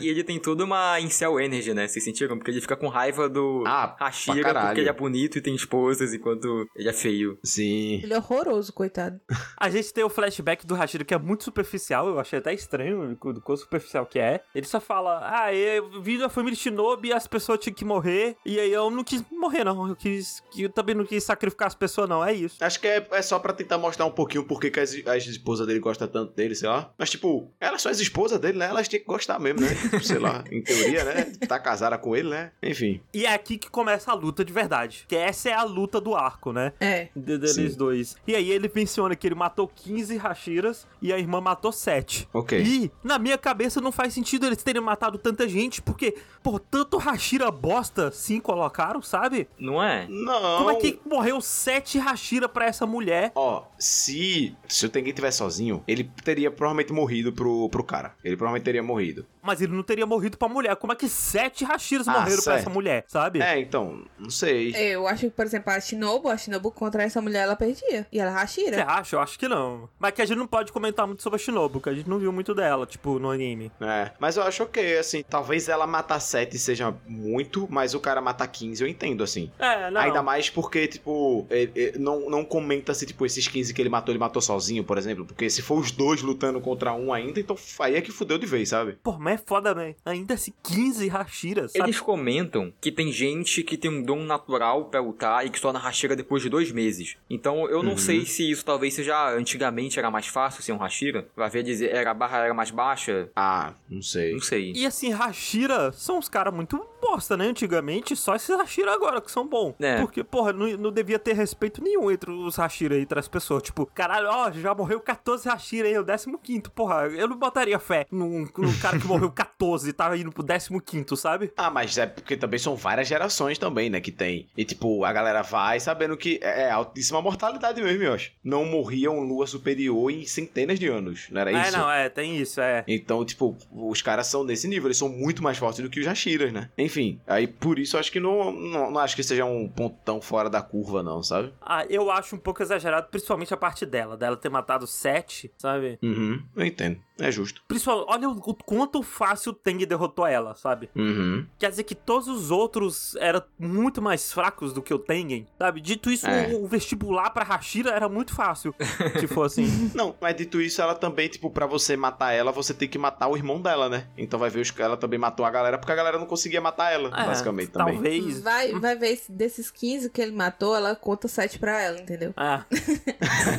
[0.00, 1.86] E ele tem toda uma incel energy, né?
[1.86, 2.36] Vocês sentiram?
[2.36, 6.12] Porque ele fica com raiva do Ah, Hashira porque ele é bonito e tem esposas,
[6.14, 7.38] enquanto ele é feio.
[7.44, 8.00] Sim.
[8.02, 9.20] Ele é horroroso, coitado.
[9.58, 13.16] A gente tem o flashback do Hashira que é muito superficial, eu achei até estranho
[13.16, 14.40] do quão superficial que é.
[14.54, 18.36] Ele só fala: Ah, eu vim da família Shinobi e as pessoas tinham que morrer.
[18.44, 19.88] E aí eu não quis morrer, não.
[19.88, 20.42] Eu quis.
[20.56, 22.24] Eu também não quis sacrificar as pessoas, não.
[22.24, 22.56] É isso.
[22.62, 25.26] Acho que é, é só pra tentar mostrar um pouquinho por que que as, as
[25.26, 26.92] esposas dele gostam tanto dele, sei lá.
[26.98, 28.66] Mas, tipo, elas são as esposas dele, né?
[28.66, 29.74] Elas tinham que gostar mesmo, né?
[29.74, 31.24] Tipo, sei lá, em teoria, né?
[31.46, 32.52] Tá casada com ele, né?
[32.62, 33.00] Enfim.
[33.14, 35.04] E é aqui que começa a luta de verdade.
[35.08, 36.72] Que essa é a luta do arco, né?
[36.80, 37.08] É.
[37.14, 37.76] De- deles Sim.
[37.76, 38.16] dois.
[38.26, 42.28] E aí ele menciona que ele matou 15 Hashiras e a irmã matou 7.
[42.32, 42.60] Ok.
[42.60, 46.98] E, na minha cabeça, não faz sentido eles terem matado tanta gente, porque, pô, tanto
[46.98, 49.48] Hashira bosta, sim, colocaram, sabe?
[49.58, 50.06] Não é?
[50.08, 50.58] Não.
[50.58, 53.30] Como é que morreu 7 Hashira pra essa mulher?
[53.34, 58.14] Ó, se, se o Tengen tivesse sozinho, ele teria provavelmente morrido pro, pro cara.
[58.24, 59.24] Ele provavelmente teria morrido.
[59.40, 60.76] Mas ele não teria morrido pra mulher.
[60.76, 62.58] Como é que 7 Hashiras Ah, morreram pra certo.
[62.60, 63.40] essa mulher, sabe?
[63.40, 64.74] É, então, não sei.
[64.76, 68.06] Eu acho que, por exemplo, a Shinobu, a Shinobu contra essa mulher, ela perdia.
[68.12, 68.84] E ela é Você Hashira.
[68.86, 69.16] acha?
[69.16, 69.88] Eu acho que não.
[69.98, 72.18] Mas que a gente não pode comentar muito sobre a Shinobu, porque a gente não
[72.18, 73.70] viu muito dela, tipo, no anime.
[73.80, 78.20] É, mas eu acho ok, assim, talvez ela matar 7 seja muito, mas o cara
[78.20, 79.50] matar 15 eu entendo, assim.
[79.58, 80.00] É, não.
[80.00, 83.88] Ainda mais porque, tipo, ele- ele não, não comenta se, tipo, esses 15 que ele
[83.88, 85.24] matou, ele matou sozinho, por exemplo.
[85.24, 88.46] Porque se for os dois lutando contra um ainda, então aí é que fudeu de
[88.46, 88.98] vez, sabe?
[89.02, 89.94] Pô, mas é foda, né?
[90.04, 91.84] Ainda se 15 Hashiras, sabe?
[91.84, 95.72] Eles comentam que tem gente que tem um dom natural pra lutar e que só
[95.72, 97.16] na Hashira depois de dois meses.
[97.28, 97.98] Então eu não Uhum.
[97.98, 101.26] sei se isso talvez seja antigamente era mais fácil ser um Hashira.
[101.36, 103.28] Vai ver dizer era a barra era mais baixa.
[103.34, 104.32] Ah, não sei.
[104.32, 104.72] Não sei.
[104.74, 107.46] E assim, Hashira são uns caras muito bosta, né?
[107.46, 109.74] Antigamente, só esses Hashira agora que são bons.
[109.80, 110.00] É.
[110.00, 113.62] Porque, porra, não, não devia ter respeito nenhum entre os Hashira e entre as pessoas.
[113.62, 116.04] Tipo, caralho, ó, já morreu 14 Hashira aí, o
[116.38, 117.06] 15, porra.
[117.06, 120.44] Eu não botaria fé num, num cara que morreu 14 e tava indo pro
[120.80, 121.52] 15, sabe?
[121.56, 124.48] Ah, mas é porque também são várias gerações também, né, que tem.
[124.56, 128.32] E, tipo, a galera vai sabendo que é é altíssima mortalidade mesmo, eu acho.
[128.42, 131.78] Não morria um lua superior em centenas de anos, não era É, isso?
[131.78, 132.84] não, é, tem isso, é.
[132.88, 136.04] Então, tipo, os caras são nesse nível, eles são muito mais fortes do que os
[136.04, 136.70] Jashiras, né?
[136.78, 139.96] Enfim, aí por isso eu acho que não, não, não acho que seja um ponto
[140.04, 141.52] tão fora da curva, não, sabe?
[141.60, 145.98] Ah, eu acho um pouco exagerado, principalmente a parte dela, dela ter matado 7, sabe?
[146.02, 146.98] Uhum, eu entendo.
[147.20, 147.62] É justo.
[147.66, 150.88] Principalmente, olha o, o quanto fácil o Teng derrotou ela, sabe?
[150.94, 151.44] Uhum.
[151.58, 155.80] Quer dizer que todos os outros eram muito mais fracos do que o Tengen, sabe?
[155.80, 156.48] Dito isso, É.
[156.54, 158.74] o, o vestibular pra Hashira era muito fácil,
[159.18, 159.66] se for assim.
[159.94, 163.28] Não, mas dito isso, ela também, tipo, pra você matar ela, você tem que matar
[163.28, 164.06] o irmão dela, né?
[164.16, 166.92] Então vai ver, os, ela também matou a galera porque a galera não conseguia matar
[166.92, 167.94] ela, É, basicamente também.
[167.94, 168.40] Talvez.
[168.42, 172.32] Vai, vai ver se desses 15 que ele matou, ela conta 7 pra ela, entendeu?
[172.36, 172.64] Ah,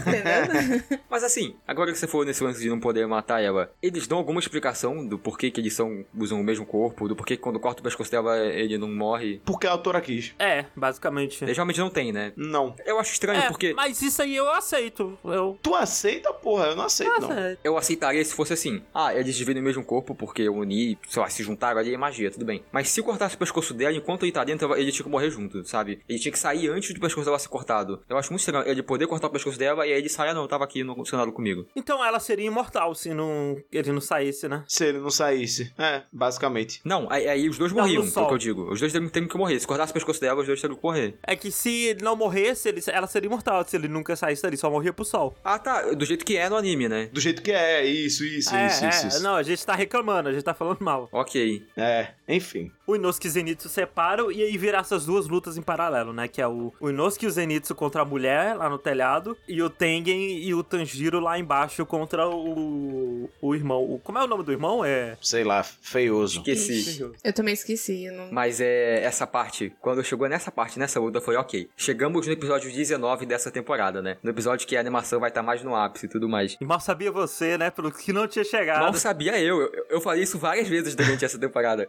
[0.08, 1.00] Entendeu?
[1.10, 3.49] Mas assim, agora que você for nesse lance de não poder matar ela,
[3.82, 7.36] eles dão alguma explicação do porquê que eles são, usam o mesmo corpo, do porquê
[7.36, 9.42] que quando corta o pescoço dela ele não morre?
[9.46, 10.34] Porque a autora quis.
[10.40, 11.44] é, basicamente.
[11.44, 12.34] Eles realmente não tem, né?
[12.36, 12.76] Não.
[12.86, 15.18] Eu acho estranho É, porque mas isso aí eu aceito.
[15.24, 15.58] Eu.
[15.62, 16.68] Tu aceita, porra?
[16.68, 17.32] Eu não aceito, não.
[17.32, 17.60] aceito.
[17.64, 18.82] eu aceitaria se fosse assim.
[18.94, 21.94] Ah, eles dividem o mesmo corpo porque eu uni aí, sei lá, se juntaram ali,
[21.94, 22.64] é magia, tudo bem.
[22.72, 25.66] Mas se cortasse o pescoço dela, enquanto ele tá dentro, ele tinha que morrer junto,
[25.66, 26.00] sabe?
[26.08, 28.02] Ele tinha que sair antes do pescoço dela ser cortado.
[28.10, 30.34] Eu acho muito estranho ele poder cortar o pescoço dela e aí ele sai, ah,
[30.34, 31.66] não, eu tava aqui no cenário comigo.
[31.76, 33.39] Então ela seria imortal se não,
[33.72, 34.64] ele não saísse, né?
[34.68, 35.74] Se ele não saísse.
[35.78, 36.82] É, basicamente.
[36.84, 38.72] Não, aí, aí os dois Não, morriam, é o que eu digo.
[38.72, 39.60] Os dois teriam que morrer.
[39.60, 41.16] Se cortasse o pescoço dela, os dois teriam que morrer.
[41.24, 43.64] É que se ele não morresse, ele, ela seria imortal.
[43.66, 45.36] Se ele nunca saísse dali, só morria pro sol.
[45.44, 45.94] Ah, tá.
[45.94, 47.10] Do jeito que é no anime, né?
[47.12, 49.24] Do jeito que é, isso, isso, é, isso, é, isso, isso.
[49.24, 51.10] Não, a gente tá reclamando, a gente tá falando mal.
[51.12, 51.66] Ok.
[51.76, 52.72] É, enfim.
[52.90, 56.28] O Inosuke e o Zenitsu separam e aí vira essas duas lutas em paralelo, né?
[56.28, 59.62] Que é o, o Inosuke e o Zenitsu contra a mulher lá no telhado e
[59.62, 63.84] o Tengen e o Tanjiro lá embaixo contra o, o irmão.
[63.84, 64.84] O- como é o nome do irmão?
[64.84, 65.16] É...
[65.22, 66.40] Sei lá, feioso.
[66.40, 67.08] Esqueci.
[67.24, 68.06] Eu também esqueci.
[68.06, 68.32] eu Não...
[68.32, 71.70] Mas é essa parte, quando chegou nessa parte, nessa luta, foi ok.
[71.78, 74.18] Chegamos no episódio 19 dessa temporada, né?
[74.24, 76.58] No episódio que a animação vai estar mais no ápice e tudo mais.
[76.60, 77.70] E mal sabia você, né?
[77.70, 78.82] Pelo que não tinha chegado.
[78.82, 79.62] Mal sabia eu.
[79.62, 81.86] eu, eu falei isso várias vezes durante essa temporada.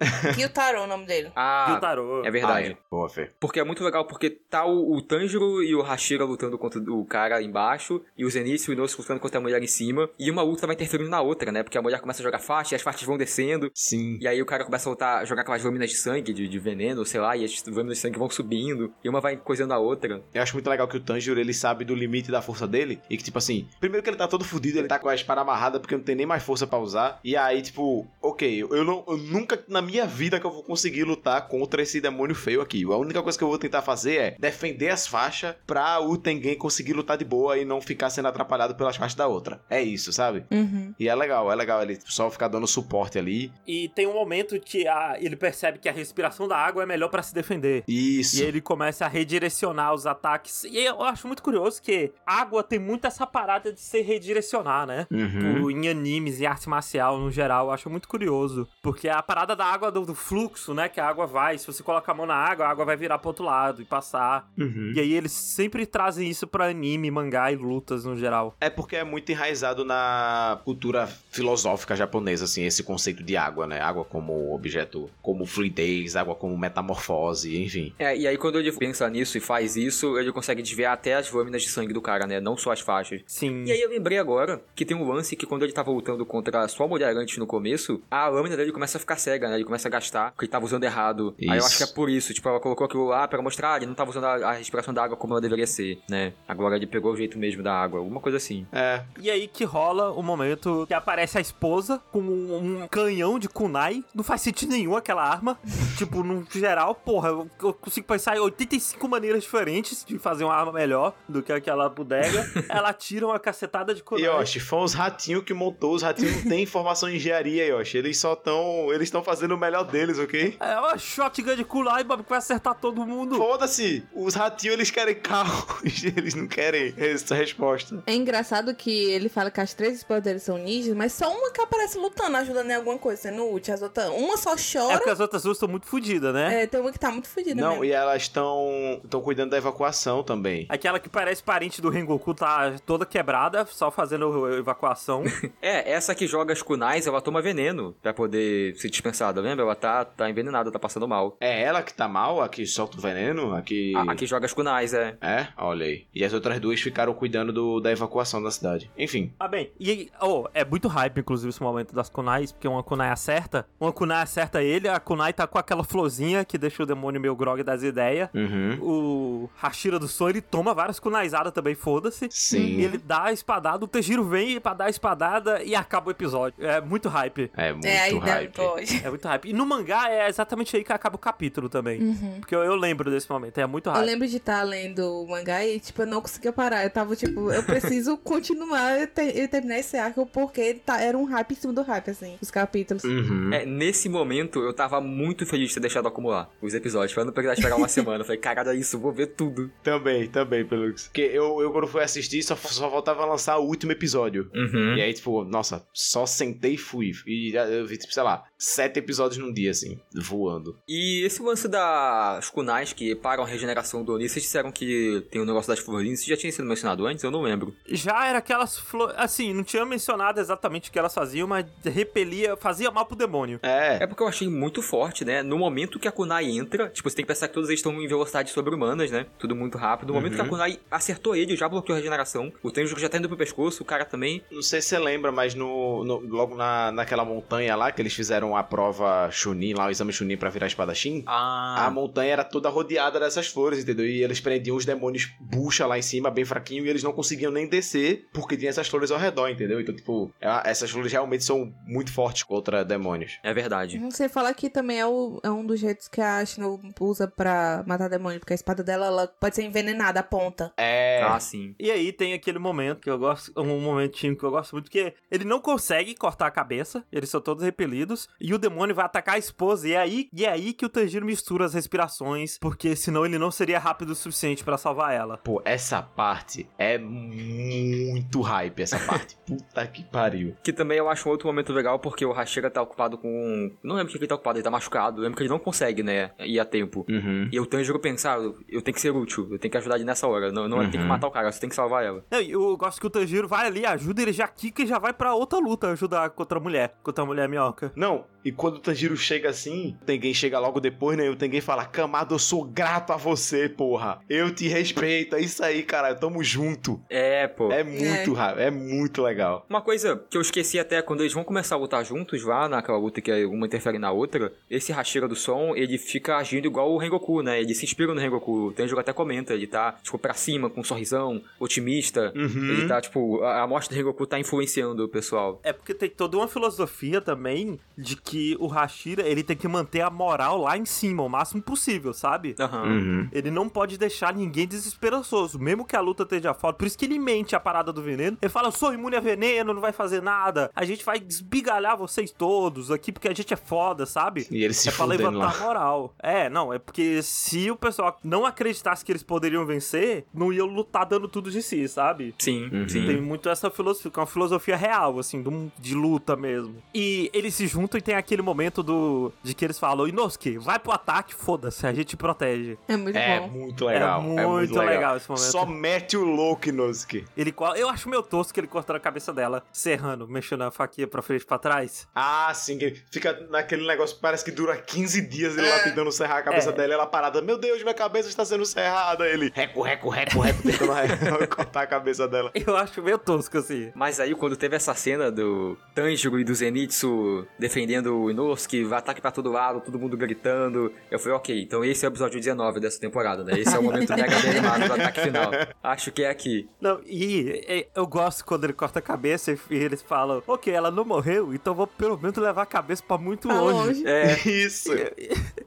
[0.81, 1.31] É o nome dele.
[1.35, 2.23] Ah, Gyutaro.
[2.25, 2.69] é verdade.
[2.69, 2.77] Ah, é.
[2.91, 3.31] Boa, Fê.
[3.41, 7.05] Porque é muito legal, porque tá o, o Tanjiro e o Hashira lutando contra o
[7.05, 10.31] cara embaixo, e o Zenitsu e o Inosuke lutando contra a mulher em cima, e
[10.31, 11.63] uma luta vai interferindo na outra, né?
[11.63, 14.19] Porque a mulher começa a jogar faixa, e as faixas vão descendo, Sim.
[14.21, 17.05] e aí o cara começa a lutar, jogar aquelas lâminas de sangue, de, de veneno,
[17.05, 20.23] sei lá, e as lâminas de sangue vão subindo, e uma vai coisando a outra.
[20.35, 23.01] Eu acho muito legal que o Tanjiro, ele sabe do limite da força dele.
[23.09, 25.41] E que, tipo assim, primeiro que ele tá todo fudido, ele tá com a espada
[25.41, 27.21] amarrada porque não tem nem mais força pra usar.
[27.23, 30.80] E aí, tipo, ok, eu, não, eu nunca na minha vida que eu vou conseguir
[30.89, 32.85] lutar contra esse demônio feio aqui.
[32.85, 36.57] A única coisa que eu vou tentar fazer é defender as faixas pra o Tengen
[36.57, 39.61] conseguir lutar de boa e não ficar sendo atrapalhado pelas faixas da outra.
[39.69, 40.45] É isso, sabe?
[40.51, 40.95] Uhum.
[40.99, 43.53] E é legal, é legal ele só ficar dando suporte ali.
[43.67, 47.09] E tem um momento que a- ele percebe que a respiração da água é melhor
[47.09, 47.83] pra se defender.
[47.89, 48.43] Isso.
[48.43, 50.65] E ele começa a redirecionar os ataques.
[50.65, 55.07] E eu acho muito curioso que água tem muito essa parada de se redirecionar, né?
[55.11, 55.55] Uhum.
[55.55, 58.69] Tipo, em animes e arte marcial no geral, eu acho muito curioso.
[58.83, 60.89] Porque a parada da água, do, do fluxo, né?
[60.89, 63.19] Que a água vai, se você coloca a mão na água, a água vai virar
[63.19, 64.51] pro outro lado e passar.
[64.59, 64.93] Uhum.
[64.95, 68.57] E aí eles sempre trazem isso pra anime, mangá e lutas no geral.
[68.61, 73.81] É porque é muito enraizado na cultura filosófica japonesa, assim, esse conceito de água, né?
[73.81, 77.95] Água como objeto, como fluidez, água como metamorfose, enfim.
[77.99, 81.31] É, e aí quando ele pensa nisso e faz isso, ele consegue desviar até as
[81.31, 82.41] lâminas de sangue do cara, né?
[82.41, 83.23] Não só as faixas.
[83.27, 83.65] Sim.
[83.65, 86.61] E aí eu lembrei agora que tem um lance que quando ele tava lutando contra
[86.61, 89.55] a sua mulher antes no começo, a lâmina dele começa a ficar cega, né?
[89.57, 91.35] Ele começa a gastar, porque tava usando errado.
[91.41, 91.67] Aí eu Isso.
[91.67, 93.95] acho que é por isso, tipo, ela colocou aquilo lá pra mostrar, ah, ele não
[93.95, 96.33] tava usando a, a respiração da água como ela deveria ser, né?
[96.47, 98.67] Agora ele pegou o jeito mesmo da água, alguma coisa assim.
[98.73, 103.39] É, E aí que rola o momento que aparece a esposa com um, um canhão
[103.39, 104.05] de kunai.
[104.15, 105.59] Não faz sentido nenhum aquela arma.
[105.97, 110.55] tipo, no geral, porra, eu, eu consigo pensar em 85 maneiras diferentes de fazer uma
[110.55, 112.51] arma melhor do que aquela bodega.
[112.69, 114.25] Ela tira uma cacetada de kunai.
[114.25, 117.99] Yoshi, foi os ratinhos que montou, os ratinhos não têm formação em engenharia, Yoshi.
[117.99, 118.93] Eles só estão.
[118.93, 120.40] Eles estão fazendo o melhor deles, ok?
[120.61, 123.37] É uma shotgun de kunai, Bob, que vai acertar todo mundo.
[123.37, 124.05] Foda-se!
[124.15, 128.03] Os ratinhos eles querem carro, eles não querem essa resposta.
[128.07, 131.51] É engraçado que ele fala que as três esposas dele são ninjas, mas só uma
[131.53, 133.75] que aparece lutando, ajudando em alguma coisa, sendo útil.
[133.75, 134.97] As outras, uma só É chora.
[134.99, 136.63] porque as outras duas estão muito fodidas, né?
[136.63, 137.85] É, tem uma que tá muito fodida Não, mesmo.
[137.85, 139.01] e elas estão.
[139.05, 140.67] estão cuidando da evacuação também.
[140.69, 145.25] Aquela que parece parente do Rengoku tá toda quebrada, só fazendo evacuação.
[145.63, 149.65] É, essa que joga as kunais, ela toma veneno pra poder ser dispensada, lembra?
[149.65, 151.37] Ela tá, tá envenenada, tá passando mal.
[151.41, 153.95] É ela que tá mal, a que solta o veneno, a que.
[153.97, 155.17] A, a que joga as kunais, é.
[155.21, 156.07] É, olha aí.
[156.15, 158.91] E as outras duas ficaram cuidando do- da evacuação da cidade.
[158.97, 159.33] Enfim.
[159.39, 163.11] Ah, bem, e oh, é muito hype, inclusive, esse momento das kunais, porque uma kunai
[163.11, 167.21] acerta, uma kunai acerta ele, a kunai tá com aquela florzinha que deixa o demônio
[167.21, 168.29] meio grog das ideias.
[168.35, 168.79] Uhum.
[168.81, 172.29] O Hashira do Son, ele toma várias kunaizadas também, foda-se.
[172.31, 172.59] Sim.
[172.79, 176.11] E ele dá a espadada, o Tejiro vem pra dar a espadada e acaba o
[176.11, 176.55] episódio.
[176.65, 177.51] É muito hype.
[177.57, 178.61] É muito é, hype.
[179.05, 179.49] É muito hype.
[179.49, 182.15] E no mangá é exatamente aí que acaba o capítulo também.
[182.41, 184.07] Porque eu, eu lembro desse momento, é muito Eu hype.
[184.07, 186.85] lembro de estar lendo o mangá e, tipo, eu não conseguia parar.
[186.85, 191.17] Eu tava, tipo, eu preciso continuar e ter- e terminar esse arco porque tá, era
[191.17, 193.05] um hype em cima do hype, assim, os capítulos.
[193.05, 193.53] Uhum.
[193.53, 197.33] É, nesse momento eu tava muito feliz de ter deixado acumular os episódios, pra não
[197.33, 198.21] precisar esperar uma semana.
[198.21, 199.71] Eu falei, caralho, é isso, vou ver tudo.
[199.83, 201.05] Também, também, Pelux.
[201.05, 204.51] Porque eu, eu quando fui assistir, só, só voltava a lançar o último episódio.
[204.55, 204.97] Uhum.
[204.97, 207.13] E aí, tipo, nossa, só sentei e fui.
[207.27, 209.99] E eu vi, tipo, sei lá, sete episódios num dia, assim.
[210.15, 210.77] Voando.
[210.89, 215.41] E esse lance das kunais que param a regeneração do Oni, vocês disseram que tem
[215.41, 217.23] o negócio das florzinhas, isso já tinha sido mencionado antes?
[217.23, 217.75] Eu não lembro.
[217.87, 219.15] Já era aquelas flores.
[219.19, 223.61] Assim, não tinha mencionado exatamente o que elas faziam, mas repelia, fazia mal pro demônio.
[223.63, 223.99] É.
[224.03, 225.43] É porque eu achei muito forte, né?
[225.43, 227.93] No momento que a kunai entra, tipo, você tem que pensar que todos eles estão
[228.01, 229.27] em velocidade sobre-humanas, né?
[229.39, 230.09] Tudo muito rápido.
[230.09, 232.53] No momento que a kunai acertou ele, já bloqueou a regeneração.
[232.63, 234.43] O Tenjo já tá indo pro pescoço, o cara também.
[234.51, 238.13] Não sei se você lembra, mas no, no- logo na, naquela montanha lá, que eles
[238.15, 241.87] fizeram a prova Chunin, lá, o exame Chunin pra virar espadachim, Ah.
[241.87, 244.07] a montanha era toda rodeada dessas flores, entendeu?
[244.07, 247.53] E eles prendiam os demônios bucha lá em cima, bem fraquinho, e eles não conseguiam
[247.53, 249.81] nem descer, porque tinha essas flores ao redor, entendeu?
[249.81, 253.39] Então, tipo, é- essas flores realmente são muito fortes contra demônios.
[253.43, 253.99] É verdade.
[253.99, 257.29] Não sei falar que também é, o- é um dos jeitos que a Shino usa
[257.29, 260.73] pra matar demônio, porque a espada dela ela pode ser envenenada, a ponta.
[260.77, 261.23] É.
[261.23, 261.75] Ah, sim.
[261.79, 265.13] E aí tem aquele momento que eu gosto, um momentinho que eu gosto muito, que
[265.31, 269.35] ele não consegue cortar a cabeça, eles são todos repelidos, e o demônio vai atacar
[269.35, 272.95] a esposa, e é aí, e é aí que o Tanjiro mistura as respirações, porque
[272.95, 275.37] senão ele não seria rápido o suficiente pra salvar ela.
[275.39, 279.37] Pô, essa parte é muito hype, essa parte.
[279.47, 280.55] Puta que pariu.
[280.63, 283.71] Que também eu acho um outro momento legal, porque o Hashira tá ocupado com.
[283.83, 285.19] Não lembro o que ele tá ocupado, ele tá machucado.
[285.19, 286.31] Eu lembro que ele não consegue, né?
[286.41, 287.05] Ir a tempo.
[287.09, 287.49] Uhum.
[287.53, 290.05] E o Tanjiro pensar, eu, eu tenho que ser útil, eu tenho que ajudar ele
[290.05, 290.53] nessa hora.
[290.53, 291.07] Não, não é tem que Uhum.
[291.07, 292.25] matar o cara, você tem que salvar ela.
[292.31, 295.13] Não, eu gosto que o Tanjiro vai ali, ajuda, ele já quica e já vai
[295.13, 297.91] pra outra luta ajudar contra a mulher, contra a mulher minhoca.
[297.97, 301.27] Não, e quando o Tanjiro chega assim, o Tengen chega logo depois, né?
[301.27, 304.21] E o Tengen fala: Camado, eu sou grato a você, porra.
[304.29, 305.37] Eu te respeito.
[305.37, 306.15] É isso aí, cara.
[306.15, 307.01] Tamo junto.
[307.09, 307.71] É, pô.
[307.71, 309.67] É muito rápido, é muito legal.
[309.69, 312.99] Uma coisa que eu esqueci até quando eles vão começar a lutar juntos lá, naquela
[312.99, 316.99] luta que uma interfere na outra, esse Hashira do som, ele fica agindo igual o
[316.99, 317.61] Rengoku, né?
[317.61, 318.69] Ele se inspira no Rengoku.
[318.69, 322.33] O Tenjiro até comenta, ele tá, tipo, pra cima, com um sorrisão, otimista.
[322.35, 322.71] Uhum.
[322.71, 325.61] Ele tá, tipo, a, a morte do Rengoku tá influenciando o pessoal.
[325.63, 330.01] É porque tem toda uma filosofia também de que o Hashira, ele tem que manter
[330.01, 332.55] a moral lá em cima, o máximo possível, sabe?
[332.59, 332.85] Aham.
[332.85, 333.29] Uhum.
[333.33, 336.75] Ele não pode deixar ninguém desesperançoso, mesmo que a luta esteja foda.
[336.77, 338.37] Por isso que ele mente a parada do veneno.
[338.41, 340.71] Ele fala: Eu sou imune a veneno, não vai fazer nada.
[340.75, 344.47] A gente vai desbigalhar vocês todos aqui porque a gente é foda, sabe?
[344.51, 345.53] E ele se é pra levantar lá.
[345.55, 346.15] a moral.
[346.23, 350.67] É, não, é porque se o pessoal não acreditasse que eles poderiam vencer, não iam
[350.67, 352.35] lutar dando tudo de si, sabe?
[352.39, 352.89] Sim, Uhum.
[352.89, 353.07] sim.
[353.07, 355.43] Tem muito essa filosofia, que é uma filosofia real, assim,
[355.79, 356.77] de, luta mesmo.
[356.95, 360.79] E eles se juntam e tem aquele momento do de que eles falam, Inosuke, vai
[360.79, 362.79] pro ataque, foda-se, a gente protege.
[362.89, 363.49] É muito É bom.
[363.49, 364.21] muito legal.
[364.21, 365.45] É muito legal esse momento.
[365.45, 367.25] Só mete o louco, Inosuke.
[367.37, 371.07] Ele, eu acho meio tosco que ele cortando a cabeça dela, serrando, mexendo a faquinha
[371.07, 372.07] pra frente e pra trás.
[372.15, 376.11] Ah, sim, que fica naquele negócio que parece que dura 15 dias ele lá tentando
[376.13, 376.73] serrar a cabeça É.
[376.73, 377.41] dela e ela parada.
[377.43, 379.27] Meu Deus, minha cabeça está sendo serrada.
[379.27, 382.51] Ele, reco, reco, reco, reco, tentando cortar a cabeça dela.
[382.55, 383.91] Eu acho meio tosco, assim.
[383.95, 389.21] Mas aí, quando teve essa cena do Tanjiro e do Zenitsu defendendo o Inosuke, ataque
[389.21, 392.81] pra todo lado, todo mundo gritando, eu falei, ok, então esse é o episódio 19
[392.81, 393.59] dessa temporada, né?
[393.59, 395.51] Esse é o momento mega bem animado do ataque final.
[395.83, 396.69] Acho que é aqui.
[396.81, 400.73] Não, e, e eu gosto quando ele corta a cabeça e, e eles falam, ok,
[400.73, 403.87] ela não morreu, então vou pelo menos levar a cabeça pra muito Tá longe.
[403.89, 404.07] longe.
[404.07, 404.91] É, Isso.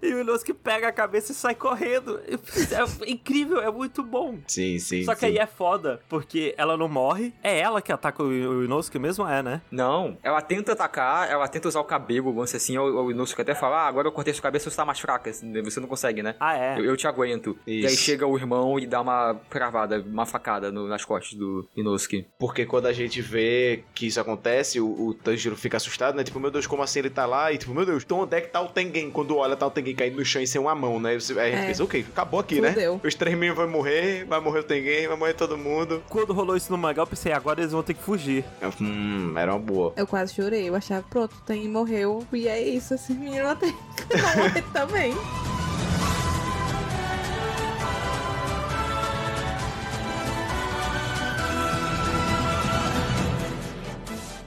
[0.01, 2.19] E o Inosuke pega a cabeça e sai correndo.
[2.27, 4.37] É incrível, é muito bom.
[4.47, 5.03] Sim, sim.
[5.03, 5.25] Só que sim.
[5.27, 7.33] aí é foda, porque ela não morre.
[7.43, 9.61] É ela que ataca o, Inosuke mesmo, é, né?
[9.71, 13.53] não, ela tenta atacar, ela tenta usar o cabelo, lance assim, o, o Inosuke até
[13.55, 16.35] fala, ah, agora eu cortei sua cabeça, você tá mais fraca, você não consegue, né?
[16.39, 16.79] Ah, é.
[16.79, 17.57] Eu, eu te aguento.
[17.67, 18.03] E aí Isso.
[18.03, 22.27] chega o irmão e dá uma cravada, uma facada no- nas costas do Inosuke.
[22.39, 26.23] Porque quando a gente vê que isso acontece, o, o Tanjiro fica assustado, né?
[26.23, 27.51] Tipo, meu Deus, como assim ele tá lá?
[27.51, 29.09] E tipo, meu Deus, então onde é que tá o Tengen?
[29.11, 31.11] Quando olha, tá o Tengen caindo no chão e sem uma mão, né?
[31.11, 31.67] Aí você- Aí a gente É.
[31.67, 32.93] pensa, ok, acabou aqui, Fudeu.
[32.95, 33.01] né?
[33.03, 36.03] Os três meninos vão morrer, vai morrer o Tengen, vai morrer todo mundo.
[36.09, 38.43] Quando rolou isso no mangá, eu pensei, agora eles vão ter que fugir.
[38.81, 39.93] Hum, era uma boa.
[39.95, 40.67] Eu quase chorei.
[40.69, 42.22] Eu achava, pronto, tem morreu.
[42.31, 45.13] E é isso, esse menino que morrer também.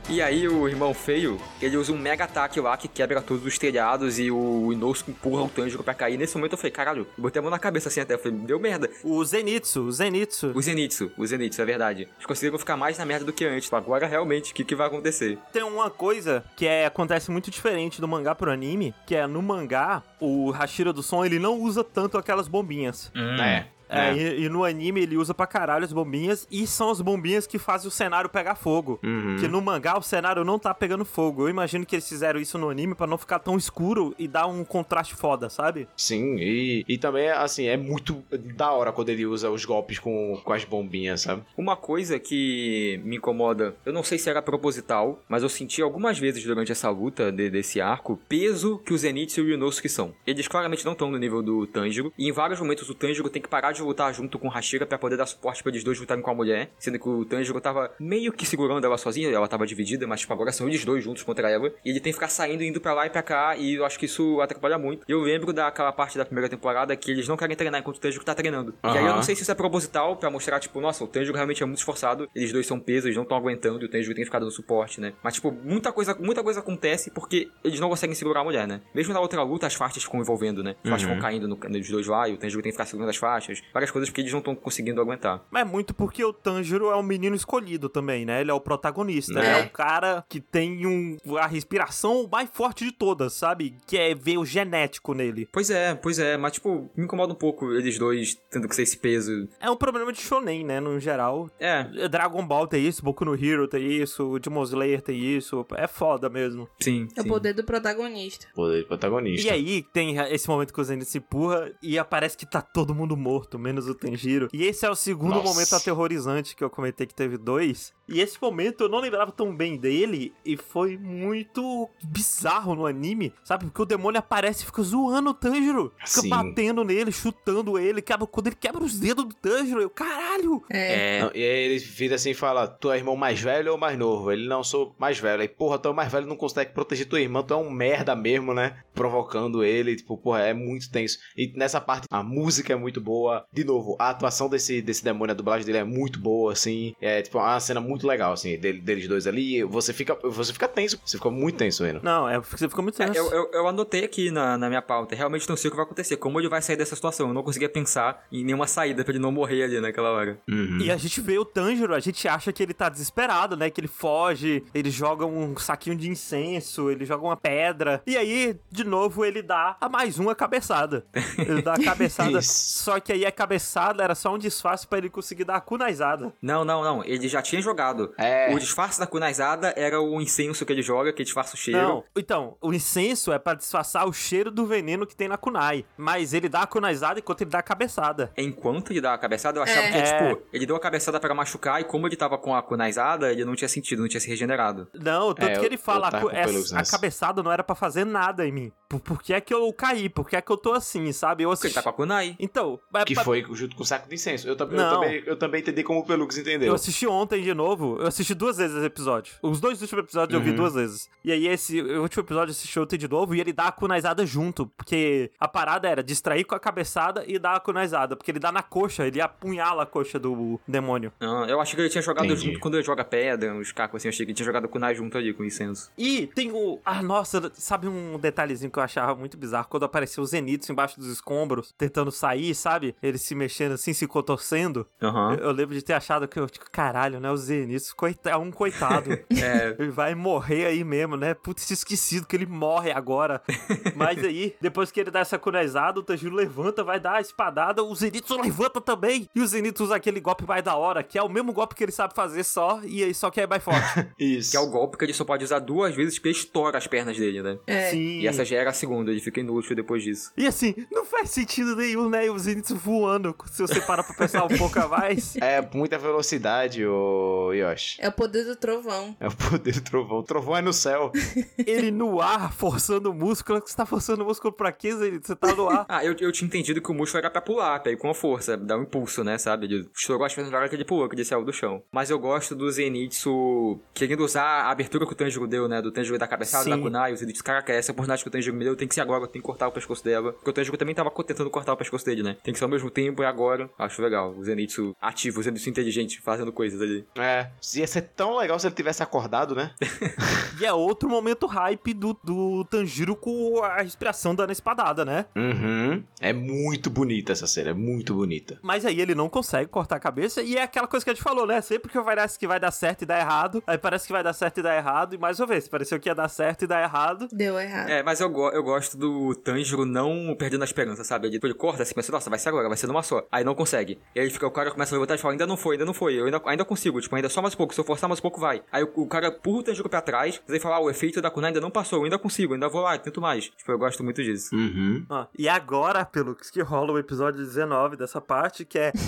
[0.09, 3.59] E aí o irmão feio, ele usa um mega ataque lá que quebra todos os
[3.59, 6.17] telhados e o Inosuke empurra o Tanjiro pra cair.
[6.17, 8.39] Nesse momento eu falei, caralho, eu botei a mão na cabeça assim até, eu falei,
[8.39, 8.89] deu merda.
[9.03, 10.53] O Zenitsu, o Zenitsu.
[10.55, 12.03] O Zenitsu, o Zenitsu, é verdade.
[12.03, 13.73] Eles conseguiram ficar mais na merda do que antes.
[13.73, 15.39] Agora realmente, o que, que vai acontecer?
[15.53, 19.43] Tem uma coisa que é, acontece muito diferente do mangá pro anime, que é no
[19.43, 23.11] mangá, o Hashira do som, ele não usa tanto aquelas bombinhas.
[23.43, 23.76] É.
[23.89, 24.15] É, É.
[24.17, 27.59] E, e no anime ele usa pra caralho as bombinhas e são as bombinhas que
[27.59, 28.99] fazem o cenário pegar fogo.
[29.03, 29.37] Uhum.
[29.39, 31.43] Que no mangá o cenário não tá pegando fogo.
[31.45, 34.47] Eu imagino que eles fizeram isso no anime pra não ficar tão escuro e dar
[34.47, 35.89] um contraste foda, sabe?
[35.97, 38.23] Sim, e, e também, assim, é muito
[38.55, 41.43] da hora quando ele usa os golpes com, com as bombinhas, sabe?
[41.57, 46.19] Uma coisa que me incomoda, eu não sei se era proposital, mas eu senti algumas
[46.19, 50.15] vezes durante essa luta de- desse arco, peso que o Zenitsu e o Inosuke são.
[50.27, 53.41] Eles claramente não estão no nível do Tanjiro, e em vários momentos o Tanjiro tem
[53.43, 55.99] que parar de lutar junto com o Hashira pra poder dar suporte pra eles dois
[55.99, 59.49] lutarem com a mulher, sendo que o Tanjiro tava meio que segurando ela sozinha, ela
[59.49, 62.17] tava dividida, mas tipo, agora são eles dois juntos contra ela, e ele tem que
[62.17, 65.05] ficar saindo indo pra lá e pra cá, e eu acho que isso atrapalha muito.
[65.09, 68.25] Eu lembro daquela parte da primeira temporada que eles não querem treinar enquanto o Tanjiro
[68.25, 68.75] tá treinando.
[68.85, 71.35] E aí eu não sei se isso é proposital pra mostrar, tipo, nossa, o Tanjiro
[71.35, 74.15] realmente é muito esforçado, eles dois são pesos, eles não estão aguentando, e o Tanjiro
[74.15, 75.13] tem que ficar dando suporte, né?
[75.23, 78.81] Mas, tipo, muita coisa, muita coisa acontece porque eles não conseguem segurar a mulher, né?
[78.95, 80.77] Mesmo na outra luta, as faixas ficam envolvendo, né?
[80.85, 81.13] As faixas Uhum.
[81.15, 83.63] vão caindo no, nos dois lá, e o Tanjiro tem que ficar segurando as faixas,
[83.73, 85.45] várias coisas porque eles não estão conseguindo aguentar.
[85.51, 88.41] Mas é muito porque o Tanjiro é um menino escolhido também, né?
[88.41, 89.39] Ele é o protagonista.
[89.41, 89.43] É.
[89.43, 93.77] Ele é o cara que tem um, a respiração mais forte de todas, sabe?
[93.87, 95.49] Que é ver o genético nele.
[95.53, 98.83] Pois é, pois é, mas, tipo, me incomoda um pouco eles dois tendo que ser
[98.83, 99.49] esse peso.
[99.61, 100.81] É um problema de shonen, né?
[100.81, 101.51] No geral.
[101.59, 105.67] É, Dragon Ball tem isso, Boku no Hero tem isso, Demon Slayer tem isso.
[105.77, 106.69] É foda mesmo.
[106.81, 107.09] sim.
[107.17, 108.47] É o poder do protagonista.
[108.55, 109.47] Poder de protagonista.
[109.47, 112.95] E aí tem esse momento que o Zenith se empurra e aparece que tá todo
[112.95, 114.49] mundo morto, menos o Tanjiro.
[114.53, 115.49] E esse é o segundo Nossa.
[115.49, 117.95] momento aterrorizante que eu comentei que teve dois.
[118.09, 123.33] E esse momento eu não lembrava tão bem dele e foi muito bizarro no anime,
[123.43, 123.65] sabe?
[123.67, 125.93] Porque o demônio aparece e fica zoando o Tanjiro.
[125.99, 126.29] Fica Sim.
[126.29, 128.01] batendo nele, chutando ele.
[128.03, 130.63] Quebra, quando ele quebra os dedos do Tanjiro, eu, caralho!
[130.71, 131.17] É.
[131.17, 133.79] É, Não, e aí ele vira assim e fala: Tu é irmão mais velho ou
[133.79, 134.31] mais novo?
[134.31, 135.43] Ele não sou mais velho.
[135.43, 137.71] Aí, porra, tu é o mais velho, não consegue proteger tua irmã, tu é um
[137.71, 138.79] merda mesmo, né?
[138.95, 141.19] Provocando ele, tipo, porra, é muito tenso.
[141.37, 143.45] E nessa parte, a música é muito boa.
[143.53, 146.95] De novo, a atuação desse, desse demônio, a dublagem dele é muito boa, assim.
[147.01, 149.63] É, tipo, uma cena muito legal, assim, dele- deles dois ali.
[149.63, 152.01] Você fica, você fica tenso, você fica muito tenso vendo.
[152.03, 153.19] Não, é você ficou muito É, tenso.
[153.21, 155.15] eu, eu, eu anotei aqui na, na minha pauta.
[155.15, 156.17] Realmente não sei o que vai acontecer.
[156.17, 157.29] Como ele vai sair dessa situação?
[157.29, 160.39] Eu não conseguia pensar em nenhuma saída pra ele não morrer ali naquela hora.
[160.49, 160.79] Uhum.
[160.81, 163.71] E a gente vê o Tanjiro, a gente acha que ele tá desesperado, né?
[163.71, 168.03] Que ele foge, ele joga um saquinho de incenso, ele joga uma pedra.
[168.07, 171.05] E aí, de novo, ele dá a mais uma cabeçada.
[171.39, 172.41] Ele dá a cabeçada.
[172.43, 176.33] Só que aí a cabeçada era só um disfarce pra ele conseguir dar a kunazada.
[176.43, 177.05] Não, não, não.
[177.05, 177.86] Ele já tinha jogado.
[178.19, 178.55] É.
[178.55, 181.81] O disfarce da kunazada era o incenso que ele joga, que disfarça o cheiro.
[181.81, 185.85] Não, então, o incenso é pra disfarçar o cheiro do veneno que tem na kunai.
[185.97, 188.33] Mas ele dá a kunazada enquanto ele dá a cabeçada.
[188.37, 189.91] Enquanto ele dá a cabeçada, eu achava É.
[189.93, 190.29] que, É.
[190.31, 193.45] tipo, ele deu a cabeçada pra machucar e como ele tava com a kunazada, ele
[193.45, 194.89] não tinha sentido, não tinha se regenerado.
[194.95, 196.93] Não, tanto É, que eu- ele fala, eu tava "Co- com essa- pelos a nessa."
[196.93, 198.73] cabeçada não era pra fazer nada em mim.
[198.89, 200.09] Por, por que é que eu caí?
[200.09, 201.43] Por que é que eu tô assim, sabe?
[201.43, 201.75] Eu Porque ele assisti...
[201.75, 202.37] tá com a kunai.
[202.39, 204.47] Então, mas- Que mas- foi junto com o saco de incenso.
[204.49, 206.69] Eu, também eu, também, eu também entendi como o Pelux entendeu.
[206.69, 207.76] Eu assisti ontem de novo.
[207.85, 209.35] Eu assisti duas vezes esse episódio.
[209.43, 210.57] Os dois últimos episódios eu vi Uhum.
[210.57, 211.09] duas vezes.
[211.25, 213.73] E aí, esse o último episódio eu assisti ontem de novo e ele dá a
[213.73, 214.67] kunazada junto.
[214.77, 218.17] Porque a parada era distrair com a cabeçada e dar a kunazada.
[218.17, 221.13] Porque ele dá na coxa, ele apunhala a coxa do demônio.
[221.21, 222.47] Não, eu achei que ele tinha jogado Entendi.
[222.49, 224.09] junto quando ele joga pedra, os cacos assim.
[224.09, 225.91] Eu achei que ele tinha jogado a kunai junto ali com o incenso.
[225.99, 226.81] E tem o.
[226.85, 229.67] Ah, nossa, sabe um detalhezinho que eu achava muito bizarro?
[229.69, 232.95] Quando apareceu o Zeniths embaixo dos escombros, tentando sair, sabe?
[233.03, 234.87] Ele se mexendo assim, se contorcendo.
[235.03, 235.35] Aham.
[235.35, 237.31] Eu, eu lembro de ter achado que eu, tipo, caralho, né?
[237.31, 239.17] O Zeniths, coita, é um coitado.
[239.37, 239.77] É.
[239.79, 241.35] Ele vai morrer aí mesmo, né?
[241.35, 243.43] Putz, esquecido que ele morre agora.
[243.95, 247.83] Mas aí, depois que ele dá essa kunezada, o Tanjiro levanta, vai dar a espadada,
[247.83, 249.29] o Zenitsu levanta também.
[249.35, 251.85] E o Zenitsu usa aquele golpe mais da hora, que é o mesmo golpe que
[251.85, 254.09] ele sabe fazer só, e aí só que é mais forte.
[254.19, 254.53] Isso.
[254.53, 257.17] Que é o golpe que ele só pode usar duas vezes porque estoura as pernas
[257.17, 257.59] dele, né?
[257.67, 257.91] É.
[257.91, 258.21] Sim.
[258.21, 260.33] E essa já era a segunda, ele fica inútil depois disso.
[260.37, 262.31] E assim, não faz sentido nenhum, né?
[262.31, 265.37] O Zenitsu voando, se você parar pra pensar um pouco a mais.
[265.37, 267.99] É muita velocidade, ô Yoshi.
[268.01, 269.17] É o poder do trovão.
[269.21, 270.19] É o poder do trovão.
[270.19, 271.13] O trovão é no céu.
[271.67, 273.63] Ele no ar, forçando o músculo.
[273.65, 275.29] Você tá forçando o músculo pra quê, Zenitsu?
[275.29, 275.87] Você tá no ar.
[275.97, 278.15] Ah, eu, eu tinha entendido que o músculo era pra pular, pra ir com a
[278.15, 279.67] força, dar um impulso, né, sabe?
[279.67, 281.83] Ele estourou as pernas na hora que ele pulou, que ele saiu do chão.
[281.91, 285.81] Mas eu gosto do Zenitsu querendo usar a abertura que o Tanjiro deu, né?
[285.81, 286.71] Do Tanjiro da cabeçada, Sim.
[286.71, 287.13] da Kunai.
[287.13, 289.29] O Zenitsu, caraca, essa oportunidade que o Tanjiro me deu, tem que ser agora, eu
[289.29, 290.33] tenho que cortar o pescoço dela.
[290.33, 292.37] Porque o Tanjiro também tava tentando cortar o pescoço dele, né?
[292.43, 293.71] Tem que ser ao mesmo tempo e agora.
[293.79, 294.35] Acho legal.
[294.37, 297.07] O Zenitsu ativo, o Zenitsu inteligente, fazendo coisas ali.
[297.17, 297.46] É.
[297.75, 299.71] Ia ser tão legal se ele tivesse acordado, né?
[300.59, 305.27] E é outro momento hype do, do Tanjiro com a respiração dando espadada, né?
[305.37, 306.03] Uhum.
[306.19, 308.59] É muito bonita essa cena, é muito bonita.
[308.63, 311.23] Mas aí ele não consegue cortar a cabeça e é aquela coisa que a gente
[311.23, 311.61] falou, né?
[311.61, 314.33] Sempre que parece que vai dar certo e dar errado, aí parece que vai dar
[314.33, 316.83] certo e dar errado, e mais uma vez, pareceu que ia dar certo e dar
[316.83, 317.29] errado.
[317.31, 317.91] Deu errado.
[317.91, 321.27] É, mas eu, go- eu gosto do Tanjiro não perdendo a esperança, sabe?
[321.29, 323.27] Ele, ele corta assim, pensa, nossa, vai ser agora, vai vai ser numa só.
[323.33, 323.99] Aí não consegue.
[324.15, 325.95] E aí fica, o cara começa a levantar e fala, ainda não foi, ainda não
[325.95, 328.41] foi, eu ainda, ainda consigo, tipo, ainda só mais pouco, se eu forçar mais pouco,
[328.41, 328.63] vai.
[328.71, 331.21] Aí o, o cara empurra o Tanjiro pra trás, mas aí fala, ah, o efeito
[331.21, 333.45] da kunai ainda não passou, eu ainda consigo, ainda vou lá, tento mais.
[333.49, 334.55] Tipo, eu gosto muito disso.
[334.55, 335.05] Uhum.
[335.09, 338.93] Ó, e agora, Pelux, que rola o episódio 19 dessa parte, que é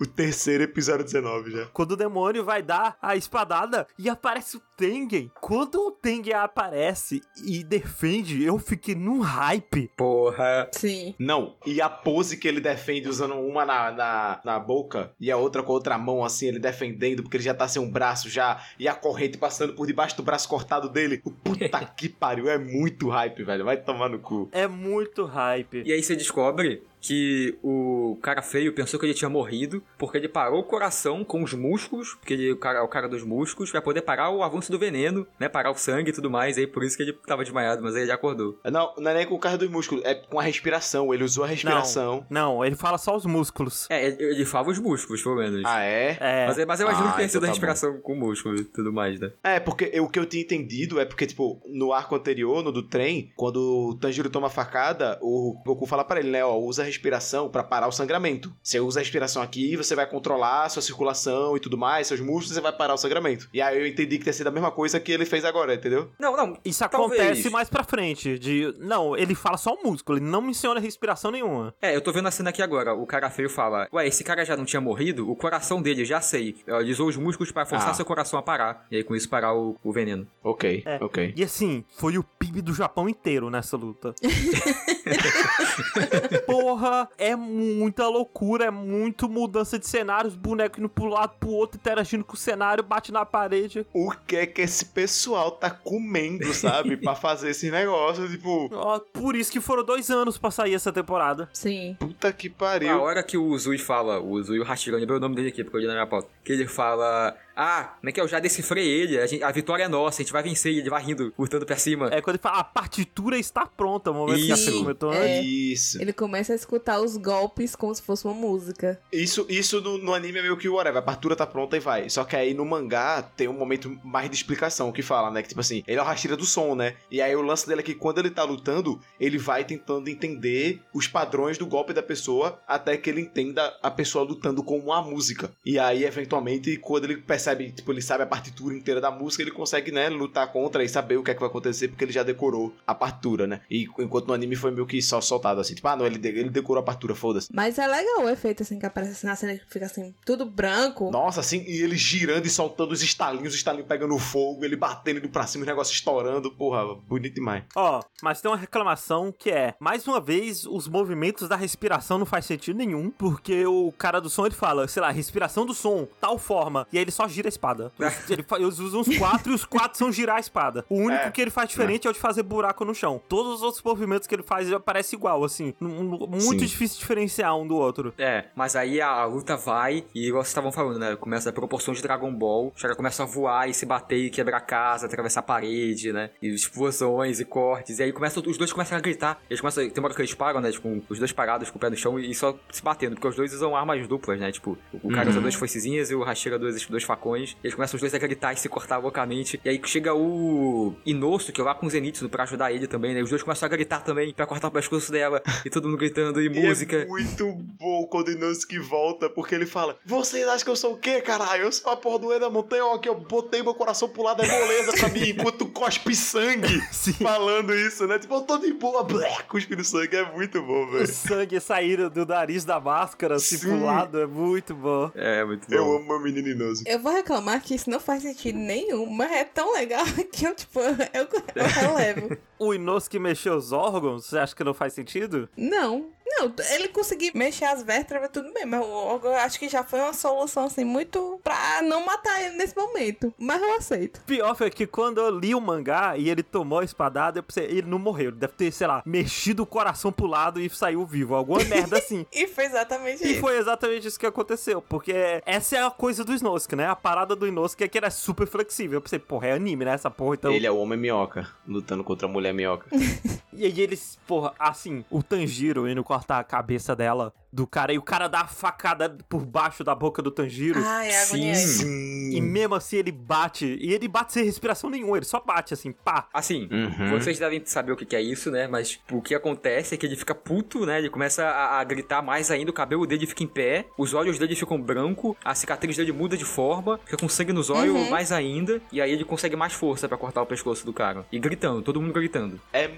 [0.00, 1.66] O terceiro episódio 19 já.
[1.66, 5.30] quando o demônio vai dar a espadada e aparece o Tengen.
[5.40, 9.92] Quando o Tengen aparece e defende, eu fiquei num hype.
[9.96, 10.68] Porra.
[10.72, 11.14] Sim.
[11.20, 15.36] Não, e a pose que ele defende usando uma na, na, na boca e a
[15.36, 18.28] outra com a outra mão, assim, ele defendendo, porque ele já tá sem um braço
[18.28, 21.22] já, e a corrente passando por debaixo do braço cortado dele.
[21.42, 23.64] Puta que pariu, é muito hype, velho.
[23.64, 24.48] Vai tomar no cu.
[24.52, 25.82] É muito hype.
[25.84, 30.28] E aí você descobre que o cara feio pensou que ele tinha morrido porque ele
[30.28, 33.70] parou o coração com os músculos, porque ele o cara, é o cara dos músculos,
[33.72, 35.48] pra poder parar o avanço do veneno, né?
[35.48, 36.56] Parar o sangue e tudo mais.
[36.56, 38.56] aí por isso que ele tava desmaiado, mas aí ele já acordou.
[38.64, 41.12] Não, não é nem com o carro dos músculos, é com a respiração.
[41.12, 42.24] Ele usou a respiração.
[42.30, 43.90] Não, ele fala só os músculos.
[43.90, 45.62] É, ele, ele fala os músculos, pelo menos.
[45.66, 46.16] Ah, é?
[46.20, 46.46] É.
[46.46, 48.64] Mas, mas eu imagino Ah, que tenha então sido a tá respiração com músculo e
[48.64, 49.32] tudo mais, né?
[49.42, 52.70] É, porque eu- o que eu tinha entendido é porque, tipo, no arco anterior, no
[52.70, 53.56] do trem, quando
[53.90, 57.48] o Tanjiro toma a facada, o Goku fala pra ele, né, ó, usa a respiração
[57.48, 58.52] pra parar o sangramento.
[58.62, 62.20] Você usa a respiração aqui, você vai controlar a sua circulação e tudo mais, seus
[62.20, 63.48] músculos, você vai parar o sangramento.
[63.52, 66.10] E aí eu entendi que tinha sido a mesma coisa que ele fez agora, entendeu?
[66.18, 66.56] Não, não.
[66.64, 67.20] Isso talvez.
[67.20, 68.38] acontece mais pra frente.
[68.38, 68.74] De.
[68.78, 71.74] Não, ele fala só o músculo, ele não menciona respiração nenhuma.
[71.80, 72.94] É, eu tô vendo a cena aqui agora.
[72.94, 75.30] O cara feio fala: Ué, esse cara já não tinha morrido?
[75.30, 76.56] O coração dele, já sei.
[76.66, 77.94] Ele usou os músculos pra forçar Ah.
[77.94, 78.86] seu coração a parar.
[78.90, 80.26] E aí com isso parar o, o veneno.
[80.42, 80.98] Ok, É.
[81.02, 81.32] ok.
[81.36, 84.14] E assim, foi o PIB do Japão inteiro nessa luta.
[86.46, 86.81] Porra,
[87.18, 91.78] é muita loucura, é muito mudança de cenário, os bonecos indo pro lado, pro outro,
[91.78, 93.86] interagindo com o cenário, bate na parede.
[93.92, 96.96] O que é que esse pessoal tá comendo, sabe?
[96.96, 100.92] pra fazer esse negócio, tipo, Ó, por isso que foram dois anos pra sair essa
[100.92, 101.48] temporada.
[101.52, 101.96] Sim.
[101.98, 103.00] puta que A pariu.
[103.00, 105.76] hora que o Uzui fala, o Uzui o Hashirama, lembrei o nome dele aqui, porque
[105.76, 106.28] eu li na minha pauta.
[106.44, 109.18] Que ele fala: Ah, como é que eu já decifrei ele?
[109.18, 110.72] A, gente- a vitória é nossa, a gente vai vencer.
[110.72, 112.08] E ele vai rindo, lutando pra cima.
[112.12, 114.64] É quando ele fala, a partitura está pronta, o momento que Isso.
[114.70, 115.38] você comentou É.
[115.38, 115.46] antes.
[115.50, 116.00] Isso.
[116.02, 119.00] Ele começa a escutar os golpes como se fosse uma música.
[119.12, 122.08] Isso, isso no, no anime é meio que whatever, a partitura tá pronta e vai.
[122.08, 125.42] Só que aí no mangá tem um momento mais de explicação que fala, né?
[125.42, 126.94] Que tipo assim, ele é o Hashira do som, né?
[127.10, 130.80] E aí o lance dele é que quando ele tá lutando, ele vai tentando entender
[130.94, 135.02] os padrões do golpe da pessoa até que ele entenda a pessoa lutando com uma
[135.02, 135.50] música.
[135.64, 137.41] E aí, eventualmente, quando ele percebe,
[137.72, 141.16] tipo, ele sabe a partitura inteira da música, ele consegue, né, lutar contra e saber
[141.16, 143.60] o que é que vai acontecer, porque ele já decorou a partitura, né?
[143.70, 146.28] E enquanto no anime foi meio que só soltado assim, tipo, ah, não, ele, de-
[146.28, 147.48] ele decorou a partitura, foda-se.
[147.52, 150.44] Mas é legal o efeito assim que aparece assim, na cena que fica assim, tudo
[150.44, 151.10] branco.
[151.10, 155.18] Nossa, assim, e ele girando e soltando os estalinhos, os estalinhos pegando fogo, ele batendo
[155.18, 157.64] indo pra cima, o negócio estourando, porra, bonito demais.
[157.74, 162.26] Ó, mas tem uma reclamação que é, mais uma vez, os movimentos da respiração não
[162.26, 166.06] faz sentido nenhum, porque o cara do som ele fala, sei lá, respiração do som,
[166.20, 167.90] tal forma, e aí ele só gira a espada.
[168.30, 170.84] Ele fa- Eles usam os quatro e os quatro são girar a espada.
[170.88, 171.30] O único É.
[171.30, 172.10] que ele faz diferente é.
[172.10, 173.20] o de fazer buraco no chão.
[173.28, 175.74] Todos os outros movimentos que ele faz parece igual, assim.
[175.80, 176.56] Muito Sim.
[176.56, 178.12] difícil diferenciar um do outro.
[178.18, 181.16] É, mas aí a, luta vai, e igual vocês estavam falando, né?
[181.16, 184.30] Começa a proporção de Dragon Ball, os caras começam a voar e se bater e
[184.30, 186.30] quebrar a casa, atravessar a parede, né?
[186.40, 189.40] E explosões e cortes, e aí começa, os dois começam a gritar.
[189.48, 190.70] Eles começam, tem uma hora que eles param, né?
[190.70, 193.36] Tipo, os dois parados com o pé no chão e só se batendo, porque os
[193.36, 194.50] dois usam armas duplas, né?
[194.52, 197.21] Tipo, o cara usa duas foicezinhas e o Hashira dois, dois facões.
[197.62, 199.60] Eles começam os dois a gritar e se cortar loucamente.
[199.64, 203.14] E aí chega o Inosso, que é lá com o Zenitsu pra ajudar ele também,
[203.14, 203.22] né?
[203.22, 205.42] Os dois começam a gritar também pra cortar o pescoço dela.
[205.64, 206.96] e todo mundo gritando e, E música.
[206.96, 207.46] é muito
[207.78, 211.20] bom quando o Inosuke volta, porque ele fala: Vocês acham que eu sou o quê,
[211.20, 211.64] caralho?
[211.64, 214.42] Eu sou a porra do da montanha, ó, que eu botei meu coração pro lado,
[214.42, 216.80] é moleza pra mim, enquanto cospe sangue.
[216.92, 217.12] Sim.
[217.14, 218.18] Falando isso, né?
[218.18, 221.06] Tipo, eu tô de boa, blé, cuspindo sangue, é muito bom, O velho.
[221.06, 223.68] sangue sair do nariz da máscara, assim, Sim.
[223.68, 225.10] pro lado, é muito bom.
[225.14, 225.74] É, muito bom.
[225.74, 226.90] Eu amo meu menino Inosuke.
[226.90, 230.54] Eu vou reclamar que isso não faz sentido nenhum, mas é tão legal que eu,
[230.54, 232.36] tipo, eu, eu relevo.
[232.62, 235.48] O Inosuke mexeu os órgãos, você acha que não faz sentido?
[235.56, 236.10] Não.
[236.38, 239.82] Não, ele conseguir mexer as vértebras, tudo bem, mas o órgão eu acho que já
[239.84, 243.32] foi uma solução, assim, muito pra não matar ele nesse momento.
[243.38, 244.20] Mas eu aceito.
[244.26, 247.64] Pior foi que quando eu li o mangá e ele tomou a espadada, eu pensei,
[247.64, 248.28] ele não morreu.
[248.30, 251.34] Ele deve ter, sei lá, mexido o coração pro lado e saiu vivo.
[251.34, 252.26] Alguma merda assim.
[252.32, 253.40] E foi exatamente E isso.
[253.40, 255.12] foi exatamente isso que aconteceu, porque
[255.44, 256.86] essa é a coisa do Inosuke, né?
[256.86, 258.96] A parada do Inosuke é que ele é super flexível.
[258.98, 259.92] Eu pensei, porra, é anime, né?
[259.94, 260.52] Essa porra, então...
[260.52, 262.86] Ele é o homem minhoca, lutando contra a mulher minhoca.
[263.54, 267.66] E aí eles, porra, assim, o Tanjiro indo com a corta a cabeça dela do
[267.66, 270.80] cara e o cara dá a facada por baixo da boca do Tanjiro.
[270.82, 271.58] Ai, é agoniante.
[271.58, 272.30] Sim.
[272.34, 273.76] E mesmo assim ele bate.
[273.80, 276.28] E ele bate sem respiração nenhuma, ele só bate assim, pá.
[276.32, 277.10] Assim, Uhum.
[277.10, 278.66] vocês devem saber o que é isso, né?
[278.66, 280.98] Mas o que acontece é que ele fica puto, né?
[280.98, 284.38] Ele começa a, a gritar mais ainda, o cabelo dele fica em pé, os olhos
[284.38, 288.08] dele ficam branco, a cicatriz dele muda de forma, fica com sangue nos olhos Uhum.
[288.10, 291.26] mais ainda, e aí ele consegue mais força pra cortar o pescoço do cara.
[291.30, 292.58] E gritando, todo mundo gritando.
[292.72, 292.90] É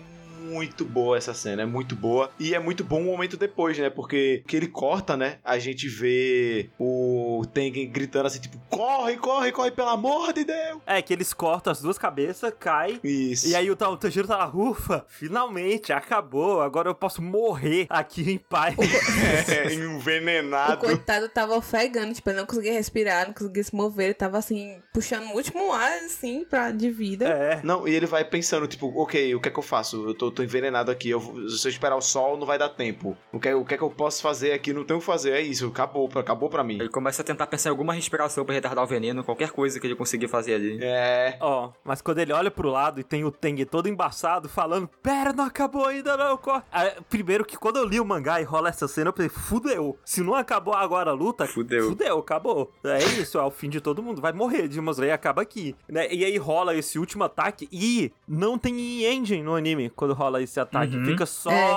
[0.45, 2.31] muito boa essa cena, é muito boa.
[2.39, 3.89] E é muito bom o momento depois, né?
[3.91, 5.39] Porque que ele corta, né?
[5.45, 10.81] A gente vê o Tengen gritando assim, tipo, corre, corre, corre, pelo amor de Deus!
[10.87, 13.01] É que eles cortam as duas cabeças, cai.
[13.03, 13.49] Isso.
[13.49, 18.31] E aí o, o Tanjiro tá lá, ufa, finalmente, acabou, agora eu posso morrer aqui
[18.31, 18.75] em paz.
[19.49, 20.79] é, O envenenado.
[20.79, 24.81] coitado tava ofegando, tipo, ele não conseguia respirar, não conseguia se mover, ele tava assim,
[24.93, 27.27] puxando o último ar, assim, pra, de vida.
[27.27, 27.61] é.
[27.63, 30.07] Não, e ele vai pensando, tipo, ok, o que é que eu faço?
[30.09, 33.17] Eu tô, tô envenenado aqui, eu, se eu esperar o sol, não vai dar tempo.
[33.33, 34.73] O que, é- o que é que eu posso fazer aqui?
[34.73, 36.75] Não tenho o que fazer, é isso, acabou, acabou pra mim.
[36.81, 39.87] Ele começa a tentar pensar em alguma respiração pra retardar o veneno, qualquer coisa que
[39.87, 40.79] ele conseguir fazer ali.
[40.83, 41.37] É.
[41.41, 45.33] Ó, mas quando ele olha pro lado e tem o Teng todo embaçado falando, pera,
[45.33, 46.63] não acabou ainda não, corre.
[46.73, 49.97] Ah, primeiro que quando eu li o mangá e rola essa cena, eu pensei, fudeu.
[50.05, 51.89] Se não acabou agora a luta, Fudeu.
[51.89, 52.73] Fudeu, acabou.
[52.83, 54.21] É isso, é o fim de todo mundo.
[54.21, 55.75] Vai morrer, Demon Slayer acaba aqui.
[55.89, 56.13] Né?
[56.13, 60.59] E aí rola esse último ataque e não tem engine no anime quando rola esse
[60.61, 60.97] ataque.
[60.97, 61.05] Uhum.
[61.05, 61.73] Fica só É.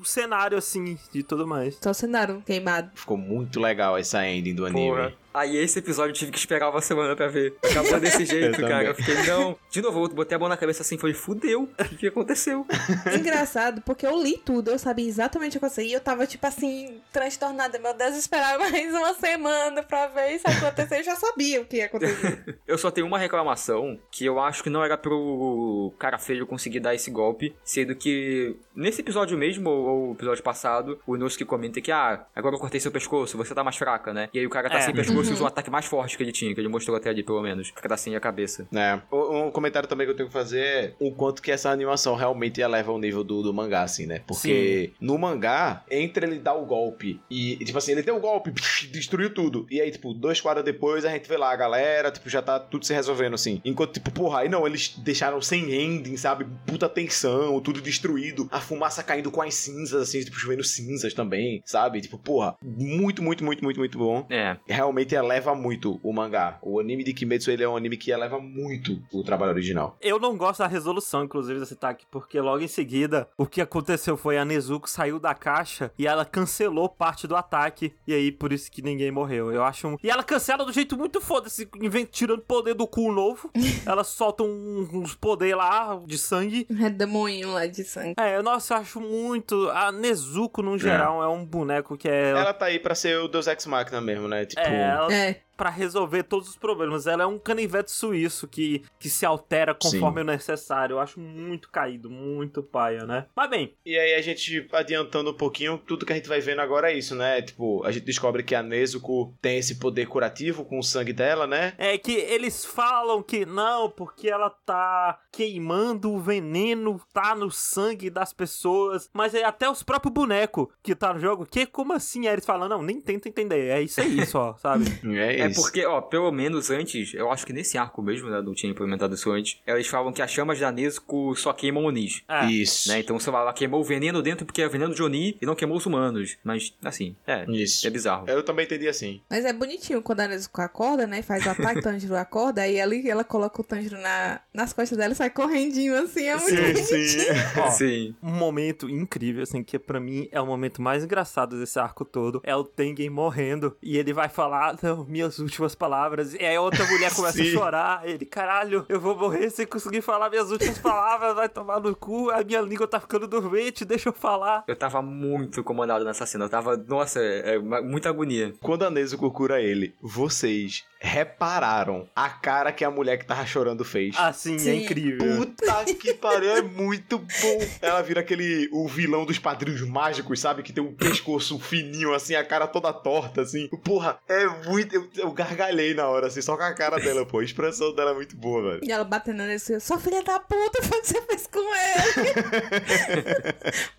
[0.00, 1.78] o cenário assim e tudo mais.
[1.82, 2.90] Só o cenário queimado.
[2.94, 4.88] Ficou muito legal essa ending do anime.
[4.88, 5.12] Porra.
[5.38, 7.54] Aí esse episódio eu tive que esperar uma semana pra ver.
[7.62, 8.68] Acabou desse jeito, Eu cara.
[8.68, 8.86] também.
[8.88, 9.58] Eu fiquei, não.
[9.70, 11.62] De novo, eu botei a mão na cabeça assim, falei, fudeu.
[11.78, 12.66] O que, que aconteceu?
[13.16, 15.84] Engraçado, porque eu li tudo, eu sabia exatamente o que aconteceu.
[15.84, 17.78] E eu tava, tipo assim, transtornada.
[17.78, 20.98] Meu Deus, esperar mais uma semana pra ver isso acontecer.
[21.00, 22.58] Eu já sabia o que ia acontecer.
[22.66, 26.80] Eu só tenho uma reclamação, que eu acho que não era pro cara feio conseguir
[26.80, 31.80] dar esse golpe, sendo que nesse episódio mesmo, ou, ou episódio passado, o Inosuke comenta
[31.80, 34.28] que, ah, agora eu cortei seu pescoço, você tá mais fraca, né?
[34.34, 34.82] E aí o cara tá É.
[34.82, 37.22] sem pescoço usa um ataque mais forte que ele tinha, que ele mostrou até ali,
[37.22, 37.68] pelo menos.
[37.68, 38.66] Fica sem a cabeça.
[38.74, 39.00] É.
[39.12, 42.60] Um comentário também que eu tenho que fazer é o quanto que essa animação realmente
[42.60, 44.20] eleva o nível do, do mangá, assim, né?
[44.26, 48.20] Porque no mangá, entre ele dar o golpe e, e, tipo assim, ele deu o
[48.20, 48.50] golpe,
[48.90, 49.66] destruiu tudo.
[49.70, 52.58] E aí, tipo, dois quadros depois a gente vê lá a galera, tipo, já tá
[52.58, 53.60] tudo se resolvendo, assim.
[53.64, 56.46] Enquanto, tipo, porra, aí não, eles deixaram sem ending, sabe?
[56.66, 61.62] Puta tensão, tudo destruído, a fumaça caindo com as cinzas, assim, tipo, chovendo cinzas também,
[61.64, 62.00] sabe?
[62.00, 64.56] Tipo, porra, muito, muito, muito, muito, muito bom É.
[64.66, 66.58] realmente eleva muito o mangá.
[66.62, 69.96] O anime de Kimetsu ele é um anime que eleva muito o trabalho original.
[70.00, 74.16] Eu não gosto da resolução, inclusive, desse ataque, porque logo em seguida o que aconteceu
[74.16, 77.94] foi a Nezuko saiu da caixa e ela cancelou parte do ataque.
[78.06, 79.52] E aí, por isso que ninguém morreu.
[79.52, 79.96] Eu acho um.
[80.02, 81.68] E ela cancela do jeito muito foda-se,
[82.10, 83.50] tirando poder do cu novo.
[83.86, 86.66] ela solta um- uns poder lá de sangue.
[86.72, 88.14] Redemoinho lá de sangue.
[88.16, 89.68] É, nossa, eu acho muito.
[89.70, 92.30] A Nezuko, no geral, é, um boneco que é.
[92.30, 94.44] Ela tá aí pra ser o Deus Ex Machina mesmo, né?
[94.44, 97.08] Tipo, É, ela É, pra resolver todos os problemas.
[97.08, 100.94] Ela é um canivete suíço que, que se altera conforme o necessário.
[100.94, 103.26] Eu acho muito caído, muito paia, né?
[103.34, 106.60] Mas bem, E aí a gente, adiantando um pouquinho, tudo que a gente vai vendo
[106.60, 107.42] agora é isso, né?
[107.42, 111.46] Tipo, a gente descobre que a Nezuko tem esse poder curativo com o sangue dela,
[111.46, 111.74] né?
[111.76, 118.10] é que eles falam que não, porque ela tá queimando o veneno, tá no sangue
[118.10, 119.10] das pessoas.
[119.12, 121.46] Mas é até os próprios bonecos que tá no jogo.
[121.46, 122.26] Que como assim?
[122.26, 123.68] Aí eles falam, não, nem tenta entender.
[123.68, 124.84] É isso aí só, sabe?
[125.18, 125.60] É, É isso.
[125.60, 129.14] porque, ó, pelo menos antes, eu acho que nesse arco mesmo, né, não tinha implementado
[129.14, 132.22] isso antes, eles falam que as chamas da Nezuko só queimam Onis.
[132.28, 132.46] É.
[132.46, 132.88] Isso.
[132.88, 133.00] Né?
[133.00, 135.54] Então, sei lá, ela queimou o veneno dentro porque é veneno de Oni e não
[135.54, 136.36] queimou os humanos.
[136.42, 137.86] Mas, assim, é, Isso.
[137.86, 138.28] é bizarro.
[138.28, 139.20] Eu também entendi assim.
[139.28, 141.22] mas é bonitinho quando a Nezuko acorda, né?
[141.22, 144.96] Faz o ataque, o Tanjiro acorda, aí ali ela coloca o Tanjiro na, nas costas
[144.96, 146.24] dela e sai correndinho assim.
[146.24, 147.24] É muito bonitinho.
[147.62, 148.14] Ó, Sim.
[148.22, 152.40] um momento incrível, assim, que pra mim é o momento mais engraçado desse arco todo.
[152.44, 153.76] É o Tengen morrendo.
[153.82, 156.34] E ele vai falar, não, minhas últimas palavras.
[156.34, 158.08] E aí a outra mulher começa a chorar.
[158.08, 161.34] Ele, caralho, eu vou morrer sem conseguir falar minhas últimas palavras.
[161.34, 162.30] Vai tomar no cu.
[162.30, 164.64] A minha língua tá ficando dormente, deixa eu falar.
[164.66, 166.46] Eu tava muito incomodado nessa cena.
[166.46, 168.54] Eu tava, nossa, é, é muita agonia.
[168.60, 173.84] Quando a Nezuko cura ele, vocês repararam a cara que a mulher que tava chorando
[173.84, 174.14] fez.
[174.18, 174.82] Assim, é Sim.
[174.82, 175.36] incrível.
[175.36, 177.58] Puta que pariu, é muito bom.
[177.80, 180.62] Ela vira aquele, o vilão dos padrinhos mágicos, sabe?
[180.62, 183.68] Que tem um pescoço fininho, assim, a cara toda torta, assim.
[183.84, 184.94] Porra, é muito...
[184.94, 187.38] Eu, eu gargalhei na hora, assim, só com a cara dela, pô.
[187.38, 188.80] A expressão dela é muito boa, velho.
[188.84, 191.58] E ela batendo na Nezuko, sua filha da puta, foi o que você fez com
[191.60, 192.28] ele?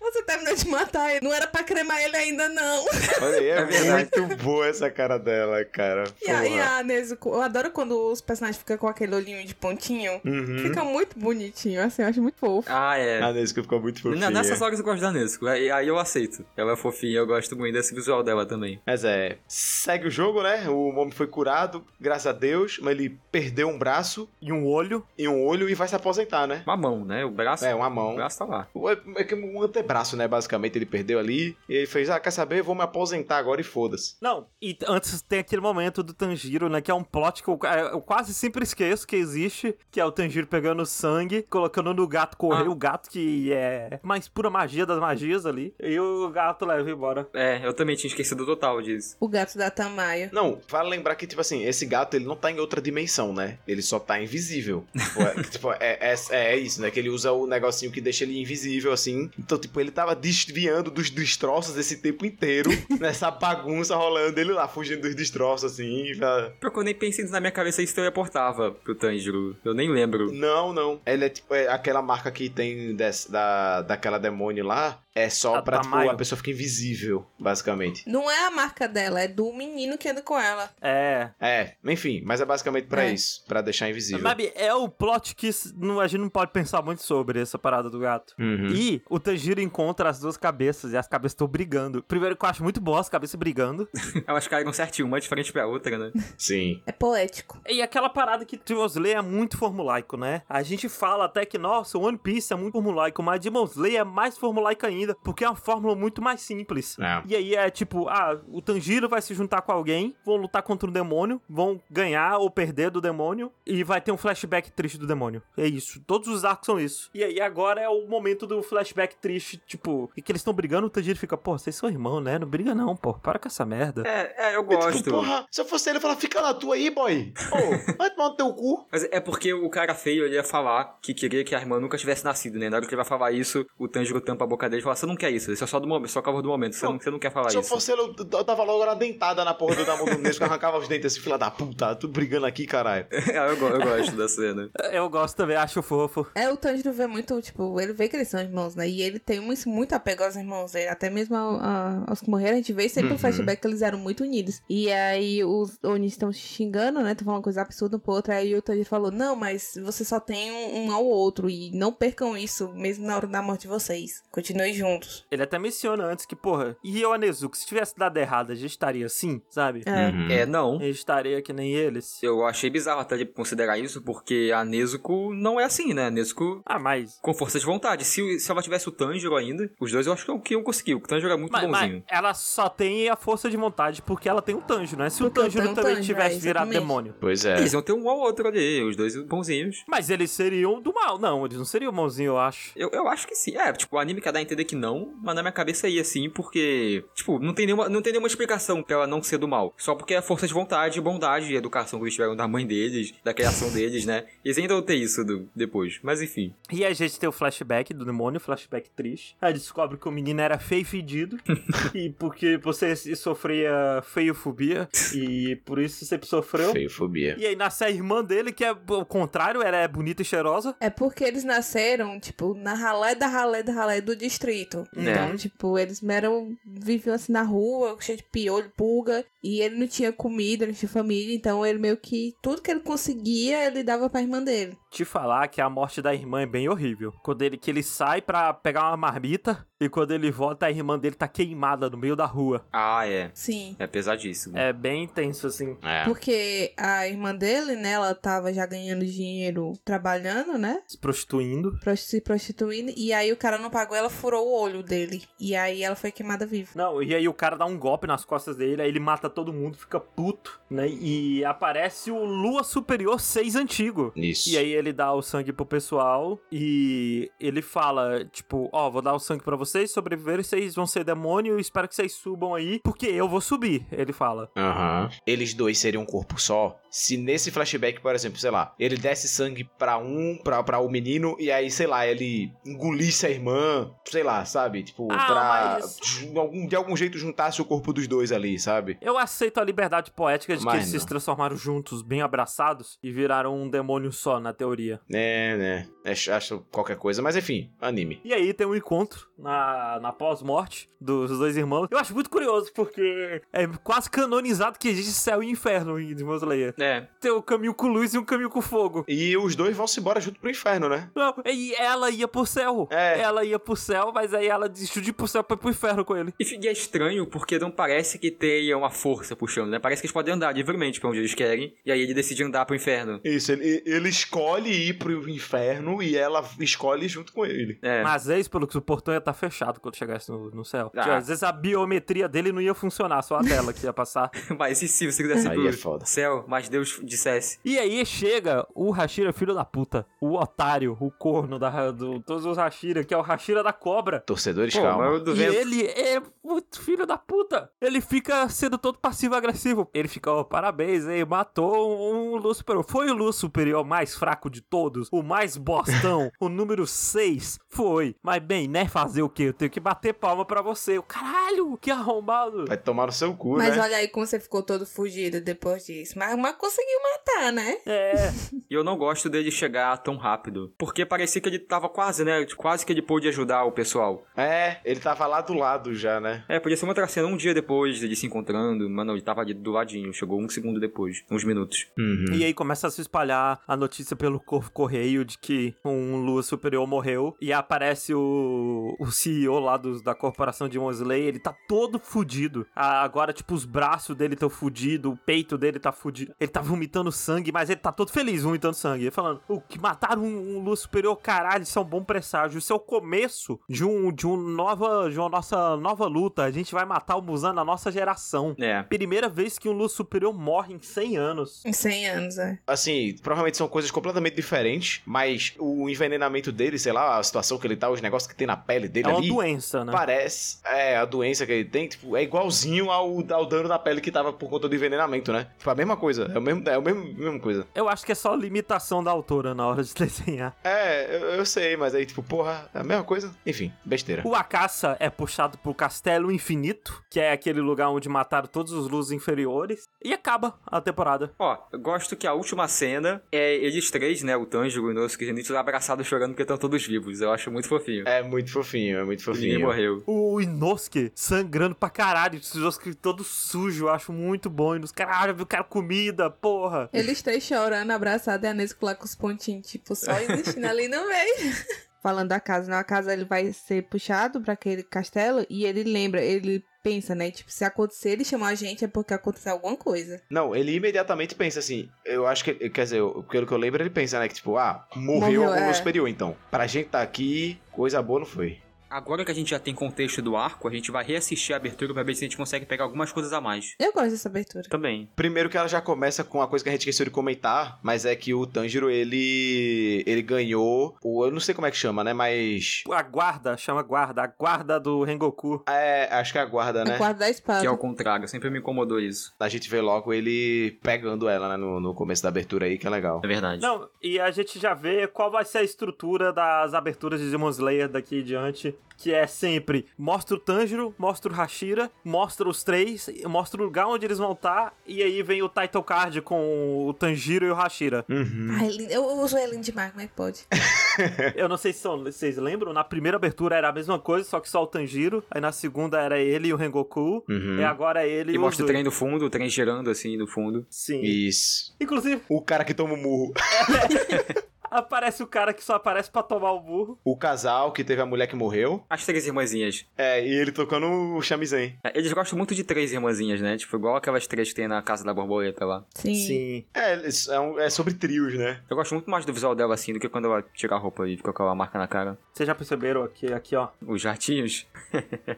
[0.00, 2.84] você terminou de matar ele, não era pra cremar ele ainda não.
[3.22, 6.04] Olha aí, é, É muito boa essa cara dela, cara.
[6.22, 6.60] E aí.
[6.90, 10.20] Eu adoro quando os personagens ficam com aquele olhinho de pontinho.
[10.24, 10.58] Uhum.
[10.58, 12.68] Fica muito bonitinho, assim, eu acho muito fofo.
[12.70, 13.22] Ah, é.
[13.22, 14.26] A Nesco ficou muito fofinha.
[14.26, 15.46] N- Nessas horas eu gosto da Nesco.
[15.46, 16.44] Aí, aí eu aceito.
[16.56, 18.80] Ela é fofinha, eu gosto muito desse visual dela também.
[18.86, 20.68] Mas é, segue o jogo, né?
[20.68, 25.04] O homem foi curado, graças a Deus, mas ele perdeu um braço E um olho.
[25.18, 26.62] e um olho e vai se aposentar, né?
[26.66, 27.24] Uma mão, né?
[27.24, 27.64] O braço.
[27.64, 28.14] É, uma O mão.
[28.14, 28.68] braço tá lá.
[28.74, 30.26] O- É que um antebraço, né?
[30.26, 31.56] Basicamente, ele perdeu ali.
[31.68, 32.62] E ele fez, ah, quer saber?
[32.62, 34.14] Vou me aposentar agora e foda-se.
[34.20, 36.79] Não, e antes tem aquele momento do Tanjiro, né?
[36.82, 40.04] Que é um plot que eu, é, eu quase sempre esqueço que existe, que é
[40.04, 42.70] o Tanjiro pegando sangue, colocando no gato correr, Ah.
[42.70, 47.28] o gato que é mais pura magia das magias ali, e o gato leva embora.
[47.34, 49.16] É, eu também tinha esquecido total disso.
[49.20, 50.30] O gato da Tamayo.
[50.32, 53.58] Não, vale lembrar que, tipo assim, esse gato, ele não tá em outra dimensão, né?
[53.66, 54.84] Ele só tá invisível.
[54.96, 56.90] tipo, é, tipo, é, é, é isso, né?
[56.90, 59.30] Que ele usa o negocinho que deixa ele invisível, assim.
[59.38, 62.70] Então, tipo, ele tava desviando dos destroços esse tempo inteiro,
[63.00, 66.12] nessa bagunça rolando, ele lá, fugindo dos destroços, assim.
[66.16, 69.56] pra- Que eu nem pensei na minha cabeça isso teleportava pro Tanjiro.
[69.64, 70.32] Eu nem lembro.
[70.32, 71.00] Não, não.
[71.06, 75.56] Ele é tipo, é aquela marca que tem desse- da, daquela demônio lá, é só
[75.56, 78.08] A pra, tipo, a pessoa ficar invisível, basicamente.
[78.08, 80.70] Não é a marca dela, é do menino que anda com ela.
[80.80, 81.30] É.
[81.40, 83.12] É, enfim, mas é basicamente pra É.
[83.12, 84.22] isso, pra deixar invisível.
[84.22, 87.98] Sabe, é o plot que a gente não pode pensar muito sobre essa parada do
[87.98, 88.34] gato.
[88.38, 88.68] Uhum.
[88.68, 92.02] E o Tanjiro encontra as duas cabeças e as cabeças estão brigando.
[92.02, 93.88] Primeiro que eu acho muito bom as cabeças brigando.
[94.26, 96.12] Elas caíram certinho, uma de frente pra outra, né?
[96.36, 96.82] Sim.
[96.86, 97.60] É poético.
[97.68, 100.42] E aquela parada que Demon Slayer é muito formulaico, né?
[100.48, 104.04] A gente fala até que, nossa, One Piece é muito formulaico, mas Demon Slayer é
[104.04, 106.98] mais formulaico ainda, porque é uma fórmula muito mais simples.
[106.98, 107.22] É.
[107.26, 110.88] E aí é tipo, ah, o Tanjiro vai se juntar com alguém, vão lutar contra
[110.88, 115.06] um demônio, vão ganhar ou perder do demônio, e vai ter um flashback triste do
[115.06, 115.42] demônio.
[115.56, 116.00] É isso.
[116.06, 117.10] Todos os arcos são isso.
[117.14, 120.86] E aí agora é o momento do flashback triste, tipo, e que eles estão brigando,
[120.86, 122.38] o Tanjiro fica, pô, vocês são irmãos, né?
[122.38, 123.14] Não briga não, pô.
[123.14, 124.02] Para com essa merda.
[124.06, 125.10] É, é, eu tipo, gosto.
[125.10, 127.32] porra, se eu fosse ele, eu falava, fica na tua aí, boy.
[127.52, 128.86] Ô, vai tomar no teu cu.
[128.90, 131.96] Mas é porque o cara feio ele ia falar que queria que a irmã nunca
[131.96, 132.68] tivesse nascido, né?
[132.68, 134.89] Na hora que ele vai falar isso, o Tanjiro tampa a boca dele e fala:
[134.94, 136.98] Você não quer isso, isso é só do momento, só cover do momento, você não,
[136.98, 137.68] você não quer falar Se eu isso.
[137.70, 140.44] fosse ele, eu, eu dava logo uma dentada na porra do da mão do Nesco,
[140.44, 143.06] arrancava os dentes assim, filha da puta, tu brigando aqui, caralho.
[143.10, 144.70] Ah, eu, eu gosto da cena.
[144.92, 146.26] Eu gosto também, acho fofo.
[146.34, 148.88] É, o Tanjiro vê muito, tipo, ele vê que eles são irmãos, né?
[148.88, 150.88] E ele tem muito, muito apego aos irmãos dele.
[150.88, 153.14] Até mesmo ao- a- aos que morreram, a gente vê sempre Uhum.
[153.14, 154.60] no flashback que eles eram muito unidos.
[154.68, 157.12] E aí os Onis estão xingando, né?
[157.12, 158.32] Estão falando coisa absurda um pro outro.
[158.32, 161.48] Aí o Tanjiro falou, não, mas você só tem um, um ao outro.
[161.50, 164.22] E não percam isso, mesmo na hora da morte de vocês.
[164.30, 165.26] Continuem juntos.
[165.30, 168.54] Ele até menciona antes que, porra, e eu, a Nezuko, se tivesse dado errado, a
[168.54, 169.82] gente estaria assim, sabe?
[169.86, 170.08] É.
[170.08, 170.28] Uhum.
[170.30, 170.76] É, não.
[170.78, 172.22] A gente estaria que nem eles.
[172.22, 176.06] Eu achei bizarro até de considerar isso, porque a Nezuko não é assim, né?
[176.06, 177.18] A Nezuko Ah, mas.
[177.22, 178.04] com força de vontade.
[178.04, 180.94] Se, se ela tivesse o Tanjiro ainda, os dois eu acho que, que iam conseguir.
[180.94, 182.04] O Tanjiro é muito Mas, mas bonzinho.
[182.08, 185.10] ela só tem a força de vontade porque ela tem um Tanjiro, né?
[185.10, 187.14] Se Porque o eu Tanjiro um também Tanjiro, tivesse é, virado demônio.
[187.20, 187.58] Pois é.
[187.58, 189.84] Eles iam ter um ao outro ali, os dois bonzinhos.
[189.86, 191.18] Mas eles seriam do mal.
[191.18, 192.72] Não, eles não seriam mãozinho, eu acho.
[192.76, 193.56] Eu, eu acho que sim.
[193.56, 196.04] É, tipo, o anime quer dar a entender que não, mas na minha cabeça ia
[196.04, 199.48] sim, porque, tipo, não tem nenhuma, não tem nenhuma explicação pra ela não ser do
[199.48, 199.74] mal.
[199.76, 203.12] Só porque é força de vontade, bondade e educação que eles tiveram da mãe deles,
[203.24, 204.26] da criação deles, né?
[204.44, 205.98] Eles ainda vão ter isso do- depois.
[206.02, 206.54] Mas enfim.
[206.70, 209.36] E a gente tem o flashback do demônio, o flashback triste.
[209.40, 211.38] Aí descobre que o menino era feio e fedido.
[211.94, 214.88] e porque você sofria feiofobia.
[215.14, 216.72] e por isso sempre sofreu.
[216.72, 217.36] Feiofobia.
[217.38, 220.74] E aí nasce a irmã dele, que é o contrário, ela é bonita e cheirosa.
[220.80, 224.59] É porque eles nasceram, tipo, na ralé da ralé da ralé do distrito.
[224.96, 229.24] Então, tipo, eles eram, viviam assim na rua, cheio de piolho, pulga.
[229.42, 231.34] E ele não tinha comida, não tinha família.
[231.34, 234.76] Então, ele meio que, tudo que ele conseguia, ele dava pra irmã dele.
[234.90, 237.12] Te falar que a morte da irmã é bem horrível.
[237.22, 240.98] Quando ele que ele sai pra pegar uma marmita e quando ele volta a irmã
[240.98, 242.66] dele tá queimada no meio da rua.
[242.72, 243.30] Ah, é.
[243.32, 243.76] Sim.
[243.78, 244.58] É pesadíssimo.
[244.58, 245.76] É bem intenso assim.
[245.82, 246.04] É.
[246.04, 250.82] Porque a irmã dele, né, ela tava já ganhando dinheiro trabalhando, né?
[250.88, 251.78] Se prostituindo.
[251.80, 252.92] prosti- Se prostituindo.
[252.96, 255.22] E aí o cara não pagou, ela furou o olho dele.
[255.38, 256.70] E aí ela foi queimada viva.
[256.74, 259.52] Não, e aí o cara dá um golpe nas costas dele, aí ele mata todo
[259.52, 260.88] mundo, fica puto, né?
[260.88, 264.12] E aparece o Lua Superior 6 antigo.
[264.16, 264.50] Isso.
[264.50, 269.14] E aí ele dá o sangue pro pessoal e ele fala, tipo, ó, vou dar
[269.14, 273.06] o sangue pra vocês, sobreviverem, vocês vão ser demônio, espero que vocês subam aí, porque
[273.06, 274.50] eu vou subir, ele fala.
[274.56, 275.08] Aham.
[275.26, 276.76] Eles dois seriam um corpo só.
[276.90, 280.88] Se nesse flashback, por exemplo, sei lá, ele desse sangue pra um, pra, pra o
[280.90, 284.82] menino, e aí, sei lá, ele engolisse a irmã, sei lá, sabe?
[284.82, 285.78] Tipo, Ah, pra.
[285.80, 288.98] mas- de algum- de algum jeito juntasse o corpo dos dois ali, sabe?
[289.00, 291.00] Eu aceito a liberdade poética de que Mas eles não.
[291.00, 294.69] se transformaram juntos, bem abraçados, e viraram um demônio só, na teoria.
[294.70, 295.00] Teoria.
[295.12, 295.86] É, né?
[296.04, 298.20] Acho, acho qualquer coisa, mas enfim, anime.
[298.24, 301.88] E aí tem um encontro na, na pós-morte dos dois irmãos.
[301.90, 306.36] Eu acho muito curioso, porque é quase canonizado que existe céu e inferno em Demon
[306.36, 306.74] Slayer.
[306.78, 307.06] É.
[307.20, 309.04] Tem um caminho com luz e um caminho com fogo.
[309.08, 311.10] E os dois vão se embora junto pro inferno, né?
[311.14, 312.88] Não, e ela ia pro céu.
[312.90, 313.20] É.
[313.20, 315.70] Ela ia pro céu, mas aí ela desistiu de ir pro céu pra ir pro
[315.70, 316.32] inferno com ele.
[316.38, 319.78] E e é estranho porque não parece que tenha uma força puxando, né?
[319.78, 321.74] Parece que eles podem andar livremente pra onde eles querem.
[321.86, 323.20] E aí ele decide andar pro inferno.
[323.24, 327.78] Isso, ele, ele escolhe ir pro inferno e ela escolhe junto com ele.
[327.82, 328.02] É.
[328.02, 330.90] Mas é isso, pelo que o portão ia estar fechado quando chegasse no, no céu.
[330.96, 331.00] Ah.
[331.00, 334.30] Tipo, às vezes a biometria dele não ia funcionar, só a tela que ia passar.
[334.58, 337.58] Mas e se você quisesse Aí pro é céu, mas Deus dissesse.
[337.64, 340.06] E aí chega o Hashira, filho da puta.
[340.20, 344.20] O otário, o corno da, do todos os Hashira, que é o Hashira da cobra.
[344.20, 345.16] Torcedores, Pô, calma.
[345.16, 345.54] E vento.
[345.54, 347.70] ele é muito filho da puta.
[347.80, 349.88] Ele fica sendo todo passivo-agressivo.
[349.94, 351.24] Ele fica, ó, parabéns, hein?
[351.24, 352.84] Matou um Lua Superior.
[352.88, 355.08] Foi o Lua Superior mais fraco de todos.
[355.12, 356.30] O mais bostão.
[356.40, 357.58] o número 6.
[357.68, 358.14] Foi.
[358.22, 358.86] Mas bem, né?
[358.86, 359.44] Fazer o quê?
[359.44, 360.98] Eu tenho que bater palma pra você.
[360.98, 362.66] O caralho, que arrombado.
[362.66, 363.82] Vai tomar no seu cu, Mas né?
[363.82, 366.18] olha aí como você ficou todo fugido depois disso.
[366.18, 367.78] Mas, mas conseguiu matar, né?
[367.86, 368.32] É.
[368.68, 370.72] E eu não gosto dele chegar tão rápido.
[370.78, 372.44] Porque parecia que ele tava quase, né?
[372.56, 374.24] Quase que ele pôde ajudar o pessoal.
[374.36, 376.44] É, ele tava lá do lado já, né?
[376.48, 378.88] É, podia ser uma outra cena um dia depois deles se encontrando.
[378.90, 380.12] Mas não, ele tava ali do ladinho.
[380.12, 381.24] Chegou um segundo depois.
[381.30, 381.86] Uns minutos.
[381.98, 382.32] Uhum.
[382.32, 386.42] E aí começa a se espalhar a notícia pelo corpo correio de que um Lua
[386.42, 387.36] Superior morreu.
[387.40, 391.22] E aparece o, o CEO lá dos, da corporação de Mosley.
[391.22, 392.66] Ele tá todo fudido.
[392.74, 396.34] Ah, Agora, tipo, os braços dele estão fudidos, o peito dele tá fudido.
[396.38, 399.04] Ele tá vomitando sangue, mas ele tá todo feliz vomitando sangue.
[399.04, 402.58] Ele falando, o que mataram um, um Lua Superior, caralho, isso é um bom presságio.
[402.58, 406.44] Isso é o começo de um, de um nova, de uma nossa nova luta.
[406.44, 408.54] A gente vai matar o Musan na nossa geração.
[408.60, 408.82] É.
[408.84, 411.64] Primeira vez que um Lua Superior morre em 100 anos.
[411.64, 412.58] Em 100 anos, é.
[412.66, 417.66] Assim, provavelmente são coisas completamente diferentes, mas o envenenamento dele, sei lá, a situação que
[417.66, 419.28] ele tá, os negócios que tem na pele dele É uma ali.
[419.28, 419.92] doença, né?
[419.92, 424.00] Parece, é, a doença que ele tem, tipo, é igualzinho ao, ao dano da pele
[424.00, 425.48] que tava por conta do envenenamento, né?
[425.58, 427.66] Tipo, a mesma coisa, é o mesmo, é o mesmo, mesma coisa.
[427.74, 430.56] Eu acho que é só limitação da autora na hora de desenhar.
[430.64, 433.34] É, eu, eu sei, mas aí, tipo, porra, é a mesma coisa.
[433.46, 434.22] Enfim, besteira.
[434.24, 438.88] O Akasa é puxado pro Castelo Infinito, que é aquele lugar onde mataram todos os
[438.88, 441.32] luzes inferiores, e acaba a temporada.
[441.38, 444.36] Ó, eu gosto que a última cena é eles três, né?
[444.36, 447.20] O Tanjiro, o Inosuke e o Zenitsu abraçados chorando porque estão todos vivos.
[447.20, 448.06] Eu acho muito fofinho.
[448.06, 449.60] É muito fofinho, é muito Ninguém fofinho.
[449.60, 450.02] morreu.
[450.06, 454.76] O Inosuke sangrando pra caralho, o Inosuke todo sujo, eu acho muito bom.
[454.76, 456.88] E nos caralho, eu quero comida, porra.
[456.92, 460.88] Eles três chorando, abraçados, e a Nesco lá com os pontinhos, tipo, só existindo ali
[460.88, 461.54] no meio.
[462.02, 466.22] Falando da casa, na casa ele vai ser puxado pra aquele castelo e ele lembra,
[466.22, 467.30] ele pensa, né?
[467.30, 470.18] Tipo, se acontecer, ele chamar a gente é porque aconteceu alguma coisa.
[470.30, 473.82] Não, ele imediatamente pensa assim, eu acho que, quer dizer, eu- pelo que eu lembro,
[473.82, 475.74] ele pensa, né, que tipo, ah, morreu, Morreu, algum é.
[475.74, 476.34] superior, então.
[476.50, 478.58] Pra gente tá aqui, coisa boa não foi.
[478.90, 481.94] Agora que a gente já tem contexto do arco, a gente vai reassistir a abertura
[481.94, 483.74] pra ver se a gente consegue pegar algumas coisas a mais.
[483.78, 484.64] Eu gosto dessa abertura.
[484.68, 485.08] Também.
[485.14, 488.04] Primeiro que ela já começa com uma coisa que a gente esqueceu de comentar, mas
[488.04, 492.02] é que o Tanjiro, ele ele ganhou, o, eu não sei como é que chama,
[492.02, 495.62] né, mas A guarda, chama guarda, a guarda do Rengoku.
[495.68, 496.98] é, acho que é a guarda, A né?
[496.98, 497.60] guarda da espada.
[497.60, 499.32] Que é o contrário, sempre me incomodou isso.
[499.38, 502.86] A gente vê logo ele pegando ela, né, no, no começo da abertura aí, que
[502.86, 503.20] é legal.
[503.22, 503.62] É verdade.
[503.62, 507.50] Não, e a gente já vê qual vai ser a estrutura das aberturas de Demon
[507.50, 508.74] Slayer daqui em diante.
[509.02, 513.86] Que é sempre mostra o Tanjiro, mostra o Hashira, mostra os três, mostra o lugar
[513.86, 517.54] onde eles vão estar, e aí vem o title card com o Tanjiro e o
[517.54, 518.04] Hashira.
[518.10, 518.48] Uhum.
[518.60, 518.92] Ai, lindo.
[518.92, 520.40] eu uso ele demais, como é que pode?
[521.34, 524.38] Eu não sei se são- vocês lembram, na primeira abertura era a mesma coisa, só
[524.38, 527.56] que só o Tanjiro, aí na segunda era ele e o Rengoku, Uhum.
[527.58, 529.88] e agora é ele e, E os mostra o trem do fundo, o trem girando
[529.88, 530.66] assim no fundo.
[530.68, 531.00] Sim.
[531.00, 531.74] Isso.
[531.80, 533.32] Inclusive, O cara que toma o murro.
[534.70, 536.98] aparece o cara que só aparece pra tomar o burro.
[537.04, 538.84] O casal que teve a mulher que morreu.
[538.88, 539.84] As três irmãzinhas.
[539.96, 541.76] É, e ele tocando o chamizen.
[541.84, 543.56] É, Eles gostam muito de três irmãzinhas, né?
[543.56, 545.84] Tipo, igual aquelas três que tem na Casa da Borboleta lá.
[545.94, 546.64] Sim.
[546.74, 548.60] É, isso é, um- é sobre trios, né?
[548.70, 551.06] Eu gosto muito mais do visual dela assim do que quando ela tira a roupa
[551.08, 552.18] e fica com aquela marca na cara.
[552.32, 554.66] Vocês já perceberam aqui, aqui ó, Os jatinhos.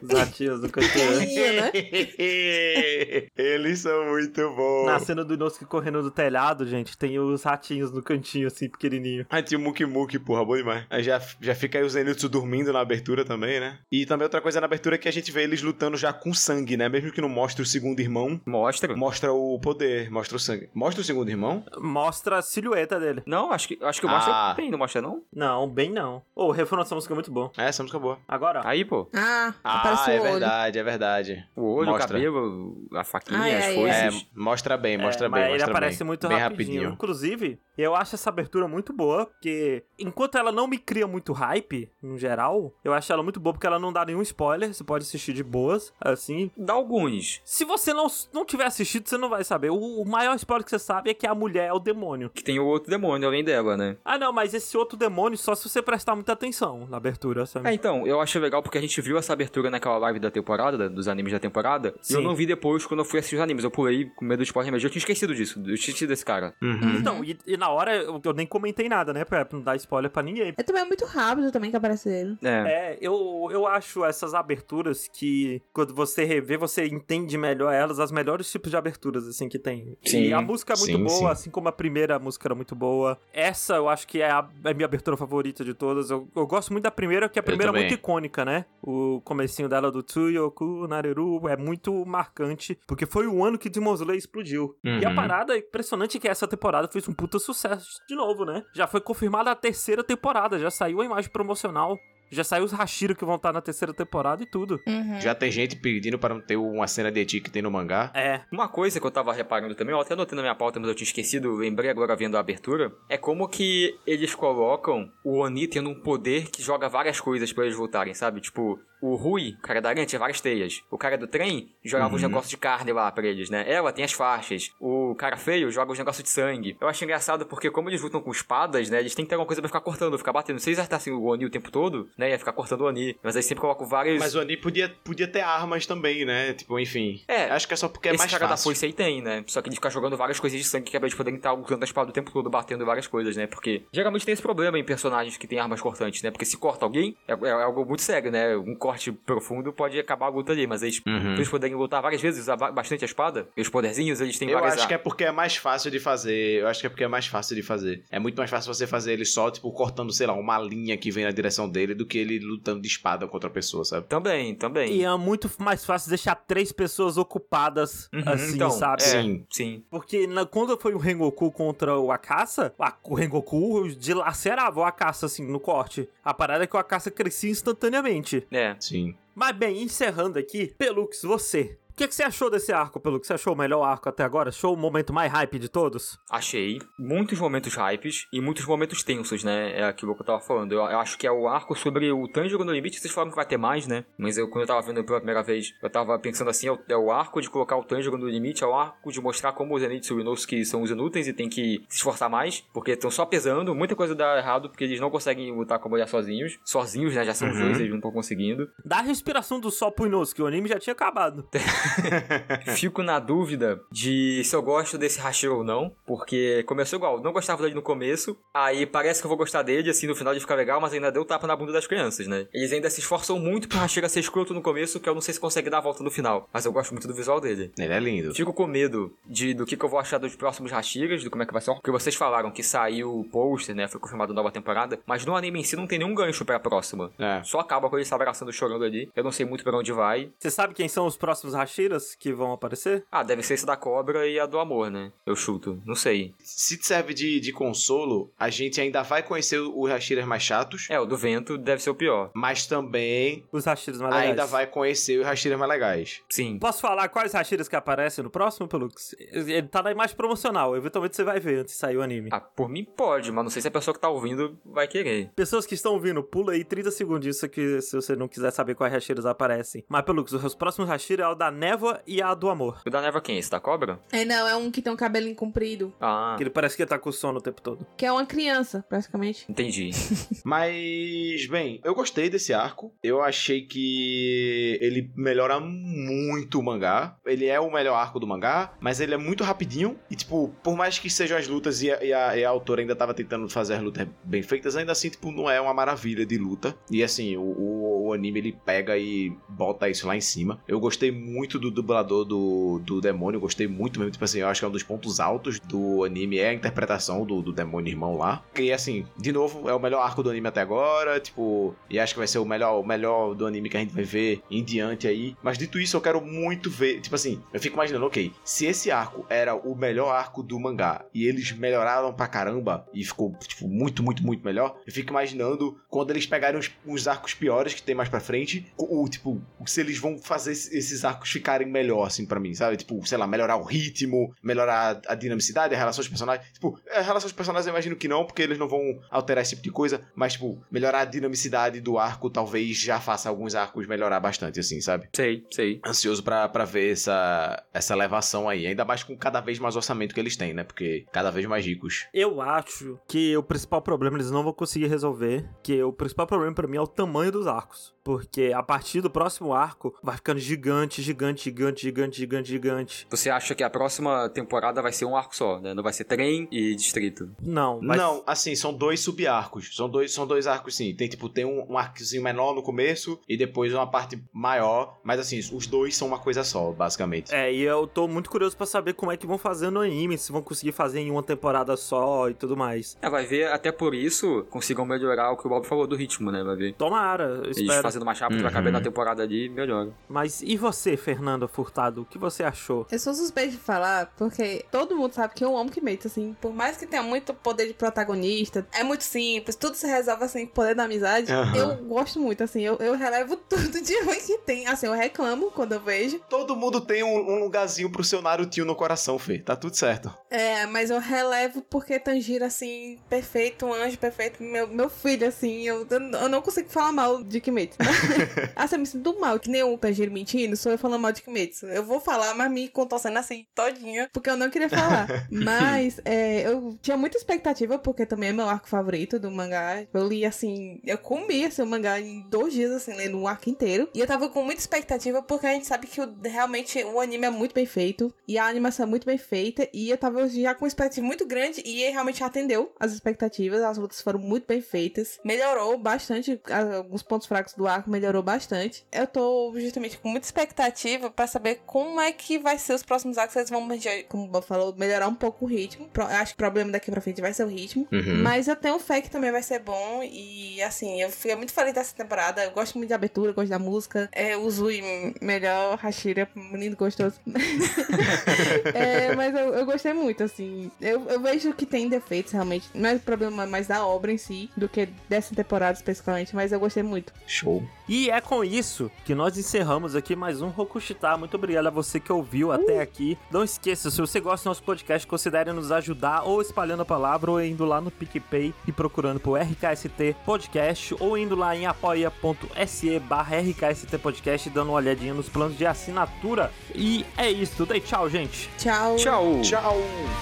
[0.01, 1.21] os ratinhos do cantinho.
[1.23, 1.71] Ih, né?
[3.35, 4.85] Eles são muito bons.
[4.85, 9.22] Na cena do Inosuke correndo do telhado, gente, tem os ratinhos no cantinho, assim, pequenininho.
[9.29, 10.85] Aí tinha o Muki Muki, porra, bom demais.
[10.89, 13.79] Aí já, já fica aí o Zenitsu dormindo na abertura também, né?
[13.91, 16.33] E também outra coisa na abertura é que a gente vê eles lutando já com
[16.33, 16.87] sangue, né?
[16.89, 18.95] Mesmo que não mostre o segundo irmão, Mostra.
[18.95, 20.69] mostra o poder, mostra o sangue.
[20.73, 21.63] Mostra o segundo irmão?
[21.77, 23.21] Mostra a silhueta dele.
[23.25, 24.11] Não, acho que, acho que Ah.
[24.11, 25.23] mostra bem, não mostra não?
[25.33, 26.21] Não, bem não.
[26.35, 27.51] Ô, o refrão dessa música é muito bom.
[27.57, 28.19] É, essa música é boa.
[28.27, 28.61] Agora.
[28.63, 29.09] Aí, pô.
[29.15, 31.45] Ah, Ah, aparece é verdade, é verdade.
[31.55, 32.05] O olho, Mostra.
[32.05, 33.95] o cabelo, a faquinha, Ai, as coisas.
[33.95, 36.07] É, mostra bem, mostra É, bem, mas ele mostra aparece bem.
[36.07, 36.67] muito bem rapidinho.
[36.67, 36.93] rapidinho.
[36.93, 41.33] Inclusive, eu acho essa abertura muito boa, boa, porque enquanto ela não me cria muito
[41.33, 44.83] hype, no geral, eu acho ela muito boa porque ela não dá nenhum spoiler, você
[44.83, 46.51] pode assistir de boas, assim.
[46.57, 47.41] Dá alguns.
[47.45, 49.69] Se você não, não tiver assistido, você não vai saber.
[49.69, 52.29] O, o maior spoiler que você sabe é que a mulher é o demônio.
[52.29, 53.97] Que tem o outro demônio além dela, né?
[54.03, 57.69] Ah, não, mas esse outro demônio só se você prestar muita atenção na abertura, sabe?
[57.69, 60.89] É, então, eu achei legal porque a gente viu essa abertura naquela live da temporada,
[60.89, 62.23] dos animes da temporada, e eu Sim.
[62.23, 63.63] não vi depois quando eu fui assistir os animes.
[63.63, 64.87] Eu pulei com medo de spoiler mesmo.
[64.87, 66.55] Eu tinha esquecido disso, eu tinha esquecido desse cara.
[66.61, 66.97] Uhum.
[66.97, 69.25] Então, e, e na hora eu, eu nem comentei nada, né?
[69.25, 70.53] Pra não dar spoiler pra ninguém.
[70.55, 72.37] É também muito rápido também que aparece ele.
[72.43, 72.93] É.
[72.93, 78.11] É, eu, eu acho essas aberturas que quando você revê, você entende melhor elas, as
[78.11, 79.97] melhores tipos de aberturas, assim, que tem.
[80.05, 80.23] Sim.
[80.25, 81.25] E a música é muito Sim, boa, sim.
[81.27, 83.17] assim como a primeira música era muito boa.
[83.33, 86.09] Essa eu acho que é a, é a minha abertura favorita de todas.
[86.11, 88.65] Eu, eu gosto muito da primeira, porque a primeira é muito icônica, né?
[88.81, 93.93] O comecinho dela do Tsuyoku Nareru é muito marcante, porque foi o ano que Demon
[93.95, 94.75] Slayer explodiu.
[94.83, 95.15] E a Uhum.
[95.15, 98.63] parada é impressionante que essa temporada fez um puta sucesso de novo, né?
[98.73, 101.99] Já foi confirmada a terceira temporada, já saiu a imagem promocional.
[102.29, 104.79] Já saiu os Hashira que vão estar na terceira temporada e tudo.
[104.87, 105.21] Uhum.
[105.21, 108.11] Já tem gente pedindo para não ter uma cena de Eti que tem no mangá.
[108.15, 108.41] É.
[108.51, 110.95] Uma coisa que eu tava reparando também, eu até anotei na minha pauta, mas eu
[110.95, 115.89] tinha esquecido, lembrei agora vendo a abertura, é como que eles colocam o Oni tendo
[115.89, 118.41] um poder que joga várias coisas pra eles voltarem, sabe?
[118.41, 120.81] Tipo, o Rui, o cara da aranha, tinha várias teias.
[120.89, 122.21] O cara do trem jogava Uhum.
[122.21, 123.65] negócios de carne lá pra eles, né?
[123.67, 124.71] Ela tem as faixas.
[124.79, 126.77] O cara feio joga os negócios de sangue.
[126.79, 128.99] Eu acho engraçado porque como eles lutam com espadas, né?
[128.99, 130.59] Eles têm que ter alguma coisa pra ficar cortando, ficar batendo.
[130.59, 132.29] Se eles acertassem o Oni o tempo todo, né?
[132.29, 133.17] Ia ficar cortando o Oni.
[133.21, 134.19] Mas aí sempre colocam várias...
[134.19, 136.53] Mas o Ani podia, podia ter armas também, né?
[136.53, 137.21] Tipo, enfim.
[137.27, 138.63] É, Acho que é só porque é mais cara da fácil.
[138.69, 139.43] foice aí tem, né?
[139.47, 141.53] Só que ele fica jogando várias coisas de sangue que é pra eles poderem estar
[141.53, 143.47] usando a espada o tempo todo, batendo várias coisas, né?
[143.47, 146.31] Porque geralmente tem esse problema em personagens que têm armas cortantes, né?
[146.31, 148.55] Porque se corta alguém, é, é algo muito sério, né?
[148.55, 148.92] Um corte
[149.25, 151.33] profundo pode acabar a luta ali, mas eles, Uhum.
[151.35, 154.49] eles poderem lutar várias vezes, usar ba- bastante a espada, e os poderzinhos, eles têm
[154.49, 156.61] Eu várias acho que é porque é mais fácil de fazer.
[156.61, 158.03] Eu acho que é porque é mais fácil de fazer.
[158.11, 161.11] É muito mais fácil você fazer ele só, tipo, cortando, sei lá, uma linha que
[161.11, 164.07] vem na direção dele do que ele lutando de espada contra a pessoa, sabe?
[164.07, 164.93] Também, também.
[164.93, 169.03] E é muito mais fácil deixar três pessoas ocupadas, Uhum, assim, então, sabe?
[169.03, 169.45] é, Sim.
[169.49, 169.83] sim.
[169.89, 175.25] Porque na- quando foi o Rengoku contra o Akasa, a- o Rengoku dilacerava o Akasa,
[175.25, 176.07] assim, no corte.
[176.23, 178.45] A parada é que o Akasa crescia instantaneamente.
[178.51, 178.75] É.
[178.83, 179.15] Sim.
[179.33, 181.77] Mas bem, encerrando aqui, Pelux, você.
[181.93, 183.27] O que, que você achou desse arco, Pelux?
[183.27, 184.49] Você achou o melhor arco até agora?
[184.49, 186.17] Achou o momento mais hype de todos?
[186.27, 189.79] Achei muitos momentos hypes e muitos momentos tensos, né?
[189.79, 190.71] É aquilo que eu tava falando.
[190.71, 192.99] Eu, eu acho que é o arco sobre o Tanjiro no limite.
[192.99, 194.05] Vocês falaram que vai ter mais, né?
[194.17, 196.79] Mas eu, quando eu tava vendo pela primeira vez, eu tava pensando assim: é o,
[196.89, 199.75] é o arco de colocar o Tanjiro no limite, é o arco de mostrar como
[199.75, 203.11] os Zenitsu e Inosuke são os inúteis e tem que se esforçar mais, porque estão
[203.11, 203.75] só pesando.
[203.75, 206.57] Muita coisa dá errado porque eles não conseguem lutar com a mulher sozinhos.
[206.65, 207.23] Sozinhos, né?
[207.23, 207.59] Já são Uhum.
[207.59, 208.67] dois, eles não estão conseguindo.
[208.83, 211.47] Dá a respiração do sol pro Inosuke, o anime já tinha acabado.
[212.75, 217.33] Fico na dúvida de se eu gosto desse Hashira ou não, porque começou igual, não
[217.33, 220.39] gostava dele no começo, aí parece que eu vou gostar dele, assim, no final de
[220.39, 222.47] ficar legal, mas ainda deu tapa na bunda das crianças, né?
[222.53, 225.33] Eles ainda se esforçam muito pro Hashira ser escroto no começo, que eu não sei
[225.33, 227.71] se consegue dar a volta no final, mas eu gosto muito do visual dele.
[227.77, 228.33] Ele é lindo.
[228.33, 231.43] Fico com medo de, do que, que eu vou achar dos próximos Hashiras, de como
[231.43, 231.73] é que vai ser.
[231.73, 233.87] Porque vocês falaram que saiu o pôster, né?
[233.87, 234.99] Foi confirmado nova temporada.
[235.05, 237.11] Mas no anime em si não tem nenhum gancho pra próxima.
[237.19, 237.41] É.
[237.43, 239.09] Só acaba com ele se abraçando chorando ali.
[239.15, 240.31] Eu não sei muito pra onde vai.
[240.39, 241.72] Você sabe quem são os próximos Hashiras
[242.19, 243.03] que vão aparecer?
[243.11, 245.11] Ah, deve ser esse da cobra e a do amor, né?
[245.25, 245.81] Eu chuto.
[245.85, 246.33] Não sei.
[246.39, 250.87] Se te serve de, de consolo, a gente ainda vai conhecer os Hashiras mais chatos,
[250.89, 252.31] É, o do vento deve ser o pior.
[252.33, 254.29] mas também Os Hashiras mais legais.
[254.31, 256.21] ainda vai conhecer os Hashiras mais legais.
[256.29, 256.57] Sim.
[256.59, 259.15] Posso falar quais Hashiras que aparecem no próximo, Pelux?
[259.19, 262.29] Ele tá na imagem promocional, eventualmente você vai ver antes de sair o anime.
[262.31, 265.31] Ah, por mim pode, mas não sei se a pessoa que tá ouvindo vai querer.
[265.35, 268.75] Pessoas que estão ouvindo, pula aí 30 segundos disso aqui se você não quiser saber
[268.75, 269.83] quais Hashiras aparecem.
[269.87, 272.81] Mas, Pelux, os próximos Hashira é o da névoa e a do amor.
[272.85, 273.37] O da Neva quem?
[273.37, 273.99] Esse da cobra?
[274.11, 275.93] É, não, é um que tem um cabelinho comprido.
[275.99, 277.85] Ah, Que ele parece que tá com sono o tempo todo.
[277.97, 279.45] Que é uma criança, praticamente.
[279.49, 279.91] entendi.
[280.43, 282.93] Mas, bem, eu gostei desse arco.
[283.01, 287.15] Eu achei que ele melhora muito o mangá.
[287.25, 289.97] Ele é o melhor arco do mangá, mas ele é muito rapidinho.
[290.09, 292.81] E, tipo, por mais que sejam as lutas e a, e a- e a autora
[292.81, 296.25] ainda tava tentando fazer as lutas bem feitas, ainda assim, tipo, não é uma maravilha
[296.25, 296.75] de luta.
[296.91, 300.61] E, assim, o, o- o anime ele pega e bota isso lá em cima.
[300.67, 304.11] Eu gostei muito do dublador do, do demônio, gostei muito mesmo.
[304.11, 307.25] Tipo assim, eu acho que é um dos pontos altos do anime é a interpretação
[307.25, 308.43] do, do demônio irmão lá.
[308.57, 312.13] E, assim, de novo, é o melhor arco do anime até agora, tipo, e acho
[312.13, 314.63] que vai ser o melhor, o melhor do anime que a gente vai ver em
[314.63, 315.35] diante aí.
[315.41, 318.91] Mas dito isso, eu quero muito ver, tipo assim, eu fico imaginando, ok, se esse
[318.91, 323.67] arco era o melhor arco do mangá e eles melhoraram pra caramba e ficou, tipo,
[323.67, 327.81] muito, muito, muito melhor, eu fico imaginando quando eles pegarem uns, uns arcos piores que
[327.81, 332.25] tem mais pra frente, o, tipo, se eles vão fazer esses arcos ficarem melhor, assim,
[332.25, 332.77] pra mim, sabe?
[332.77, 336.47] Tipo, sei lá, melhorar o ritmo, melhorar a dinamicidade, a relação dos personagens.
[336.53, 339.51] Tipo, a relação dos personagens eu imagino que não, porque eles não vão alterar esse
[339.51, 343.85] tipo de coisa, mas, tipo, melhorar a dinamicidade do arco talvez já faça alguns arcos
[343.85, 345.09] melhorar bastante, assim, sabe?
[345.13, 345.81] Sei, sei.
[345.85, 350.13] Ansioso pra, pra ver essa, essa elevação aí, ainda mais com cada vez mais orçamento
[350.13, 350.63] que eles têm, né?
[350.63, 352.07] Porque cada vez mais ricos.
[352.13, 356.55] Eu acho que o principal problema eles não vão conseguir resolver, que o principal problema
[356.55, 357.92] para mim é o tamanho dos arcos.
[358.03, 363.07] Porque a partir do próximo arco vai ficando gigante, gigante, gigante, gigante, gigante, gigante.
[363.09, 365.73] Você acha que a próxima temporada vai ser um arco só, né?
[365.73, 367.29] Não vai ser trem e distrito.
[367.41, 367.97] Não, mas...
[367.97, 369.75] Não, assim, são dois sub-arcos.
[369.75, 370.93] São dois, são dois arcos, sim.
[370.93, 374.99] Tem, tipo, tem um, um arcozinho menor no começo e depois uma parte maior.
[375.03, 377.33] Mas, assim, os dois são uma coisa só, basicamente.
[377.33, 380.17] É, e eu tô muito curioso para saber como é que vão fazer no anime,
[380.17, 382.97] se vão conseguir fazer em uma temporada só e tudo mais.
[383.01, 386.31] É, vai ver, até por isso, consigam melhorar o que o Bob falou do ritmo,
[386.31, 386.43] né?
[386.43, 386.73] Vai ver.
[386.73, 387.92] Tomara, espero.
[387.93, 388.43] Fazendo mais rápido, Uhum.
[388.43, 389.91] vai caber na temporada ali, melhora.
[390.09, 392.87] Mas e você, Fernanda Furtado, o que você achou?
[392.91, 396.35] Eu sou suspeita de falar, porque todo mundo sabe que eu amo Kimetsu, assim.
[396.41, 400.45] Por mais que tenha muito poder de protagonista, é muito simples, tudo se resolve, assim,
[400.47, 401.31] poder da amizade.
[401.31, 401.55] Aham.
[401.55, 404.67] Eu gosto muito, assim, eu, eu relevo tudo de ruim que tem.
[404.67, 406.19] Assim, eu reclamo quando eu vejo.
[406.29, 409.39] Todo mundo tem um, um lugarzinho pro seu Narutinho no coração, Fê.
[409.39, 410.11] Tá tudo certo.
[410.29, 415.63] É, mas eu relevo porque Tanjiro, assim, perfeito, um anjo perfeito, meu, meu filho, assim,
[415.67, 417.77] eu, eu não consigo falar mal de Kimetsu.
[418.55, 421.21] assim, eu me sinto mal, que nem o Tanjiro mentindo, sou eu falando mal de
[421.21, 421.65] Kimetsu.
[421.67, 425.07] Eu vou falar, mas me contorcendo assim, todinha, porque eu não queria falar.
[425.31, 429.85] mas, é, eu tinha muita expectativa, porque também é meu arco favorito do mangá.
[429.93, 433.49] Eu li, assim, eu comi, assim, o mangá em dois dias, assim, lendo o arco
[433.49, 433.89] inteiro.
[433.93, 437.25] E eu tava com muita expectativa, porque a gente sabe que o- realmente o anime
[437.25, 440.53] é muito bem feito, e a animação é muito bem feita, e eu tava já
[440.55, 444.61] com uma expectativa muito grande, e realmente atendeu as expectativas, as lutas foram muito bem
[444.61, 446.39] feitas, melhorou bastante,
[446.77, 448.85] alguns pontos fracos do melhorou bastante.
[448.91, 453.17] Eu tô justamente com muita expectativa pra saber como é que vai ser os próximos
[453.17, 453.67] arcos, eles vão,
[454.09, 455.89] como o Bob falou, melhorar um pouco o ritmo.
[456.09, 458.21] Acho que o problema daqui pra frente vai ser o ritmo, Uhum.
[458.23, 460.01] mas eu tenho fé que também vai ser bom.
[460.03, 462.43] E assim, eu fiquei muito feliz dessa temporada.
[462.43, 464.09] Eu gosto muito da abertura, gosto da música.
[464.11, 464.81] É, o Zui
[465.21, 467.15] melhor, Hashira, lindo, gostoso.
[468.73, 470.71] É, mas eu, eu gostei muito, assim.
[470.81, 472.67] Eu, eu vejo que tem defeitos, realmente.
[472.73, 476.59] Não é problema mais da obra em si, do que dessa temporada especificamente, mas eu
[476.59, 477.13] gostei muito.
[477.27, 477.62] Show.
[477.87, 481.17] E é com isso que nós encerramos aqui mais um Rokushita.
[481.17, 483.17] Muito obrigado a você que ouviu até aqui.
[483.29, 487.31] Não esqueça, se você gosta do nosso podcast, considere nos ajudar ou espalhando a palavra
[487.31, 492.99] ou indo lá no PicPay e procurando por RKST Podcast ou indo lá em apoia.se
[492.99, 496.51] barra RKST Podcast e dando uma olhadinha nos planos de assinatura.
[496.73, 497.65] E é isso.
[497.65, 498.49] Dei tchau, gente.
[498.57, 498.95] Tchau.
[498.95, 499.41] Tchau!
[499.41, 499.77] Tchau.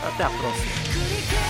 [0.07, 1.40] Até a próxima.